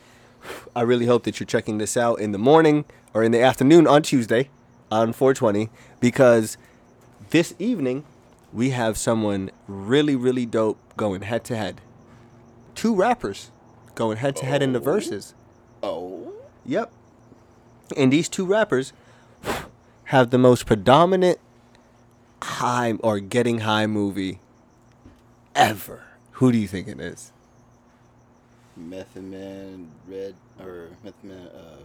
I 0.74 0.80
really 0.82 1.06
hope 1.06 1.24
that 1.24 1.38
you're 1.38 1.46
checking 1.46 1.78
this 1.78 1.96
out 1.96 2.20
in 2.20 2.32
the 2.32 2.38
morning 2.38 2.84
or 3.14 3.22
in 3.22 3.32
the 3.32 3.40
afternoon 3.40 3.86
on 3.86 4.02
Tuesday 4.02 4.48
on 4.90 5.12
420 5.12 5.68
because 6.00 6.56
this 7.30 7.54
evening 7.58 8.04
we 8.52 8.70
have 8.70 8.98
someone 8.98 9.50
really, 9.66 10.16
really 10.16 10.46
dope 10.46 10.78
going 10.96 11.22
head 11.22 11.44
to 11.44 11.56
head. 11.56 11.80
Two 12.74 12.94
rappers 12.94 13.50
going 13.94 14.18
head 14.18 14.36
to 14.36 14.46
head 14.46 14.62
in 14.62 14.72
the 14.72 14.80
Oh. 14.80 14.82
verses. 14.82 15.34
Oh. 15.82 16.32
Yep. 16.64 16.92
And 17.96 18.12
these 18.12 18.28
two 18.28 18.44
rappers 18.46 18.92
have 20.04 20.30
the 20.30 20.38
most 20.38 20.66
predominant 20.66 21.38
high 22.42 22.92
or 23.00 23.20
getting 23.20 23.60
high 23.60 23.86
movie 23.86 24.38
ever. 25.54 26.04
Who 26.32 26.52
do 26.52 26.58
you 26.58 26.68
think 26.68 26.88
it 26.88 27.00
is? 27.00 27.32
Method 28.76 29.24
Man, 29.24 29.90
Red, 30.08 30.34
or 30.60 30.88
Method 31.04 31.24
Man, 31.24 31.46
uh, 31.48 31.76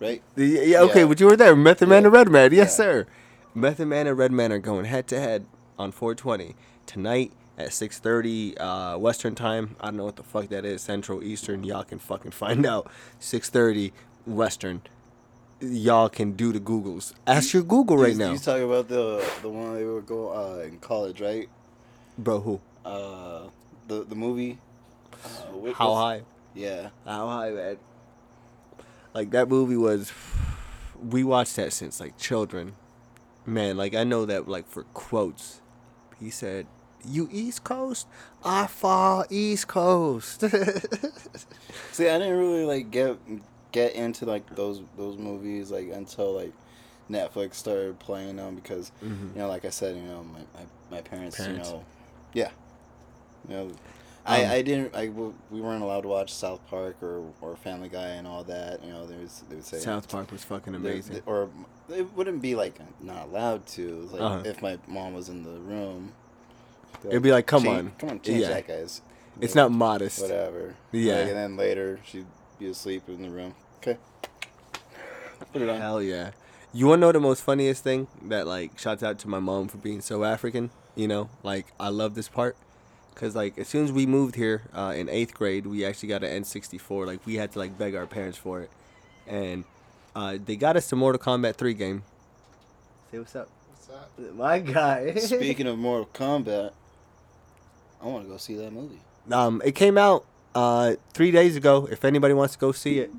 right? 0.00 0.22
Yeah, 0.36 0.60
yeah, 0.62 0.80
okay, 0.82 1.00
Yeah. 1.00 1.06
but 1.06 1.20
you 1.20 1.26
were 1.26 1.36
there. 1.36 1.56
Method 1.56 1.88
Man 1.88 2.02
Yeah. 2.02 2.06
and 2.08 2.12
Redman. 2.14 2.52
Yes, 2.52 2.68
Yeah. 2.72 2.76
sir. 2.76 3.06
Method 3.54 3.88
Man 3.88 4.06
and 4.06 4.18
Redman 4.18 4.52
are 4.52 4.58
going 4.58 4.84
head 4.84 5.06
to 5.08 5.18
head 5.18 5.46
on 5.78 5.92
420 5.92 6.54
tonight 6.84 7.32
at 7.58 7.68
6:30 7.68 8.54
uh, 8.60 8.98
Western 8.98 9.34
time. 9.34 9.76
I 9.80 9.86
don't 9.86 9.96
know 9.96 10.04
what 10.04 10.16
the 10.16 10.22
fuck 10.22 10.48
that 10.48 10.64
is. 10.64 10.82
Central, 10.82 11.22
Eastern. 11.22 11.64
Y'all 11.64 11.84
can 11.84 11.98
fucking 11.98 12.32
find 12.32 12.64
out. 12.74 12.90
6:30 13.20 13.92
Western. 14.26 14.82
Y'all 15.60 16.10
can 16.10 16.32
do 16.32 16.52
the 16.52 16.60
Googles. 16.60 17.14
Ask 17.26 17.54
your 17.54 17.62
Google 17.62 17.96
right 17.96 18.12
you, 18.12 18.18
now, 18.18 18.32
You 18.32 18.38
talking 18.38 18.64
about 18.64 18.88
the 18.88 19.26
the 19.42 19.48
one 19.48 19.74
they 19.74 19.84
were 19.84 20.02
go 20.02 20.28
uh, 20.30 20.62
in 20.64 20.78
college, 20.78 21.20
right? 21.20 21.48
bro. 22.18 22.40
Who? 22.40 22.60
Uh, 22.84 23.42
the 23.88 24.04
the 24.04 24.14
movie. 24.14 24.58
Uh, 25.24 25.72
How 25.72 25.88
was- 25.90 25.98
high? 25.98 26.22
Yeah. 26.54 26.88
How 27.04 27.26
high, 27.28 27.50
man? 27.50 27.76
Like 29.14 29.30
that 29.30 29.48
movie 29.48 29.76
was. 29.76 30.12
We 31.02 31.24
watched 31.24 31.56
that 31.56 31.72
since 31.72 32.00
like 32.00 32.16
children, 32.18 32.74
man. 33.44 33.76
Like 33.76 33.94
I 33.94 34.04
know 34.04 34.24
that 34.26 34.48
like 34.48 34.66
for 34.68 34.84
quotes, 34.94 35.60
he 36.20 36.30
said, 36.30 36.66
"You 37.04 37.28
East 37.32 37.64
Coast, 37.64 38.06
I 38.44 38.66
fall 38.66 39.24
East 39.30 39.68
Coast." 39.68 40.40
See, 41.92 42.08
I 42.08 42.18
didn't 42.18 42.38
really 42.38 42.64
like 42.64 42.90
get 42.90 43.16
get 43.72 43.94
into 43.94 44.24
like 44.24 44.54
those 44.56 44.80
those 44.96 45.18
movies 45.18 45.70
like 45.70 45.90
until 45.92 46.32
like 46.34 46.52
Netflix 47.10 47.54
started 47.54 47.98
playing 47.98 48.36
them 48.36 48.54
because 48.54 48.90
Mhm. 49.02 49.34
you 49.34 49.40
know, 49.40 49.48
like 49.48 49.64
I 49.64 49.70
said, 49.70 49.96
you 49.96 50.02
know, 50.02 50.24
my 50.24 50.40
my, 50.54 50.66
my 50.96 51.00
parents, 51.02 51.36
Parents. 51.36 51.68
you 51.68 51.74
know, 51.74 51.84
yeah, 52.32 52.50
you 53.48 53.54
know, 53.54 53.62
Um, 53.62 53.74
I 54.26 54.54
I 54.56 54.62
didn't 54.62 54.94
I 54.96 55.08
we 55.08 55.60
weren't 55.60 55.82
allowed 55.82 56.02
to 56.02 56.08
watch 56.08 56.32
South 56.34 56.60
Park 56.68 56.96
or 57.02 57.22
or 57.40 57.56
Family 57.56 57.88
Guy 57.88 58.08
and 58.08 58.26
all 58.26 58.42
that. 58.44 58.82
You 58.84 58.90
know, 58.92 59.06
there 59.06 59.18
was 59.20 59.44
they 59.48 59.56
would 59.56 59.64
say 59.64 59.78
South 59.78 60.08
Park 60.08 60.32
was 60.32 60.42
fucking 60.44 60.74
amazing. 60.74 61.22
or 61.26 61.48
it 61.88 62.12
wouldn't 62.16 62.42
be 62.42 62.54
like 62.56 62.80
not 63.00 63.26
allowed 63.28 63.66
to. 63.68 64.08
Like 64.12 64.20
Uh-huh. 64.20 64.42
if 64.44 64.60
my 64.62 64.78
mom 64.88 65.14
was 65.14 65.28
in 65.28 65.44
the 65.44 65.60
room. 65.60 66.12
They'd 67.02 67.10
It'd 67.10 67.22
be 67.22 67.32
like, 67.32 67.46
come 67.46 67.62
"Change- 67.64 67.78
on." 67.78 67.92
come 67.98 68.08
on, 68.10 68.20
change 68.20 68.40
Yeah. 68.42 68.48
that, 68.48 68.66
guys. 68.68 69.02
It's 69.40 69.54
Like, 69.54 69.64
not 69.64 69.72
modest. 69.72 70.22
whatever. 70.22 70.74
Yeah. 70.92 71.14
Like, 71.16 71.28
and 71.28 71.36
then 71.36 71.56
later 71.56 72.00
she'd 72.04 72.26
be 72.58 72.68
asleep 72.68 73.02
in 73.08 73.22
the 73.22 73.30
room. 73.30 73.54
Okay. 73.78 73.98
Put 75.52 75.62
it 75.62 75.68
on. 75.68 75.80
Hell 75.80 76.02
yeah. 76.02 76.30
You 76.72 76.86
wanna 76.86 77.00
know 77.02 77.12
the 77.12 77.20
most 77.20 77.42
funniest 77.42 77.82
thing 77.84 78.06
that 78.22 78.46
like 78.46 78.78
shouts 78.78 79.02
out 79.02 79.18
to 79.20 79.28
my 79.28 79.38
mom 79.38 79.68
for 79.68 79.76
being 79.78 80.00
so 80.00 80.24
African, 80.24 80.70
you 80.94 81.06
know? 81.08 81.28
Like 81.42 81.66
I 81.78 81.88
love 81.88 82.14
this 82.14 82.28
part 82.28 82.56
cuz 83.14 83.34
like 83.34 83.58
as 83.58 83.68
soon 83.68 83.84
as 83.84 83.92
we 83.92 84.06
moved 84.06 84.34
here 84.36 84.62
uh, 84.74 84.92
in 84.96 85.06
8th 85.08 85.34
grade, 85.34 85.66
we 85.66 85.84
actually 85.84 86.08
got 86.08 86.22
an 86.24 86.42
N64. 86.42 87.06
Like 87.06 87.20
we 87.26 87.34
had 87.36 87.52
to 87.52 87.58
like 87.58 87.76
beg 87.78 87.94
our 87.94 88.06
parents 88.06 88.38
for 88.38 88.60
it. 88.60 88.70
And 89.26 89.64
uh, 90.14 90.38
they 90.42 90.56
got 90.56 90.76
us 90.76 90.88
the 90.88 90.96
Mortal 90.96 91.20
Kombat 91.20 91.56
3 91.56 91.74
game. 91.74 92.02
Say 93.10 93.18
what's 93.18 93.36
up. 93.36 93.48
What's 93.70 93.90
up? 93.90 94.34
My 94.34 94.58
guy. 94.60 95.14
Speaking 95.16 95.66
of 95.66 95.76
Mortal 95.78 96.08
Kombat, 96.14 96.72
I 98.02 98.06
want 98.06 98.24
to 98.24 98.30
go 98.30 98.36
see 98.36 98.54
that 98.56 98.72
movie. 98.72 99.00
um 99.32 99.60
it 99.64 99.72
came 99.74 99.96
out 99.98 100.24
uh 100.54 100.94
3 101.14 101.30
days 101.30 101.56
ago 101.56 101.88
if 101.90 102.04
anybody 102.04 102.34
wants 102.34 102.54
to 102.54 102.58
go 102.58 102.72
see 102.72 102.98
it. 103.00 103.10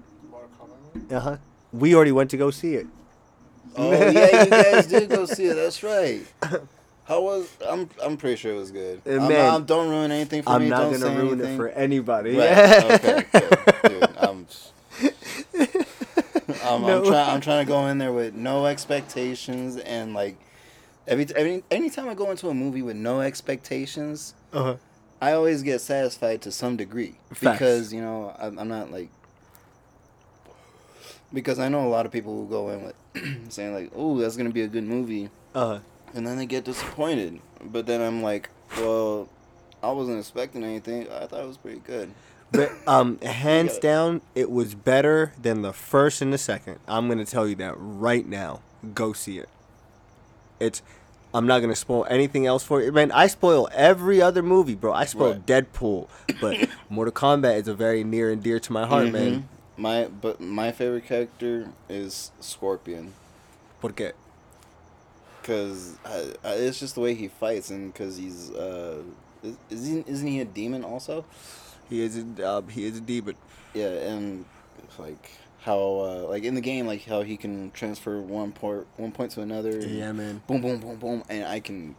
Movie? 0.93 1.13
Uh-huh. 1.15 1.37
We 1.73 1.93
already 1.95 2.11
went 2.11 2.29
to 2.31 2.37
go 2.37 2.49
see 2.51 2.75
it. 2.75 2.87
Oh 3.75 3.91
yeah, 3.91 4.43
you 4.43 4.49
guys 4.49 4.87
did 4.95 5.09
go 5.09 5.25
see 5.25 5.45
it. 5.45 5.53
That's 5.55 5.83
right. 5.83 6.21
How 7.05 7.21
was? 7.21 7.47
I'm 7.65 7.89
I'm 8.03 8.17
pretty 8.17 8.35
sure 8.37 8.53
it 8.53 8.57
was 8.57 8.71
good. 8.71 9.01
Uh, 9.05 9.11
I'm 9.11 9.27
man, 9.27 9.29
not- 9.29 9.65
don't 9.67 9.89
ruin 9.89 10.11
anything 10.11 10.41
for 10.43 10.49
me. 10.51 10.55
I'm 10.55 10.61
me. 10.63 10.69
not 10.69 10.79
don't 10.91 10.99
going 10.99 11.15
to 11.15 11.21
ruin 11.21 11.33
anything. 11.41 11.53
it 11.53 11.57
for 11.57 11.69
anybody. 11.69 12.35
Right. 12.37 12.83
okay. 12.91 13.23
Good. 13.31 13.57
Dude, 13.83 14.17
I'm. 14.17 14.47
I'm, 16.63 16.81
No. 16.81 16.97
I'm 16.99 17.05
trying. 17.05 17.29
I'm 17.29 17.41
trying 17.41 17.65
to 17.65 17.69
go 17.71 17.85
in 17.87 17.97
there 17.97 18.11
with 18.13 18.33
no 18.33 18.65
expectations 18.65 19.77
and 19.77 20.13
like 20.13 20.37
every 21.07 21.25
every 21.35 21.63
anytime 21.71 22.07
I 22.09 22.13
go 22.13 22.29
into 22.31 22.49
a 22.49 22.53
movie 22.53 22.81
with 22.81 22.95
no 22.95 23.21
expectations, 23.21 24.33
Uh-huh. 24.53 24.75
I 25.21 25.31
always 25.33 25.63
get 25.63 25.81
satisfied 25.81 26.41
to 26.43 26.51
some 26.51 26.77
degree 26.77 27.15
Facts. 27.29 27.39
because 27.41 27.93
you 27.93 28.01
know 28.01 28.35
I'm, 28.37 28.59
I'm 28.59 28.67
not 28.67 28.91
like 28.91 29.09
because 31.33 31.59
I 31.59 31.67
know 31.69 31.85
a 31.85 31.89
lot 31.89 32.05
of 32.05 32.11
people 32.11 32.33
who 32.43 32.47
go 32.49 32.69
in 32.69 32.83
with 32.83 32.95
saying 33.51 33.73
like, 33.73 33.91
"Oh, 33.95 34.17
that's 34.19 34.37
gonna 34.37 34.49
be 34.51 34.61
a 34.61 34.67
good 34.67 34.83
movie," 34.85 35.29
Uh-huh. 35.55 35.79
and 36.13 36.25
then 36.25 36.37
they 36.37 36.45
get 36.45 36.63
disappointed. 36.63 37.39
But 37.63 37.85
then 37.85 38.01
I'm 38.01 38.21
like, 38.21 38.49
"Well, 38.77 39.27
I 39.83 39.91
wasn't 39.91 40.19
expecting 40.19 40.63
anything. 40.63 41.07
I 41.11 41.25
thought 41.27 41.41
it 41.43 41.47
was 41.47 41.57
pretty 41.57 41.79
good." 41.79 42.11
But 42.51 42.71
um, 42.87 43.19
hands 43.19 43.71
gotta- 43.73 43.81
down, 43.81 44.21
it 44.35 44.49
was 44.51 44.73
better 44.75 45.33
than 45.41 45.63
the 45.63 45.73
first 45.73 46.21
and 46.21 46.31
the 46.31 46.37
second. 46.37 46.79
I'm 46.87 47.07
gonna 47.09 47.25
tell 47.25 47.47
you 47.47 47.55
that 47.55 47.73
right 47.77 48.25
now. 48.27 48.61
Go 48.93 49.11
see 49.13 49.39
it. 49.39 49.49
It's. 50.59 50.81
I'm 51.33 51.45
not 51.45 51.59
gonna 51.59 51.75
spoil 51.75 52.05
anything 52.09 52.45
else 52.47 52.63
for 52.63 52.81
you, 52.81 52.91
man. 52.91 53.11
I 53.11 53.27
spoil 53.27 53.67
every 53.73 54.21
other 54.21 54.41
movie, 54.41 54.75
bro. 54.75 54.93
I 54.93 55.05
spoil 55.05 55.33
Right. 55.33 55.45
Deadpool, 55.45 56.07
but 56.39 56.69
Mortal 56.89 57.11
Kombat 57.13 57.57
is 57.57 57.67
a 57.67 57.73
very 57.73 58.03
near 58.03 58.31
and 58.31 58.41
dear 58.41 58.59
to 58.61 58.71
my 58.73 58.85
heart, 58.87 59.11
man. 59.11 59.31
Mhm. 59.41 59.43
My 59.79 60.05
but 60.05 60.39
my 60.39 60.71
favorite 60.71 61.05
character 61.05 61.67
is 61.89 62.31
Scorpion 62.39 63.13
Porque 63.81 64.13
because 65.41 65.97
it's 66.43 66.79
just 66.79 66.95
the 66.95 67.01
way 67.01 67.13
he 67.13 67.27
fights 67.27 67.69
and 67.69 67.93
because 67.93 68.17
he's 68.17 68.51
uh 68.51 69.01
is, 69.43 69.57
is 69.69 69.87
he, 69.87 70.03
isn't 70.07 70.27
he 70.27 70.39
a 70.41 70.45
demon 70.45 70.83
also? 70.83 71.25
he 71.89 72.01
is 72.01 72.17
a 72.17 72.47
uh, 72.47 72.61
he 72.63 72.85
is 72.85 72.97
a 72.97 73.01
demon. 73.01 73.35
Yeah, 73.73 73.89
and 73.89 74.45
it's 74.83 74.97
like 74.97 75.29
how 75.67 75.79
uh, 75.79 76.25
like 76.29 76.43
in 76.43 76.55
the 76.55 76.61
game 76.61 76.87
like 76.87 77.03
how 77.03 77.21
he 77.21 77.35
can 77.35 77.69
transfer 77.71 78.21
one 78.21 78.53
port 78.53 78.87
one 78.95 79.11
point 79.11 79.31
to 79.33 79.41
another. 79.41 79.77
Yeah, 79.77 80.13
man. 80.13 80.41
Boom, 80.47 80.61
boom, 80.61 80.79
boom, 80.79 80.95
boom, 80.95 81.23
and 81.29 81.45
I 81.45 81.59
can 81.59 81.95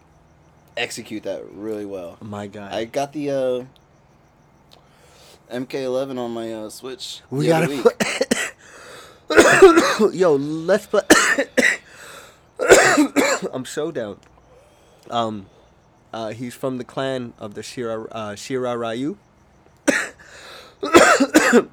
execute 0.77 1.25
that 1.25 1.45
really 1.53 1.85
well. 1.85 2.17
My 2.23 2.47
God. 2.47 2.73
I 2.73 2.87
got 2.87 3.13
the 3.13 3.31
uh, 3.31 3.65
MK11 5.55 6.19
on 6.19 6.31
my 6.33 6.53
uh, 6.53 6.71
Switch. 6.71 7.21
we 7.31 7.47
gotta 7.47 7.69
play. 7.69 7.93
Yo, 10.19 10.35
let's 10.35 10.87
play. 10.87 11.03
I'm 13.53 13.67
so 13.67 13.93
down. 13.93 14.19
Um, 15.11 15.47
uh, 16.13 16.31
he's 16.31 16.55
from 16.55 16.79
the 16.79 16.85
clan 16.85 17.35
of 17.39 17.53
the 17.53 17.61
Shirai 17.61 18.09
uh, 18.11 18.31
Shirai 18.31 18.79
Ryu. 18.79 19.19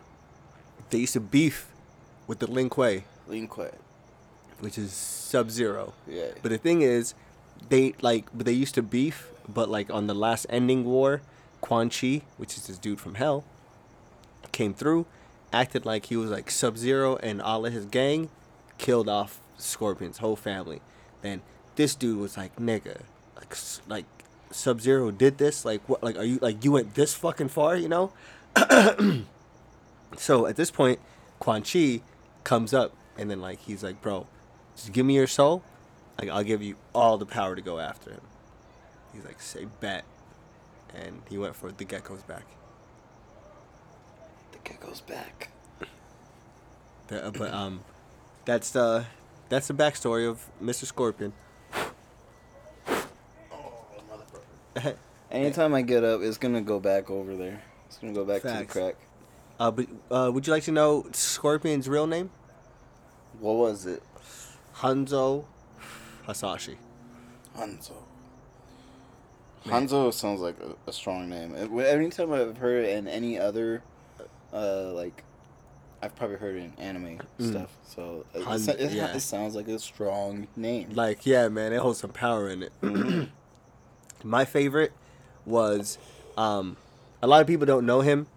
they 0.89 0.97
used 0.99 1.13
to 1.13 1.21
beef 1.21 1.71
with 2.27 2.39
the 2.39 2.47
Lin 2.47 2.69
Kuei, 2.69 3.03
Lin 3.27 3.47
Kuei. 3.47 3.71
which 4.59 4.77
is 4.77 4.91
Sub 4.91 5.49
Zero. 5.49 5.93
Yeah. 6.07 6.31
But 6.41 6.49
the 6.49 6.57
thing 6.57 6.81
is, 6.81 7.13
they 7.69 7.93
like, 8.01 8.25
but 8.33 8.45
they 8.45 8.53
used 8.53 8.75
to 8.75 8.83
beef. 8.83 9.29
But 9.47 9.69
like 9.69 9.91
on 9.91 10.07
the 10.07 10.15
last 10.15 10.47
ending 10.49 10.85
war, 10.85 11.21
Quan 11.61 11.89
Chi, 11.89 12.21
which 12.37 12.57
is 12.57 12.67
this 12.67 12.77
dude 12.77 12.99
from 12.99 13.15
Hell, 13.15 13.43
came 14.51 14.73
through, 14.73 15.05
acted 15.53 15.85
like 15.85 16.07
he 16.07 16.15
was 16.15 16.31
like 16.31 16.49
Sub 16.49 16.77
Zero, 16.77 17.17
and 17.17 17.41
all 17.41 17.65
of 17.65 17.73
his 17.73 17.85
gang 17.85 18.29
killed 18.77 19.07
off 19.07 19.39
Scorpion's 19.57 20.17
whole 20.17 20.35
family. 20.35 20.81
Then 21.21 21.41
this 21.75 21.95
dude 21.95 22.19
was 22.19 22.37
like, 22.37 22.55
"Nigga, 22.57 23.01
like, 23.35 23.55
like 23.87 24.05
Sub 24.51 24.81
Zero 24.81 25.11
did 25.11 25.37
this. 25.37 25.63
Like, 25.65 25.87
what? 25.87 26.03
Like, 26.03 26.17
are 26.17 26.23
you 26.23 26.39
like 26.41 26.63
you 26.63 26.71
went 26.71 26.95
this 26.95 27.13
fucking 27.13 27.49
far? 27.49 27.75
You 27.75 27.89
know?" 27.89 28.11
so 30.17 30.45
at 30.45 30.55
this 30.55 30.71
point, 30.71 30.99
Quan 31.39 31.61
Chi 31.61 32.01
comes 32.45 32.73
up, 32.73 32.93
and 33.17 33.29
then 33.29 33.41
like 33.41 33.59
he's 33.59 33.83
like, 33.83 34.01
"Bro, 34.01 34.27
just 34.77 34.93
give 34.93 35.05
me 35.05 35.15
your 35.15 35.27
soul. 35.27 35.61
Like, 36.17 36.29
I'll 36.29 36.43
give 36.43 36.61
you 36.61 36.77
all 36.93 37.17
the 37.17 37.25
power 37.25 37.57
to 37.57 37.61
go 37.61 37.79
after 37.79 38.11
him." 38.11 38.21
He's 39.13 39.25
like, 39.25 39.41
"Say 39.41 39.67
bet," 39.81 40.05
and 40.95 41.21
he 41.29 41.37
went 41.37 41.57
for 41.57 41.71
the 41.73 41.83
gecko's 41.83 42.23
back. 42.23 42.45
The 44.53 44.59
gecko's 44.63 45.01
back. 45.01 45.49
The- 47.07 47.25
uh, 47.27 47.31
but 47.31 47.53
um, 47.53 47.81
that's 48.45 48.71
the 48.71 49.05
that's 49.49 49.67
the 49.67 49.73
backstory 49.73 50.27
of 50.27 50.45
Mr. 50.63 50.85
Scorpion. 50.85 51.33
Anytime 55.31 55.73
I 55.73 55.81
get 55.81 56.03
up, 56.03 56.21
it's 56.21 56.37
gonna 56.37 56.61
go 56.61 56.79
back 56.79 57.09
over 57.09 57.35
there. 57.35 57.61
It's 57.87 57.97
gonna 57.97 58.13
go 58.13 58.23
back 58.25 58.41
to 58.43 58.47
the 58.47 58.65
crack. 58.65 58.95
Uh, 59.59 59.71
but 59.71 59.87
uh, 60.11 60.31
would 60.33 60.45
you 60.47 60.53
like 60.53 60.63
to 60.63 60.71
know 60.71 61.05
Scorpion's 61.13 61.87
real 61.89 62.07
name? 62.07 62.29
What 63.39 63.53
was 63.55 63.85
it? 63.85 64.01
Hanzo 64.77 65.45
Hasashi. 66.27 66.77
Hanzo. 67.57 67.93
Hanzo 69.65 70.13
sounds 70.13 70.41
like 70.41 70.55
a, 70.61 70.75
a 70.89 70.93
strong 70.93 71.29
name. 71.29 71.55
It- 71.55 71.71
Anytime 71.87 72.31
I've 72.31 72.57
heard 72.57 72.85
it 72.85 72.97
in 72.97 73.07
any 73.07 73.39
other 73.39 73.81
uh, 74.53 74.91
like 74.93 75.23
I've 76.01 76.15
probably 76.15 76.37
heard 76.37 76.55
it 76.55 76.59
in 76.59 76.73
anime 76.77 77.19
stuff. 77.39 77.71
So 77.87 78.25
it, 78.35 78.43
Hun- 78.43 78.61
it, 78.61 78.79
it, 78.79 78.91
yeah. 78.91 79.15
it 79.15 79.21
sounds 79.21 79.55
like 79.55 79.67
a 79.67 79.79
strong 79.79 80.47
name. 80.55 80.89
Like, 80.93 81.25
yeah, 81.25 81.47
man, 81.47 81.73
it 81.73 81.79
holds 81.79 81.99
some 81.99 82.11
power 82.11 82.47
in 82.49 82.63
it. 82.63 82.71
My 84.23 84.45
favorite 84.45 84.91
was, 85.45 85.97
um, 86.37 86.77
a 87.23 87.27
lot 87.27 87.41
of 87.41 87.47
people 87.47 87.65
don't 87.65 87.85
know 87.87 88.01
him, 88.01 88.27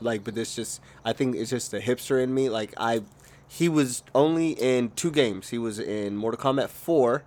like, 0.00 0.24
but 0.24 0.34
this 0.34 0.56
just, 0.56 0.80
I 1.04 1.12
think 1.12 1.36
it's 1.36 1.50
just 1.50 1.70
the 1.70 1.80
hipster 1.80 2.22
in 2.22 2.34
me. 2.34 2.48
Like, 2.48 2.74
I, 2.76 3.02
he 3.48 3.68
was 3.68 4.02
only 4.14 4.50
in 4.50 4.90
two 4.96 5.10
games. 5.10 5.50
He 5.50 5.58
was 5.58 5.78
in 5.78 6.16
Mortal 6.16 6.40
Kombat 6.40 6.68
4. 6.68 7.22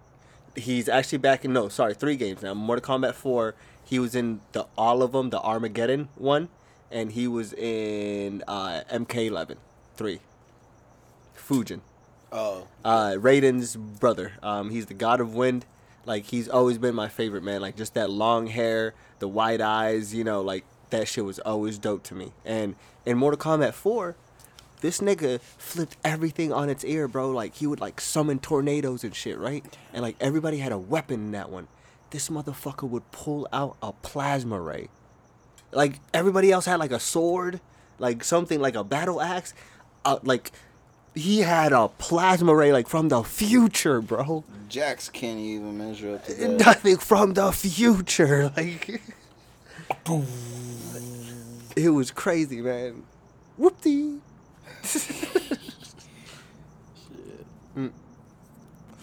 He's 0.55 0.89
actually 0.89 1.19
back 1.19 1.45
in, 1.45 1.53
no, 1.53 1.69
sorry, 1.69 1.93
three 1.93 2.15
games 2.15 2.41
now. 2.41 2.53
Mortal 2.53 2.83
Kombat 2.83 3.13
4, 3.13 3.55
he 3.83 3.99
was 3.99 4.15
in 4.15 4.41
the 4.51 4.67
all 4.77 5.01
of 5.01 5.13
them, 5.13 5.29
the 5.29 5.41
Armageddon 5.41 6.09
one, 6.15 6.49
and 6.91 7.13
he 7.13 7.27
was 7.27 7.53
in 7.53 8.43
uh, 8.47 8.81
MK11, 8.91 9.55
3. 9.95 10.19
Fujin 11.35 11.81
oh, 12.31 12.67
uh, 12.83 13.15
Raiden's 13.17 13.75
brother. 13.75 14.33
Um, 14.41 14.69
he's 14.69 14.87
the 14.87 14.93
god 14.93 15.21
of 15.21 15.33
wind. 15.33 15.65
Like 16.05 16.25
he's 16.25 16.47
always 16.47 16.77
been 16.77 16.95
my 16.95 17.07
favorite 17.07 17.43
man. 17.43 17.61
Like 17.61 17.75
just 17.75 17.93
that 17.93 18.09
long 18.09 18.47
hair, 18.47 18.93
the 19.19 19.27
white 19.27 19.61
eyes. 19.61 20.13
You 20.13 20.23
know, 20.23 20.41
like 20.41 20.65
that 20.89 21.07
shit 21.07 21.25
was 21.25 21.39
always 21.39 21.77
dope 21.77 22.03
to 22.03 22.15
me. 22.15 22.33
And 22.45 22.75
in 23.05 23.17
Mortal 23.17 23.39
Kombat 23.39 23.73
4, 23.73 24.15
this 24.81 24.99
nigga 24.99 25.41
flipped 25.41 25.97
everything 26.03 26.53
on 26.53 26.69
its 26.69 26.83
ear, 26.83 27.07
bro. 27.07 27.31
Like 27.31 27.55
he 27.55 27.67
would 27.67 27.81
like 27.81 27.99
summon 27.99 28.39
tornadoes 28.39 29.03
and 29.03 29.13
shit, 29.15 29.37
right? 29.37 29.65
And 29.93 30.01
like 30.01 30.15
everybody 30.19 30.59
had 30.59 30.71
a 30.71 30.77
weapon 30.77 31.15
in 31.25 31.31
that 31.31 31.49
one. 31.49 31.67
This 32.11 32.29
motherfucker 32.29 32.89
would 32.89 33.11
pull 33.11 33.47
out 33.51 33.77
a 33.81 33.91
plasma 33.91 34.59
ray. 34.59 34.89
Like 35.71 35.99
everybody 36.13 36.51
else 36.51 36.65
had 36.65 36.79
like 36.79 36.91
a 36.91 36.99
sword, 36.99 37.59
like 37.99 38.23
something 38.23 38.59
like 38.59 38.75
a 38.75 38.83
battle 38.83 39.21
axe. 39.21 39.53
Uh, 40.05 40.17
like 40.23 40.51
he 41.13 41.39
had 41.39 41.73
a 41.73 41.89
plasma 41.89 42.55
ray 42.55 42.71
like 42.71 42.87
from 42.87 43.09
the 43.09 43.21
future, 43.23 44.01
bro. 44.01 44.43
Jax 44.69 45.09
can't 45.09 45.39
even 45.39 45.77
measure 45.77 46.15
up 46.15 46.25
to 46.25 46.33
that. 46.35 46.51
Nothing 46.51 46.97
from 46.97 47.33
the 47.33 47.51
future. 47.51 48.51
Like 48.55 49.01
it 51.75 51.89
was 51.89 52.11
crazy, 52.11 52.61
man. 52.61 53.03
Whoopty. 53.59 54.19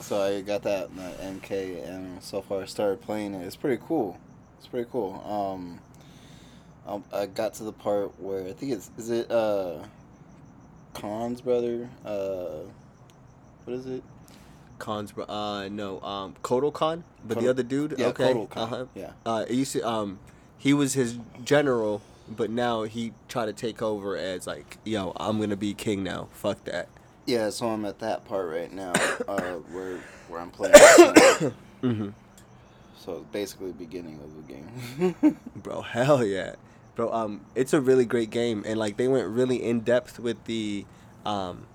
So 0.00 0.22
I 0.22 0.40
got 0.40 0.62
that 0.62 0.90
in 0.90 0.96
the 0.96 1.02
MK, 1.40 1.84
and 1.88 2.22
so 2.22 2.40
far 2.40 2.62
I 2.62 2.66
started 2.66 3.00
playing 3.00 3.34
it. 3.34 3.44
It's 3.44 3.56
pretty 3.56 3.82
cool. 3.88 4.20
It's 4.58 4.68
pretty 4.68 4.88
cool. 4.92 5.20
Um, 5.26 5.80
um, 6.86 7.02
I 7.12 7.26
got 7.26 7.54
to 7.54 7.64
the 7.64 7.72
part 7.72 8.12
where 8.20 8.46
I 8.46 8.52
think 8.52 8.70
it's 8.72 8.88
is 8.98 9.10
it 9.10 9.28
uh, 9.32 9.78
Khan's 10.94 11.40
brother. 11.40 11.88
Uh, 12.04 12.68
what 13.64 13.74
is 13.74 13.86
it? 13.86 14.04
Khan's 14.78 15.10
bro. 15.10 15.24
Uh, 15.24 15.68
no. 15.72 16.00
Um, 16.02 16.34
Kotal 16.42 16.72
Khan, 16.72 17.02
but 17.26 17.40
the 17.40 17.48
other 17.48 17.64
dude. 17.64 17.96
Yeah, 17.98 18.06
okay. 18.08 18.32
Kotal 18.32 18.48
Khan, 18.48 18.62
Uh-huh. 18.62 18.84
yeah. 18.94 19.10
Uh, 19.24 19.44
it 19.48 19.54
used 19.54 19.72
to, 19.72 19.80
um, 19.88 20.20
he 20.58 20.72
was 20.74 20.94
his 20.94 21.18
general, 21.44 22.02
but 22.28 22.50
now 22.50 22.82
he 22.84 23.12
tried 23.28 23.46
to 23.46 23.52
take 23.52 23.82
over 23.82 24.16
as 24.16 24.46
like, 24.46 24.78
yo, 24.84 25.12
I'm 25.16 25.40
gonna 25.40 25.56
be 25.56 25.74
king 25.74 26.02
now. 26.02 26.28
Fuck 26.32 26.64
that. 26.64 26.88
Yeah, 27.26 27.50
so 27.50 27.68
I'm 27.68 27.84
at 27.84 27.98
that 28.00 28.24
part 28.24 28.48
right 28.48 28.72
now, 28.72 28.92
uh, 29.28 29.54
where 29.72 29.98
where 30.28 30.40
I'm 30.40 30.50
playing. 30.50 30.74
mm-hmm. 30.74 32.08
So 32.98 33.18
it's 33.18 33.26
basically 33.32 33.72
beginning 33.72 34.20
of 34.20 34.36
the 34.36 34.52
game. 34.52 35.38
Bro, 35.56 35.82
hell 35.82 36.24
yeah. 36.24 36.56
Bro, 36.96 37.12
um 37.12 37.42
it's 37.54 37.72
a 37.72 37.80
really 37.80 38.04
great 38.04 38.30
game 38.30 38.64
and 38.66 38.78
like 38.78 38.96
they 38.96 39.06
went 39.06 39.28
really 39.28 39.62
in 39.62 39.80
depth 39.80 40.18
with 40.18 40.42
the 40.46 40.86
um 41.24 41.66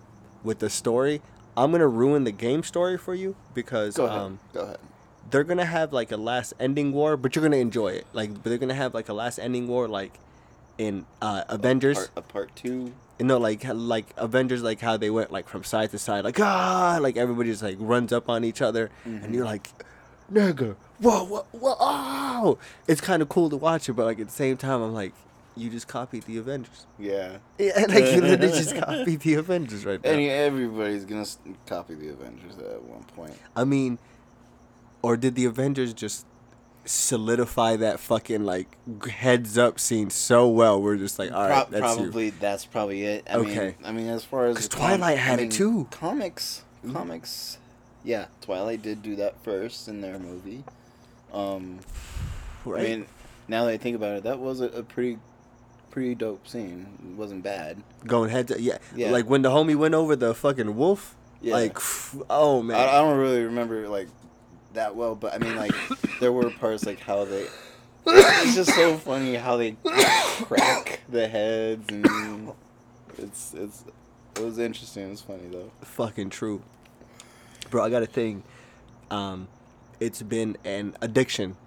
with 0.44 0.60
the 0.60 0.70
story. 0.70 1.22
I'm 1.56 1.72
going 1.72 1.82
to 1.82 1.88
ruin 1.88 2.24
the 2.24 2.32
game 2.32 2.64
story 2.64 2.98
for 2.98 3.14
you 3.14 3.36
because 3.54 3.98
Go 3.98 4.06
ahead. 4.06 4.18
um 4.18 4.40
Go 4.54 4.62
ahead. 4.62 4.80
They're 5.30 5.44
to 5.44 5.66
have 5.66 5.94
like 5.94 6.12
a 6.12 6.18
last 6.18 6.54
ending 6.60 6.92
war, 6.92 7.18
but 7.18 7.36
you're 7.36 7.48
to 7.48 7.58
enjoy 7.58 7.90
it. 7.90 8.06
Like 8.14 8.34
but 8.34 8.44
they're 8.46 8.58
to 8.58 8.74
have 8.74 8.94
like 8.94 9.10
a 9.10 9.14
last 9.14 9.40
ending 9.40 9.68
war 9.68 9.88
like 9.88 10.20
in 10.78 11.06
uh 11.22 11.44
Avengers. 11.50 11.98
Part, 11.98 12.12
a 12.16 12.22
part 12.22 12.56
two. 12.56 12.94
you 13.20 13.26
know, 13.26 13.38
like 13.38 13.64
like 13.66 14.08
Avengers, 14.18 14.64
like 14.64 14.80
how 14.82 14.98
they 14.98 15.10
went 15.10 15.32
like 15.32 15.48
from 15.48 15.64
side 15.64 15.92
to 15.92 16.00
side, 16.00 16.24
like 16.24 16.40
ah, 16.40 16.98
like 17.02 17.18
everybody 17.18 17.52
just 17.52 17.64
like 17.64 17.78
runs 17.80 18.12
up 18.12 18.30
on 18.30 18.44
each 18.44 18.62
other, 18.62 18.90
and 19.06 19.34
you're 19.34 19.46
like, 19.46 19.70
nigga, 20.32 20.76
whoa, 21.00 21.24
whoa, 21.26 21.46
whoa, 21.52 21.76
oh! 21.80 22.58
It's 22.88 23.02
kind 23.02 23.22
of 23.22 23.30
cool 23.30 23.50
to 23.50 23.58
watch 23.58 23.88
it, 23.90 23.94
but 23.94 24.06
like 24.06 24.20
at 24.20 24.28
the 24.28 24.34
same 24.34 24.58
time, 24.58 24.82
I'm 24.82 24.94
like, 24.94 25.14
you 25.56 25.70
just 25.70 25.88
copied 25.88 26.24
the 26.24 26.38
Avengers. 26.38 26.88
Yeah. 26.98 27.38
Yeah, 27.60 27.86
like 27.90 28.06
you 28.06 28.22
literally 28.22 28.48
just 28.58 28.76
copied 28.76 29.20
the 29.20 29.36
Avengers 29.36 29.86
right 29.86 30.02
there. 30.02 30.14
Any 30.14 30.30
everybody's 30.30 31.06
gonna 31.06 31.28
copy 31.68 31.94
the 31.94 32.10
Avengers 32.10 32.58
at 32.58 32.82
one 32.82 33.04
point. 33.04 33.38
I 33.56 33.66
mean, 33.66 34.00
or 35.02 35.18
did 35.18 35.36
the 35.36 35.45
Avengers 35.45 35.93
just 35.93 36.26
solidify 36.86 37.76
that 37.76 37.99
fucking 37.99 38.43
like 38.43 38.76
heads 39.08 39.58
up 39.58 39.80
scene 39.80 40.10
so 40.10 40.47
well? 40.47 40.82
We're 40.82 40.97
just 40.97 41.20
like, 41.20 41.32
all 41.32 41.47
right, 41.47 41.68
Pro- 41.70 41.80
that's 41.80 41.95
you. 41.97 42.04
probably 42.04 42.30
that's 42.32 42.66
probably 42.66 43.04
it. 43.04 43.28
I 43.30 43.36
Okay. 43.36 43.56
Mean, 43.66 43.76
I 43.86 43.91
mean, 43.91 44.08
as 44.08 44.24
far 44.24 44.47
as 44.47 44.56
'Cause 44.58 44.68
the 44.70 44.78
com- 44.78 44.88
Twilight 44.99 45.18
had 45.18 45.39
I 45.39 45.43
it 45.43 45.52
too. 45.52 45.88
Comics, 45.91 46.64
Mm. 46.86 46.93
comics. 46.93 47.58
Yeah, 48.04 48.26
Twilight 48.41 48.82
did 48.82 49.04
do 49.04 49.16
that 49.18 49.36
first 49.43 49.88
in 49.88 50.02
their 50.02 50.18
movie. 50.18 50.64
Um, 51.34 51.80
Right? 52.66 52.82
I 52.82 52.84
mean, 52.89 53.06
now 53.47 53.66
that 53.66 53.72
I 53.72 53.78
think 53.78 53.95
about 53.95 54.18
it, 54.18 54.24
that 54.24 54.39
was 54.39 54.62
a, 54.62 54.66
a 54.66 54.84
pretty, 54.84 55.18
pretty 55.89 56.14
dope 56.16 56.47
scene. 56.47 56.86
It 57.04 57.16
wasn't 57.18 57.43
bad. 57.43 57.78
going 58.06 58.30
head 58.32 58.47
to 58.49 58.60
yeah. 58.62 58.78
Yeah. 58.95 59.12
Like 59.12 59.26
when 59.30 59.41
the 59.43 59.49
homie 59.49 59.76
went 59.76 59.93
over 59.93 60.16
the 60.16 60.34
fucking 60.34 60.76
wolf. 60.76 61.16
Yeah. 61.41 61.54
Like, 61.54 61.78
oh 62.30 62.62
man. 62.62 62.78
I, 62.78 62.97
I 62.97 63.02
don't 63.02 63.18
really 63.20 63.43
remember 63.43 63.88
like 63.89 64.08
that 64.74 64.96
well, 64.96 65.16
but 65.16 65.34
I 65.34 65.38
mean, 65.38 65.56
like 65.56 65.74
there 66.20 66.32
were 66.32 66.50
parts 66.50 66.86
like 66.86 67.00
how 67.00 67.26
they. 67.26 67.48
It's 68.06 68.56
just 68.56 68.74
so 68.74 68.98
funny 68.98 69.36
how 69.36 69.58
they 69.58 69.76
crack 69.84 71.02
the 71.08 71.28
heads 71.28 71.88
and 71.90 72.52
it's 73.18 73.54
it's 73.54 73.84
it 74.36 74.44
was 74.44 74.58
interesting. 74.58 75.12
It's 75.12 75.22
funny 75.22 75.48
though. 75.52 75.70
fucking 75.82 76.30
true, 76.32 76.62
bro. 77.70 77.84
I 77.84 77.90
got 77.90 78.02
a 78.02 78.08
thing. 78.08 78.44
Um, 79.12 79.48
it's 80.00 80.22
been 80.24 80.58
an 80.66 80.96
addiction 81.02 81.58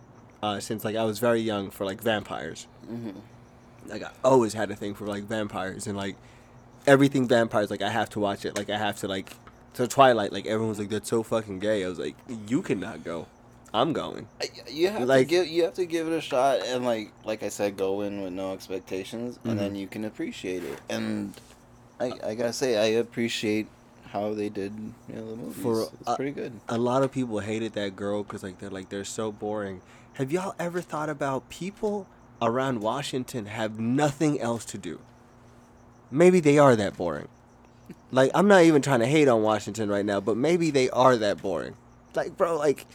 uh, 0.42 0.58
since 0.58 0.84
like 0.84 0.96
I 0.96 1.04
was 1.04 1.18
very 1.20 1.40
young 1.40 1.70
for 1.70 1.84
like 1.84 2.02
vampires. 2.02 2.66
Mhm. 2.90 3.14
Like 3.86 4.02
I 4.02 4.10
always 4.24 4.54
had 4.54 4.70
a 4.70 4.76
thing 4.76 4.94
for 4.94 5.06
like 5.06 5.24
vampires 5.24 5.86
and 5.86 5.96
like 5.96 6.16
everything 6.86 7.28
vampires. 7.28 7.70
Like 7.70 7.82
I 7.82 7.90
have 7.90 8.10
to 8.10 8.20
watch 8.20 8.44
it. 8.44 8.56
Like 8.56 8.70
I 8.70 8.78
have 8.78 8.98
to 9.00 9.08
like. 9.08 9.36
So 9.74 9.86
Twilight, 9.86 10.32
like 10.32 10.46
everyone's 10.46 10.78
like 10.78 10.88
that's 10.88 11.08
so 11.08 11.22
fucking 11.22 11.58
gay. 11.58 11.84
I 11.84 11.88
was 11.88 11.98
like, 11.98 12.14
you 12.48 12.62
cannot 12.62 13.04
go. 13.04 13.26
I'm 13.72 13.92
going. 13.92 14.28
You 14.70 14.88
have 14.88 15.02
Like- 15.08 15.26
to 15.26 15.30
give 15.30 15.48
you 15.48 15.64
have 15.64 15.74
to 15.74 15.84
give 15.86 16.06
it 16.06 16.12
a 16.12 16.20
shot 16.20 16.60
and 16.64 16.84
like 16.84 17.10
like 17.24 17.42
I 17.42 17.48
said, 17.48 17.76
go 17.76 18.02
in 18.02 18.22
with 18.22 18.32
no 18.32 18.52
expectations, 18.52 19.38
and 19.44 19.52
Mm-hmm. 19.54 19.58
then 19.58 19.74
you 19.74 19.86
can 19.88 20.04
appreciate 20.04 20.62
it. 20.62 20.78
And 20.88 21.34
I 22.00 22.12
I 22.24 22.34
gotta 22.36 22.52
say, 22.52 22.76
I 22.78 22.98
appreciate 23.00 23.66
how 24.10 24.32
they 24.32 24.48
did 24.48 24.72
you 25.08 25.14
know, 25.16 25.30
the 25.30 25.36
movies. 25.36 25.60
For, 25.62 25.82
it's 25.82 25.92
uh, 26.08 26.14
pretty 26.14 26.30
good. 26.30 26.52
a 26.68 26.78
lot 26.78 27.02
of 27.02 27.10
people 27.10 27.40
hated 27.40 27.72
that 27.72 27.96
girl 27.96 28.22
because 28.22 28.44
like 28.44 28.60
they're 28.60 28.70
like 28.70 28.90
they're 28.90 29.04
so 29.04 29.32
boring. 29.32 29.80
Have 30.14 30.30
y'all 30.30 30.54
ever 30.60 30.80
thought 30.80 31.08
about 31.08 31.48
people 31.48 32.06
around 32.40 32.80
Washington 32.80 33.46
have 33.46 33.80
nothing 33.80 34.40
else 34.40 34.64
to 34.66 34.78
do? 34.78 35.00
Maybe 36.12 36.38
they 36.38 36.58
are 36.58 36.76
that 36.76 36.96
boring. 36.96 37.26
Like 38.10 38.30
I'm 38.34 38.48
not 38.48 38.62
even 38.62 38.82
trying 38.82 39.00
to 39.00 39.06
hate 39.06 39.28
on 39.28 39.42
Washington 39.42 39.88
right 39.88 40.04
now, 40.04 40.20
but 40.20 40.36
maybe 40.36 40.70
they 40.70 40.90
are 40.90 41.16
that 41.16 41.42
boring. 41.42 41.74
Like 42.14 42.36
bro, 42.36 42.56
like 42.56 42.86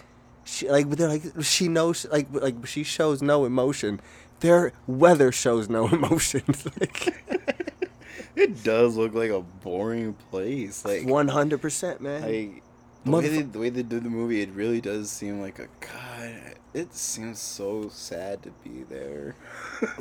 she 0.44 0.70
like 0.70 0.90
they're 0.90 1.08
like 1.10 1.24
she 1.42 1.68
knows 1.68 2.06
like 2.12 2.28
like 2.32 2.66
she 2.66 2.84
shows 2.84 3.22
no 3.22 3.46
emotion. 3.46 4.00
Their 4.40 4.72
weather 4.88 5.32
shows 5.32 5.70
no 5.70 5.88
emotion. 5.92 6.44
like 6.80 7.14
It 8.36 8.64
does 8.64 8.96
look 8.96 9.14
like 9.14 9.32
a 9.32 9.42
boring 9.42 10.14
place. 10.32 10.86
Like 10.86 11.06
one 11.06 11.28
hundred 11.28 11.62
percent, 11.62 12.00
man. 12.00 12.22
Like, 12.22 12.64
the, 13.04 13.12
way 13.12 13.28
they, 13.28 13.42
the 13.42 13.60
way 13.60 13.70
they 13.70 13.84
did 13.84 14.04
the 14.04 14.10
movie, 14.10 14.42
it 14.42 14.50
really 14.52 14.80
does 14.80 15.10
seem 15.10 15.42
like 15.42 15.60
a 15.60 15.68
god. 15.82 16.56
It 16.74 16.94
seems 16.94 17.40
so 17.40 17.90
sad 17.90 18.44
to 18.44 18.52
be 18.64 18.84
there. 18.84 19.36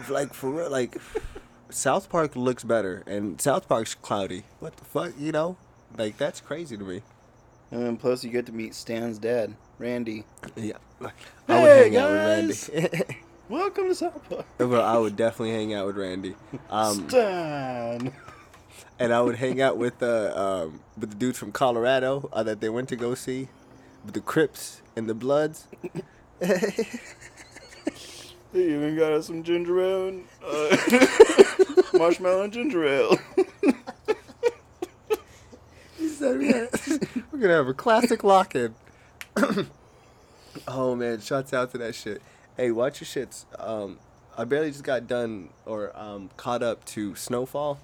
like 0.08 0.34
for 0.34 0.50
real, 0.50 0.70
like 0.70 0.96
South 1.70 2.08
Park 2.08 2.34
looks 2.36 2.64
better, 2.64 3.02
and 3.06 3.40
South 3.40 3.68
Park's 3.68 3.94
cloudy. 3.94 4.44
What 4.60 4.76
the 4.76 4.84
fuck, 4.84 5.12
you 5.18 5.32
know? 5.32 5.56
Like 5.96 6.16
that's 6.16 6.40
crazy 6.40 6.76
to 6.76 6.84
me. 6.84 7.02
And 7.70 7.84
then 7.84 7.96
plus 7.96 8.24
you 8.24 8.30
get 8.30 8.46
to 8.46 8.52
meet 8.52 8.74
Stan's 8.74 9.18
dad, 9.18 9.54
Randy. 9.78 10.24
Yeah, 10.56 10.74
I 11.00 11.04
would 11.04 11.12
Hey, 11.46 11.90
hang 11.90 11.96
out 11.96 12.10
with 12.10 12.70
Randy. 12.70 13.16
Welcome 13.48 13.88
to 13.88 13.94
South 13.94 14.28
Park. 14.28 14.46
Well, 14.58 14.82
I 14.82 14.96
would 14.98 15.16
definitely 15.16 15.52
hang 15.54 15.74
out 15.74 15.86
with 15.86 15.96
Randy. 15.96 16.34
Um, 16.70 17.08
Stan. 17.08 18.12
and 18.98 19.12
I 19.12 19.20
would 19.20 19.36
hang 19.36 19.60
out 19.60 19.76
with 19.78 19.98
the 19.98 20.38
um, 20.38 20.80
with 20.98 21.10
the 21.10 21.16
dudes 21.16 21.38
from 21.38 21.52
Colorado 21.52 22.28
uh, 22.32 22.42
that 22.42 22.60
they 22.60 22.68
went 22.68 22.88
to 22.90 22.96
go 22.96 23.14
see, 23.14 23.48
with 24.04 24.14
the 24.14 24.20
Crips 24.20 24.82
and 24.96 25.08
the 25.08 25.14
Bloods. 25.14 25.66
They 28.52 28.64
even 28.72 28.96
got 28.96 29.12
us 29.12 29.26
some 29.26 29.42
ginger 29.42 29.80
ale. 29.80 30.08
and, 30.08 30.24
Uh, 30.44 30.76
Marshmallow 31.98 32.42
and 32.42 32.52
ginger 32.52 32.84
ale. 32.86 33.18
He 35.98 36.08
said, 36.08 36.40
"Yeah, 36.42 36.66
We're 37.32 37.38
gonna 37.40 37.54
have 37.54 37.66
a 37.68 37.74
classic 37.74 38.22
lock-in. 38.24 38.74
oh 40.68 40.94
man, 40.94 41.20
shouts 41.20 41.52
out 41.52 41.72
to 41.72 41.78
that 41.78 41.94
shit. 41.94 42.22
Hey, 42.56 42.70
watch 42.70 43.00
your 43.00 43.06
shits. 43.26 43.44
Um, 43.58 43.98
I 44.36 44.44
barely 44.44 44.70
just 44.70 44.84
got 44.84 45.06
done 45.08 45.50
or 45.66 45.96
um, 45.98 46.30
caught 46.36 46.62
up 46.62 46.84
to 46.86 47.14
Snowfall. 47.16 47.78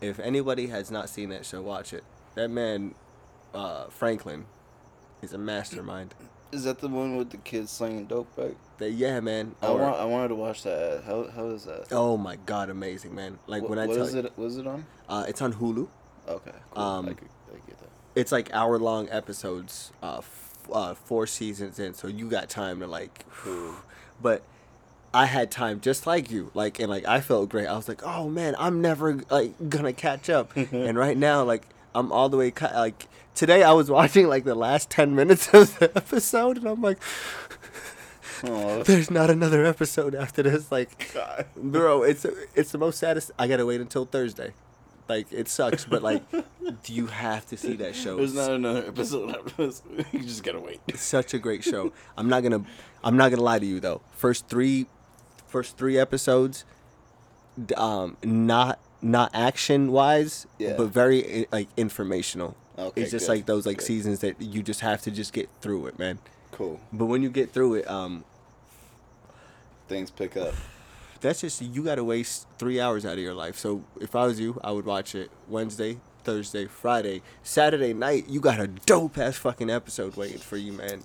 If 0.00 0.18
anybody 0.20 0.66
has 0.68 0.90
not 0.90 1.08
seen 1.08 1.28
that 1.30 1.46
show, 1.46 1.62
watch 1.62 1.92
it. 1.92 2.04
That 2.34 2.48
man, 2.50 2.94
uh, 3.54 3.84
Franklin, 3.86 4.46
is 5.22 5.32
a 5.32 5.38
mastermind. 5.38 6.14
Is 6.52 6.64
that 6.64 6.78
the 6.78 6.88
one 6.88 7.16
with 7.16 7.30
the 7.30 7.36
kids 7.38 7.70
slinging 7.70 8.06
dope 8.06 8.34
back? 8.36 8.52
That 8.78 8.92
yeah, 8.92 9.20
man. 9.20 9.54
I 9.60 9.66
Or- 9.68 9.78
want. 9.80 9.96
I 9.96 10.04
wanted 10.04 10.28
to 10.28 10.34
watch 10.34 10.62
that. 10.62 11.02
How 11.04 11.28
how 11.28 11.46
is 11.48 11.64
that? 11.64 11.92
oh 11.92 12.16
my 12.16 12.36
god, 12.46 12.70
amazing, 12.70 13.14
man. 13.14 13.38
Like 13.46 13.62
What- 13.62 13.70
when 13.70 13.78
I 13.78 13.86
what 13.86 13.96
tell 13.96 14.06
is 14.06 14.14
it? 14.14 14.32
Was 14.38 14.56
it 14.56 14.66
on? 14.66 14.86
uh, 15.08 15.24
it's 15.28 15.42
on 15.42 15.52
Hulu. 15.54 15.88
Okay. 16.28 16.50
Cool. 16.72 16.82
Um, 16.82 17.06
I, 17.08 17.12
could, 17.14 17.28
I 17.50 17.56
get 17.66 17.78
that. 17.78 17.88
it's 18.14 18.32
like 18.32 18.52
hour 18.54 18.78
long 18.78 19.08
episodes, 19.10 19.92
uh, 20.02 20.18
f- 20.18 20.58
uh, 20.72 20.94
four 20.94 21.26
seasons 21.26 21.78
in, 21.78 21.94
so 21.94 22.06
you 22.08 22.28
got 22.28 22.48
time 22.48 22.80
to 22.80 22.86
like. 22.86 23.24
But 24.20 24.42
I 25.14 25.26
had 25.26 25.50
time 25.50 25.80
just 25.80 26.06
like 26.06 26.30
you, 26.30 26.50
like 26.54 26.80
and 26.80 26.88
like 26.90 27.06
I 27.06 27.20
felt 27.20 27.48
great. 27.50 27.66
I 27.66 27.76
was 27.76 27.88
like, 27.88 28.02
oh 28.04 28.28
man, 28.28 28.56
I'm 28.58 28.80
never 28.82 29.20
like 29.30 29.52
gonna 29.70 29.92
catch 29.92 30.28
up. 30.28 30.56
and 30.56 30.98
right 30.98 31.16
now, 31.16 31.44
like 31.44 31.66
I'm 31.94 32.12
all 32.12 32.28
the 32.28 32.36
way 32.36 32.50
ca- 32.50 32.72
like 32.74 33.06
today. 33.34 33.62
I 33.62 33.72
was 33.72 33.90
watching 33.98 34.28
like 34.28 34.44
the 34.44 34.54
last 34.54 34.90
ten 34.90 35.14
minutes 35.14 35.52
of 35.54 35.78
the 35.78 35.90
episode, 35.96 36.58
and 36.58 36.66
I'm 36.66 36.82
like, 36.82 36.98
there's 38.42 39.10
not 39.10 39.30
another 39.30 39.64
episode 39.64 40.14
after 40.14 40.42
this. 40.42 40.70
Like, 40.70 41.12
God. 41.14 41.46
bro, 41.56 42.02
it's 42.02 42.26
it's 42.54 42.72
the 42.72 42.78
most 42.78 42.98
saddest. 42.98 43.30
I 43.38 43.48
gotta 43.48 43.66
wait 43.66 43.80
until 43.80 44.04
Thursday. 44.04 44.52
Like 45.08 45.32
it 45.32 45.48
sucks, 45.48 45.86
but 45.86 46.02
like, 46.02 46.22
do 46.82 46.92
you 46.92 47.06
have 47.06 47.46
to 47.46 47.56
see 47.56 47.76
that 47.76 47.94
show? 47.96 48.16
There's 48.16 48.34
not 48.34 48.50
another 48.50 48.86
episode 48.86 49.34
after 49.34 49.66
this. 49.66 49.82
You 50.12 50.20
just 50.20 50.42
gotta 50.42 50.60
wait. 50.60 50.80
It's 50.86 51.02
such 51.02 51.32
a 51.32 51.38
great 51.38 51.64
show. 51.64 51.92
I'm 52.16 52.28
not 52.28 52.42
gonna 52.42 52.62
I'm 53.02 53.16
not 53.16 53.30
gonna 53.30 53.42
lie 53.42 53.58
to 53.58 53.66
you 53.66 53.80
though. 53.80 54.02
First 54.12 54.48
three 54.48 54.86
first 55.46 55.78
three 55.78 55.98
episodes 55.98 56.66
um 57.76 58.18
not 58.22 58.78
not 59.00 59.30
action 59.34 59.92
wise, 59.92 60.46
Yeah. 60.58 60.74
but 60.76 60.88
very 60.88 61.46
like 61.52 61.68
informational. 61.76 62.56
Okay, 62.78 63.02
it's 63.02 63.10
just 63.10 63.26
good, 63.26 63.32
like 63.32 63.46
those 63.46 63.66
like 63.66 63.78
good. 63.78 63.84
seasons 63.86 64.20
that 64.20 64.40
you 64.40 64.62
just 64.62 64.80
have 64.80 65.02
to 65.02 65.10
just 65.10 65.32
get 65.32 65.48
through 65.60 65.86
it, 65.86 65.98
man. 65.98 66.18
Cool. 66.52 66.80
But 66.92 67.06
when 67.06 67.22
you 67.22 67.30
get 67.30 67.52
through 67.52 67.74
it, 67.76 67.88
um 67.90 68.24
Things 69.88 70.10
pick 70.10 70.36
up. 70.36 70.54
that's 71.20 71.40
just 71.40 71.62
you 71.62 71.82
got 71.82 71.94
to 71.96 72.04
waste 72.04 72.46
3 72.58 72.78
hours 72.80 73.06
out 73.06 73.14
of 73.14 73.18
your 73.20 73.34
life. 73.34 73.56
So 73.56 73.84
if 74.00 74.14
I 74.14 74.26
was 74.26 74.38
you, 74.38 74.60
I 74.62 74.70
would 74.72 74.84
watch 74.84 75.14
it 75.14 75.30
Wednesday, 75.48 75.98
Thursday, 76.24 76.66
Friday, 76.66 77.22
Saturday 77.42 77.94
night. 77.94 78.28
You 78.28 78.40
got 78.40 78.60
a 78.60 78.66
dope 78.66 79.16
ass 79.18 79.36
fucking 79.36 79.70
episode 79.70 80.16
waiting 80.16 80.38
for 80.38 80.56
you, 80.58 80.72
man. 80.72 81.02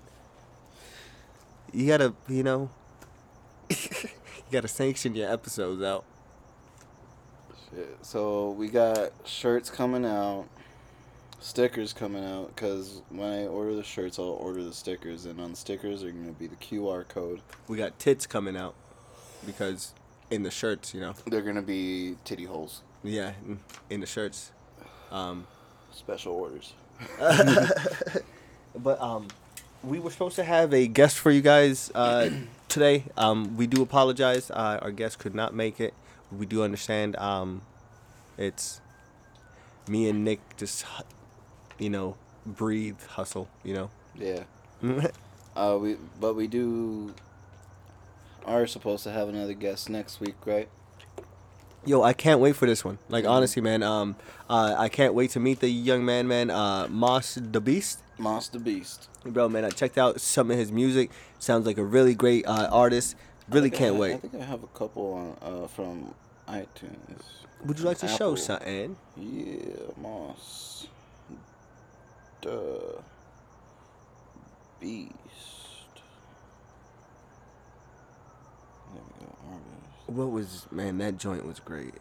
You 1.72 1.88
got 1.88 1.98
to, 1.98 2.14
you 2.28 2.44
know, 2.44 2.70
you 3.70 3.78
got 4.52 4.62
to 4.62 4.68
sanction 4.68 5.16
your 5.16 5.32
episodes 5.32 5.82
out. 5.82 6.04
So 8.02 8.52
we 8.52 8.68
got 8.68 9.12
shirts 9.26 9.70
coming 9.70 10.06
out, 10.06 10.46
stickers 11.40 11.94
coming 11.94 12.24
out. 12.24 12.56
Cause 12.56 13.02
when 13.10 13.32
I 13.32 13.46
order 13.46 13.76
the 13.76 13.84
shirts, 13.84 14.20
I'll 14.20 14.26
order 14.26 14.64
the 14.64 14.74
stickers, 14.74 15.26
and 15.26 15.40
on 15.40 15.52
the 15.52 15.58
stickers 15.58 16.04
are 16.04 16.12
gonna 16.12 16.32
be 16.34 16.48
the 16.48 16.56
QR 16.58 17.08
code. 17.08 17.42
We 17.68 17.78
got 17.78 17.98
tits 18.00 18.26
coming 18.28 18.56
out 18.58 18.76
because 19.46 19.94
in 20.32 20.44
the 20.44 20.52
shirts, 20.52 20.94
you 20.94 21.02
know. 21.02 21.14
They're 21.26 21.42
gonna 21.42 21.62
be 21.62 22.16
titty 22.26 22.46
holes. 22.46 22.82
Yeah, 23.04 23.34
in- 23.46 23.60
in 23.90 24.00
the 24.02 24.08
shirts. 24.08 24.52
Um 25.12 25.48
Special 25.92 26.34
orders. 26.34 26.74
But 28.76 29.00
um, 29.02 29.28
we 29.84 30.00
were 30.00 30.10
supposed 30.10 30.36
to 30.38 30.44
have 30.44 30.74
a 30.74 30.88
guest 30.88 31.20
for 31.20 31.30
you 31.30 31.42
guys 31.42 31.92
uh, 31.94 32.32
today. 32.70 33.04
Um, 33.16 33.56
we 33.56 33.68
do 33.68 33.84
apologize. 33.84 34.50
Uh, 34.50 34.80
our 34.82 34.92
guest 34.92 35.20
could 35.20 35.36
not 35.36 35.54
make 35.54 35.80
it. 35.80 35.94
We 36.38 36.46
do 36.46 36.64
understand. 36.64 37.16
Um, 37.18 37.62
it's 38.38 38.82
me 39.88 40.10
and 40.10 40.24
Nick 40.24 40.40
just, 40.58 40.86
you 41.78 41.90
know, 41.90 42.16
breathe, 42.46 43.02
hustle. 43.02 43.48
You 43.64 43.74
know 43.74 43.90
Yeah. 44.16 44.44
Uh, 45.56 45.78
we 45.80 45.98
but 46.20 46.34
we 46.34 46.48
do 46.48 47.14
are 48.44 48.66
supposed 48.66 49.04
to 49.04 49.12
have 49.12 49.30
another 49.30 49.54
guest 49.54 49.88
next 49.88 50.20
week, 50.20 50.36
right? 50.46 50.68
Yo, 51.86 52.02
I 52.02 52.14
can't 52.14 52.40
wait 52.40 52.56
for 52.56 52.66
this 52.66 52.84
one. 52.84 52.98
Like 53.08 53.26
honestly, 53.26 53.62
man. 53.62 53.84
Um, 53.84 54.16
uh, 54.50 54.74
I 54.78 54.90
can't 54.90 55.14
wait 55.14 55.30
to 55.32 55.40
meet 55.40 55.60
the 55.60 55.70
young 55.70 56.06
man, 56.06 56.28
man. 56.28 56.50
Uh, 56.50 56.88
Moss 56.90 57.36
the 57.36 57.62
Beast. 57.62 58.00
Moss 58.18 58.48
the 58.48 58.58
Beast. 58.58 59.10
Bro, 59.26 59.50
man, 59.50 59.64
I 59.64 59.70
checked 59.70 59.98
out 59.98 60.20
some 60.22 60.50
of 60.50 60.58
his 60.58 60.72
music. 60.72 61.12
Sounds 61.40 61.66
like 61.66 61.78
a 61.78 61.84
really 61.84 62.16
great 62.16 62.48
uh, 62.48 62.70
artist. 62.72 63.16
Really 63.50 63.72
I 63.72 63.76
I 63.76 63.78
can't 63.78 63.96
I 63.96 64.00
wait. 64.00 64.22
think 64.22 64.36
I 64.36 64.46
have 64.46 64.64
a 64.64 64.68
couple 64.68 65.14
on 65.14 65.38
uh, 65.42 65.68
from 65.68 66.16
iTunes. 66.48 67.24
Would 67.66 67.80
you 67.80 67.86
like 67.86 67.98
to 68.00 68.08
show 68.08 68.36
something? 68.36 68.96
Yeah, 69.16 69.92
Moss. 69.98 70.88
The 72.42 73.00
Beast. 74.80 75.14
There 78.94 79.02
we 79.20 79.26
go. 79.26 79.34
What 80.08 80.32
was 80.32 80.68
man? 80.72 80.98
That 80.98 81.18
joint 81.18 81.46
was 81.46 81.60
great. 81.60 81.94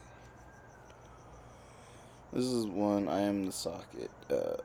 This 2.33 2.47
is 2.47 2.67
one. 2.67 3.09
I 3.09 3.21
am 3.21 3.47
the 3.47 3.53
socket. 3.53 4.11
Uh, 4.29 4.57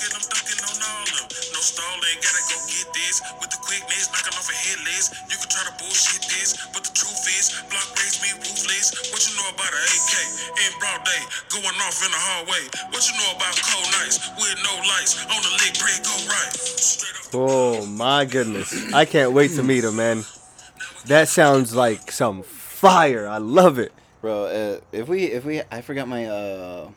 them. 0.00 0.12
Like, 0.12 0.26
fuck 0.28 0.48
it, 0.52 0.60
I'm 0.60 0.60
ducking 0.60 0.60
on 0.68 0.76
all 0.80 1.06
them. 1.08 1.26
No 1.52 1.60
stalling, 1.60 2.18
gotta 2.20 2.42
go 2.48 2.56
get 2.68 2.88
this. 2.92 3.16
With 3.40 3.50
the 3.50 3.60
quickness, 3.60 4.08
knocking 4.12 4.36
off 4.36 4.48
a 4.48 4.56
hit 4.56 4.80
list. 4.84 5.16
You 5.28 5.36
can 5.40 5.48
try 5.48 5.64
to 5.68 5.74
bullshit 5.80 6.22
this, 6.28 6.56
but 6.72 6.82
the 6.84 6.92
truth 6.92 7.24
is, 7.32 7.52
block 7.72 7.88
raised 7.96 8.20
me 8.22 8.30
ruthless. 8.38 8.86
What 9.12 9.20
you 9.24 9.32
know 9.40 9.48
about 9.52 9.72
an 9.72 9.84
AK 9.88 10.12
in 10.60 10.72
broad 10.78 11.00
day, 11.06 11.22
going 11.52 11.78
off 11.82 11.98
in 12.04 12.10
the 12.12 12.20
hallway? 12.20 12.62
What 12.92 13.02
you 13.08 13.14
know 13.16 13.30
about 13.36 13.56
cold 13.64 13.88
nights 14.00 14.16
with 14.36 14.56
no 14.62 14.74
lights 14.84 15.12
on 15.26 15.40
the 15.40 15.52
lick, 15.64 15.74
pray 15.80 15.96
go 16.04 16.14
right. 16.28 16.52
Straight 16.54 17.16
off 17.16 17.30
the 17.32 17.38
Oh 17.38 17.86
my 17.86 18.24
goodness! 18.24 18.92
I 18.92 19.04
can't 19.04 19.32
wait 19.32 19.52
to 19.56 19.62
meet 19.62 19.84
him, 19.84 19.96
man. 19.96 20.24
That 21.06 21.28
sounds 21.28 21.74
like 21.74 22.10
some 22.10 22.42
fire. 22.42 23.28
I 23.28 23.38
love 23.38 23.78
it. 23.78 23.92
bro, 24.20 24.44
uh, 24.44 24.80
if 24.92 25.08
we 25.08 25.24
if 25.24 25.44
we 25.44 25.62
I 25.70 25.80
forgot 25.80 26.08
my 26.08 26.26
uh 26.26 26.90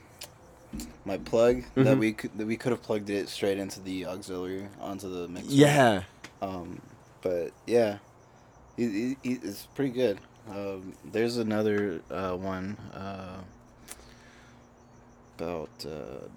my 1.10 1.18
plug 1.18 1.64
that 1.76 1.98
we 1.98 2.14
could 2.14 2.32
that 2.38 2.46
we 2.48 2.56
could 2.58 2.72
have 2.72 2.84
plugged 2.84 3.10
it 3.10 3.28
straight 3.30 3.58
into 3.58 3.80
the 3.82 4.06
auxiliary 4.06 4.68
onto 4.80 5.10
the 5.10 5.28
mixer. 5.28 5.50
Yeah. 5.52 6.04
Um, 6.42 6.82
but 7.22 7.52
yeah, 7.68 7.98
he, 8.78 8.86
he, 8.88 9.18
he, 9.24 9.32
it's 9.44 9.66
pretty 9.76 9.92
good. 9.92 10.20
Um, 10.50 10.94
there's 11.12 11.38
another 11.38 12.02
uh, 12.10 12.34
one 12.36 12.78
uh, 12.94 13.40
about 15.38 15.70
uh, 15.86 16.28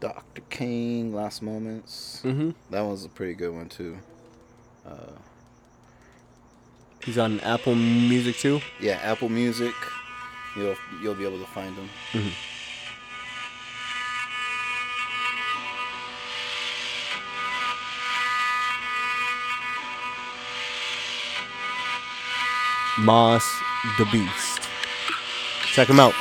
Dr. 0.00 0.42
Kane, 0.50 1.12
Last 1.12 1.42
Moments. 1.42 2.20
Mhm. 2.24 2.54
That 2.70 2.82
was 2.82 3.04
a 3.04 3.08
pretty 3.08 3.34
good 3.34 3.52
one 3.54 3.68
too. 3.68 3.98
Uh, 4.86 5.16
He's 7.04 7.16
on 7.18 7.40
Apple 7.40 7.74
Music 7.74 8.36
too. 8.36 8.60
yeah, 8.80 8.98
Apple 9.02 9.28
Music. 9.30 9.74
You'll 10.56 10.76
you'll 11.02 11.14
be 11.14 11.24
able 11.26 11.38
to 11.40 11.46
find 11.46 11.74
them. 11.76 11.88
Moss 23.00 23.62
the 23.98 24.04
Beast. 24.06 24.60
Check 25.72 25.88
him 25.88 25.98
out. 25.98 26.14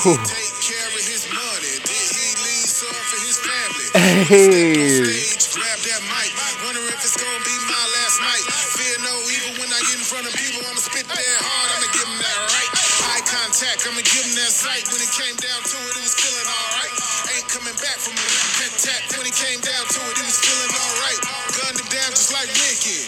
He 0.00 0.16
take 0.24 0.56
care 0.64 0.88
of 0.96 1.04
his 1.04 1.28
money? 1.28 1.74
Did 1.84 2.08
he 2.16 2.28
leave 2.40 2.70
some 2.72 2.96
for 3.04 3.20
his 3.20 3.36
family? 3.36 3.86
Hey. 3.92 5.04
Stage, 5.04 5.52
grab 5.52 5.76
that 5.76 6.02
mic. 6.08 6.30
Wonder 6.64 6.80
if 6.88 7.04
it's 7.04 7.20
gonna 7.20 7.44
be 7.44 7.56
my 7.68 7.84
last 8.00 8.16
night. 8.24 8.44
Fear 8.80 8.96
no 9.04 9.14
evil 9.28 9.52
when 9.60 9.68
I 9.68 9.80
get 9.84 10.00
in 10.00 10.06
front 10.08 10.24
of 10.24 10.32
people. 10.32 10.64
I'ma 10.64 10.80
spit 10.80 11.04
that 11.04 11.20
hard. 11.20 11.68
I'ma 11.76 11.88
give 11.92 12.08
them 12.08 12.16
that 12.16 12.38
right. 12.48 12.70
Eye 13.12 13.24
contact. 13.28 13.84
I'ma 13.84 14.00
give 14.00 14.24
them 14.24 14.36
that 14.40 14.52
sight. 14.52 14.88
When 14.88 15.04
it 15.04 15.12
came 15.12 15.36
down 15.36 15.60
to 15.68 15.76
it, 15.84 15.94
it 16.00 16.04
was 16.04 16.16
feeling 16.16 16.48
alright. 16.48 16.94
Ain't 17.36 17.48
coming 17.52 17.76
back 17.84 17.98
from 18.00 18.16
a 18.16 18.26
rat 18.56 18.72
tat. 18.80 19.02
When 19.20 19.28
it 19.28 19.36
came 19.36 19.60
down 19.60 19.84
to 19.84 20.00
it, 20.00 20.16
it 20.16 20.24
was 20.24 20.40
feeling 20.40 20.72
alright. 20.80 21.20
Gunned 21.60 21.76
him 21.76 21.90
down 21.92 22.08
just 22.16 22.32
like 22.32 22.48
Ricky. 22.48 23.04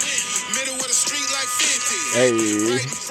Middle 0.61 0.77
of 0.77 0.89
the 0.89 0.97
street 0.97 1.29
like 1.41 1.49
50. 1.49 2.21
Hey. 2.21 2.37
Right 2.69 3.02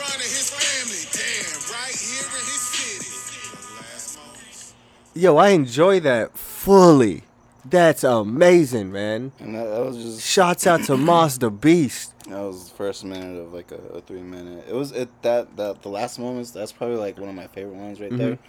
Yo, 5.21 5.37
I 5.37 5.49
enjoy 5.49 5.99
that 5.99 6.35
fully. 6.35 7.21
That's 7.63 8.03
amazing, 8.03 8.91
man. 8.91 9.31
And 9.37 9.53
that, 9.53 9.65
that 9.65 9.85
was 9.85 9.97
just 9.97 10.21
Shouts 10.27 10.65
out 10.65 10.83
to 10.85 10.97
Moss 10.97 11.37
the 11.37 11.51
Beast. 11.51 12.17
that 12.27 12.39
was 12.39 12.69
the 12.69 12.75
first 12.75 13.03
minute 13.05 13.37
of 13.39 13.53
like 13.53 13.71
a, 13.71 13.75
a 13.97 14.01
three 14.01 14.23
minute. 14.23 14.65
It 14.67 14.73
was 14.73 14.91
it 14.91 15.09
that 15.21 15.55
that 15.57 15.83
the 15.83 15.89
last 15.89 16.17
moments. 16.17 16.49
That's 16.49 16.71
probably 16.71 16.95
like 16.95 17.19
one 17.19 17.29
of 17.29 17.35
my 17.35 17.45
favorite 17.45 17.75
ones 17.75 18.01
right 18.01 18.17
there. 18.17 18.39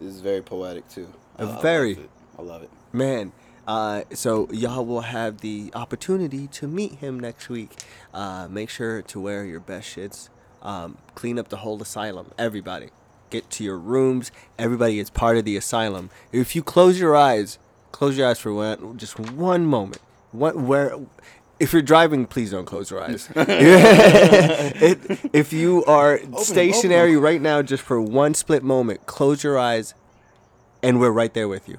It's 0.00 0.20
very 0.20 0.42
poetic 0.42 0.88
too. 0.88 1.08
I- 1.38 1.42
I 1.42 1.46
love 1.46 1.62
Very. 1.62 1.92
it. 1.94 2.10
I 2.38 2.42
love 2.42 2.62
it. 2.62 2.70
Man, 2.92 3.32
uh, 3.66 4.02
so 4.12 4.48
y'all 4.52 4.84
will 4.86 5.00
have 5.00 5.40
the 5.40 5.72
opportunity 5.74 6.46
to 6.46 6.68
meet 6.68 6.96
him 7.00 7.18
next 7.18 7.48
week. 7.48 7.72
Uh, 8.12 8.46
make 8.48 8.70
sure 8.70 9.02
to 9.02 9.20
wear 9.20 9.44
your 9.44 9.58
best 9.58 9.88
shits. 9.96 10.28
Um, 10.62 10.98
clean 11.16 11.36
up 11.36 11.48
the 11.48 11.56
whole 11.58 11.82
asylum. 11.82 12.30
Everybody, 12.38 12.90
get 13.30 13.50
to 13.50 13.64
your 13.64 13.78
rooms. 13.78 14.30
Everybody 14.58 14.98
is 14.98 15.10
part 15.10 15.36
of 15.36 15.44
the 15.44 15.56
asylum. 15.56 16.10
If 16.32 16.54
you 16.54 16.62
close 16.62 16.98
your 16.98 17.16
eyes, 17.16 17.58
close 17.92 18.16
your 18.18 18.28
eyes 18.28 18.38
for 18.38 18.52
one, 18.52 18.96
just 18.98 19.18
one 19.18 19.66
moment. 19.66 20.00
What 20.32 20.56
where? 20.56 20.96
If 21.60 21.72
you're 21.72 21.82
driving, 21.82 22.26
please 22.26 22.50
don't 22.50 22.64
close 22.64 22.90
your 22.90 23.02
eyes. 23.02 23.28
it, 23.36 25.20
if 25.32 25.52
you 25.52 25.84
are 25.84 26.20
stationary 26.38 27.16
right 27.16 27.40
now, 27.40 27.62
just 27.62 27.82
for 27.82 28.00
one 28.00 28.34
split 28.34 28.62
moment, 28.64 29.06
close 29.06 29.44
your 29.44 29.58
eyes, 29.58 29.94
and 30.82 30.98
we're 31.00 31.12
right 31.12 31.32
there 31.32 31.48
with 31.48 31.68
you. 31.68 31.78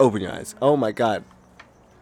Open 0.00 0.22
your 0.22 0.32
eyes. 0.32 0.54
Oh 0.60 0.76
my 0.76 0.92
God. 0.92 1.24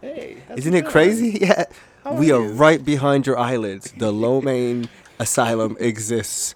Hey, 0.00 0.42
Isn't 0.56 0.74
it 0.74 0.86
crazy? 0.86 1.38
Yeah. 1.40 1.64
we 2.12 2.30
are 2.30 2.42
right 2.42 2.84
behind 2.84 3.26
your 3.26 3.38
eyelids. 3.38 3.92
The 3.96 4.12
Lo 4.12 4.40
Mein 4.42 4.88
Asylum 5.18 5.76
exists 5.80 6.54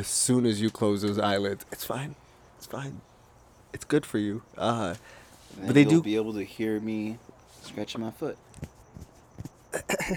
as 0.00 0.08
soon 0.08 0.46
as 0.46 0.62
you 0.62 0.70
close 0.70 1.02
those 1.02 1.18
eyelids. 1.18 1.66
It's 1.70 1.84
fine. 1.84 2.14
It's 2.56 2.66
fine. 2.66 3.02
It's 3.74 3.84
good 3.84 4.06
for 4.06 4.16
you. 4.16 4.42
Uh, 4.56 4.94
but 5.62 5.74
they 5.74 5.82
you'll 5.82 5.90
do. 5.90 6.02
be 6.02 6.16
able 6.16 6.32
to 6.32 6.42
hear 6.42 6.80
me 6.80 7.18
scratching 7.62 8.00
my 8.00 8.10
foot. 8.10 8.38
I 9.74 10.16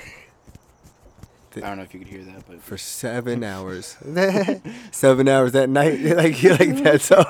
don't 1.59 1.77
know 1.77 1.83
if 1.83 1.93
you 1.93 1.99
could 1.99 2.07
hear 2.07 2.23
that, 2.23 2.47
but 2.47 2.63
for 2.63 2.77
seven 2.77 3.43
hours. 3.43 3.97
seven 4.91 5.27
hours 5.27 5.53
at 5.53 5.69
night. 5.69 5.99
like 6.01 6.41
you 6.41 6.51
like 6.51 6.81
that 6.83 7.01
song. 7.11 7.25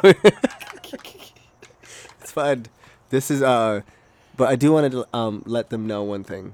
it's 2.21 2.31
fine. 2.31 2.67
This 3.09 3.31
is 3.31 3.41
uh 3.41 3.81
but 4.37 4.47
I 4.47 4.55
do 4.55 4.73
want 4.73 4.91
to 4.91 5.07
um 5.11 5.41
let 5.47 5.71
them 5.71 5.87
know 5.87 6.03
one 6.03 6.23
thing. 6.23 6.53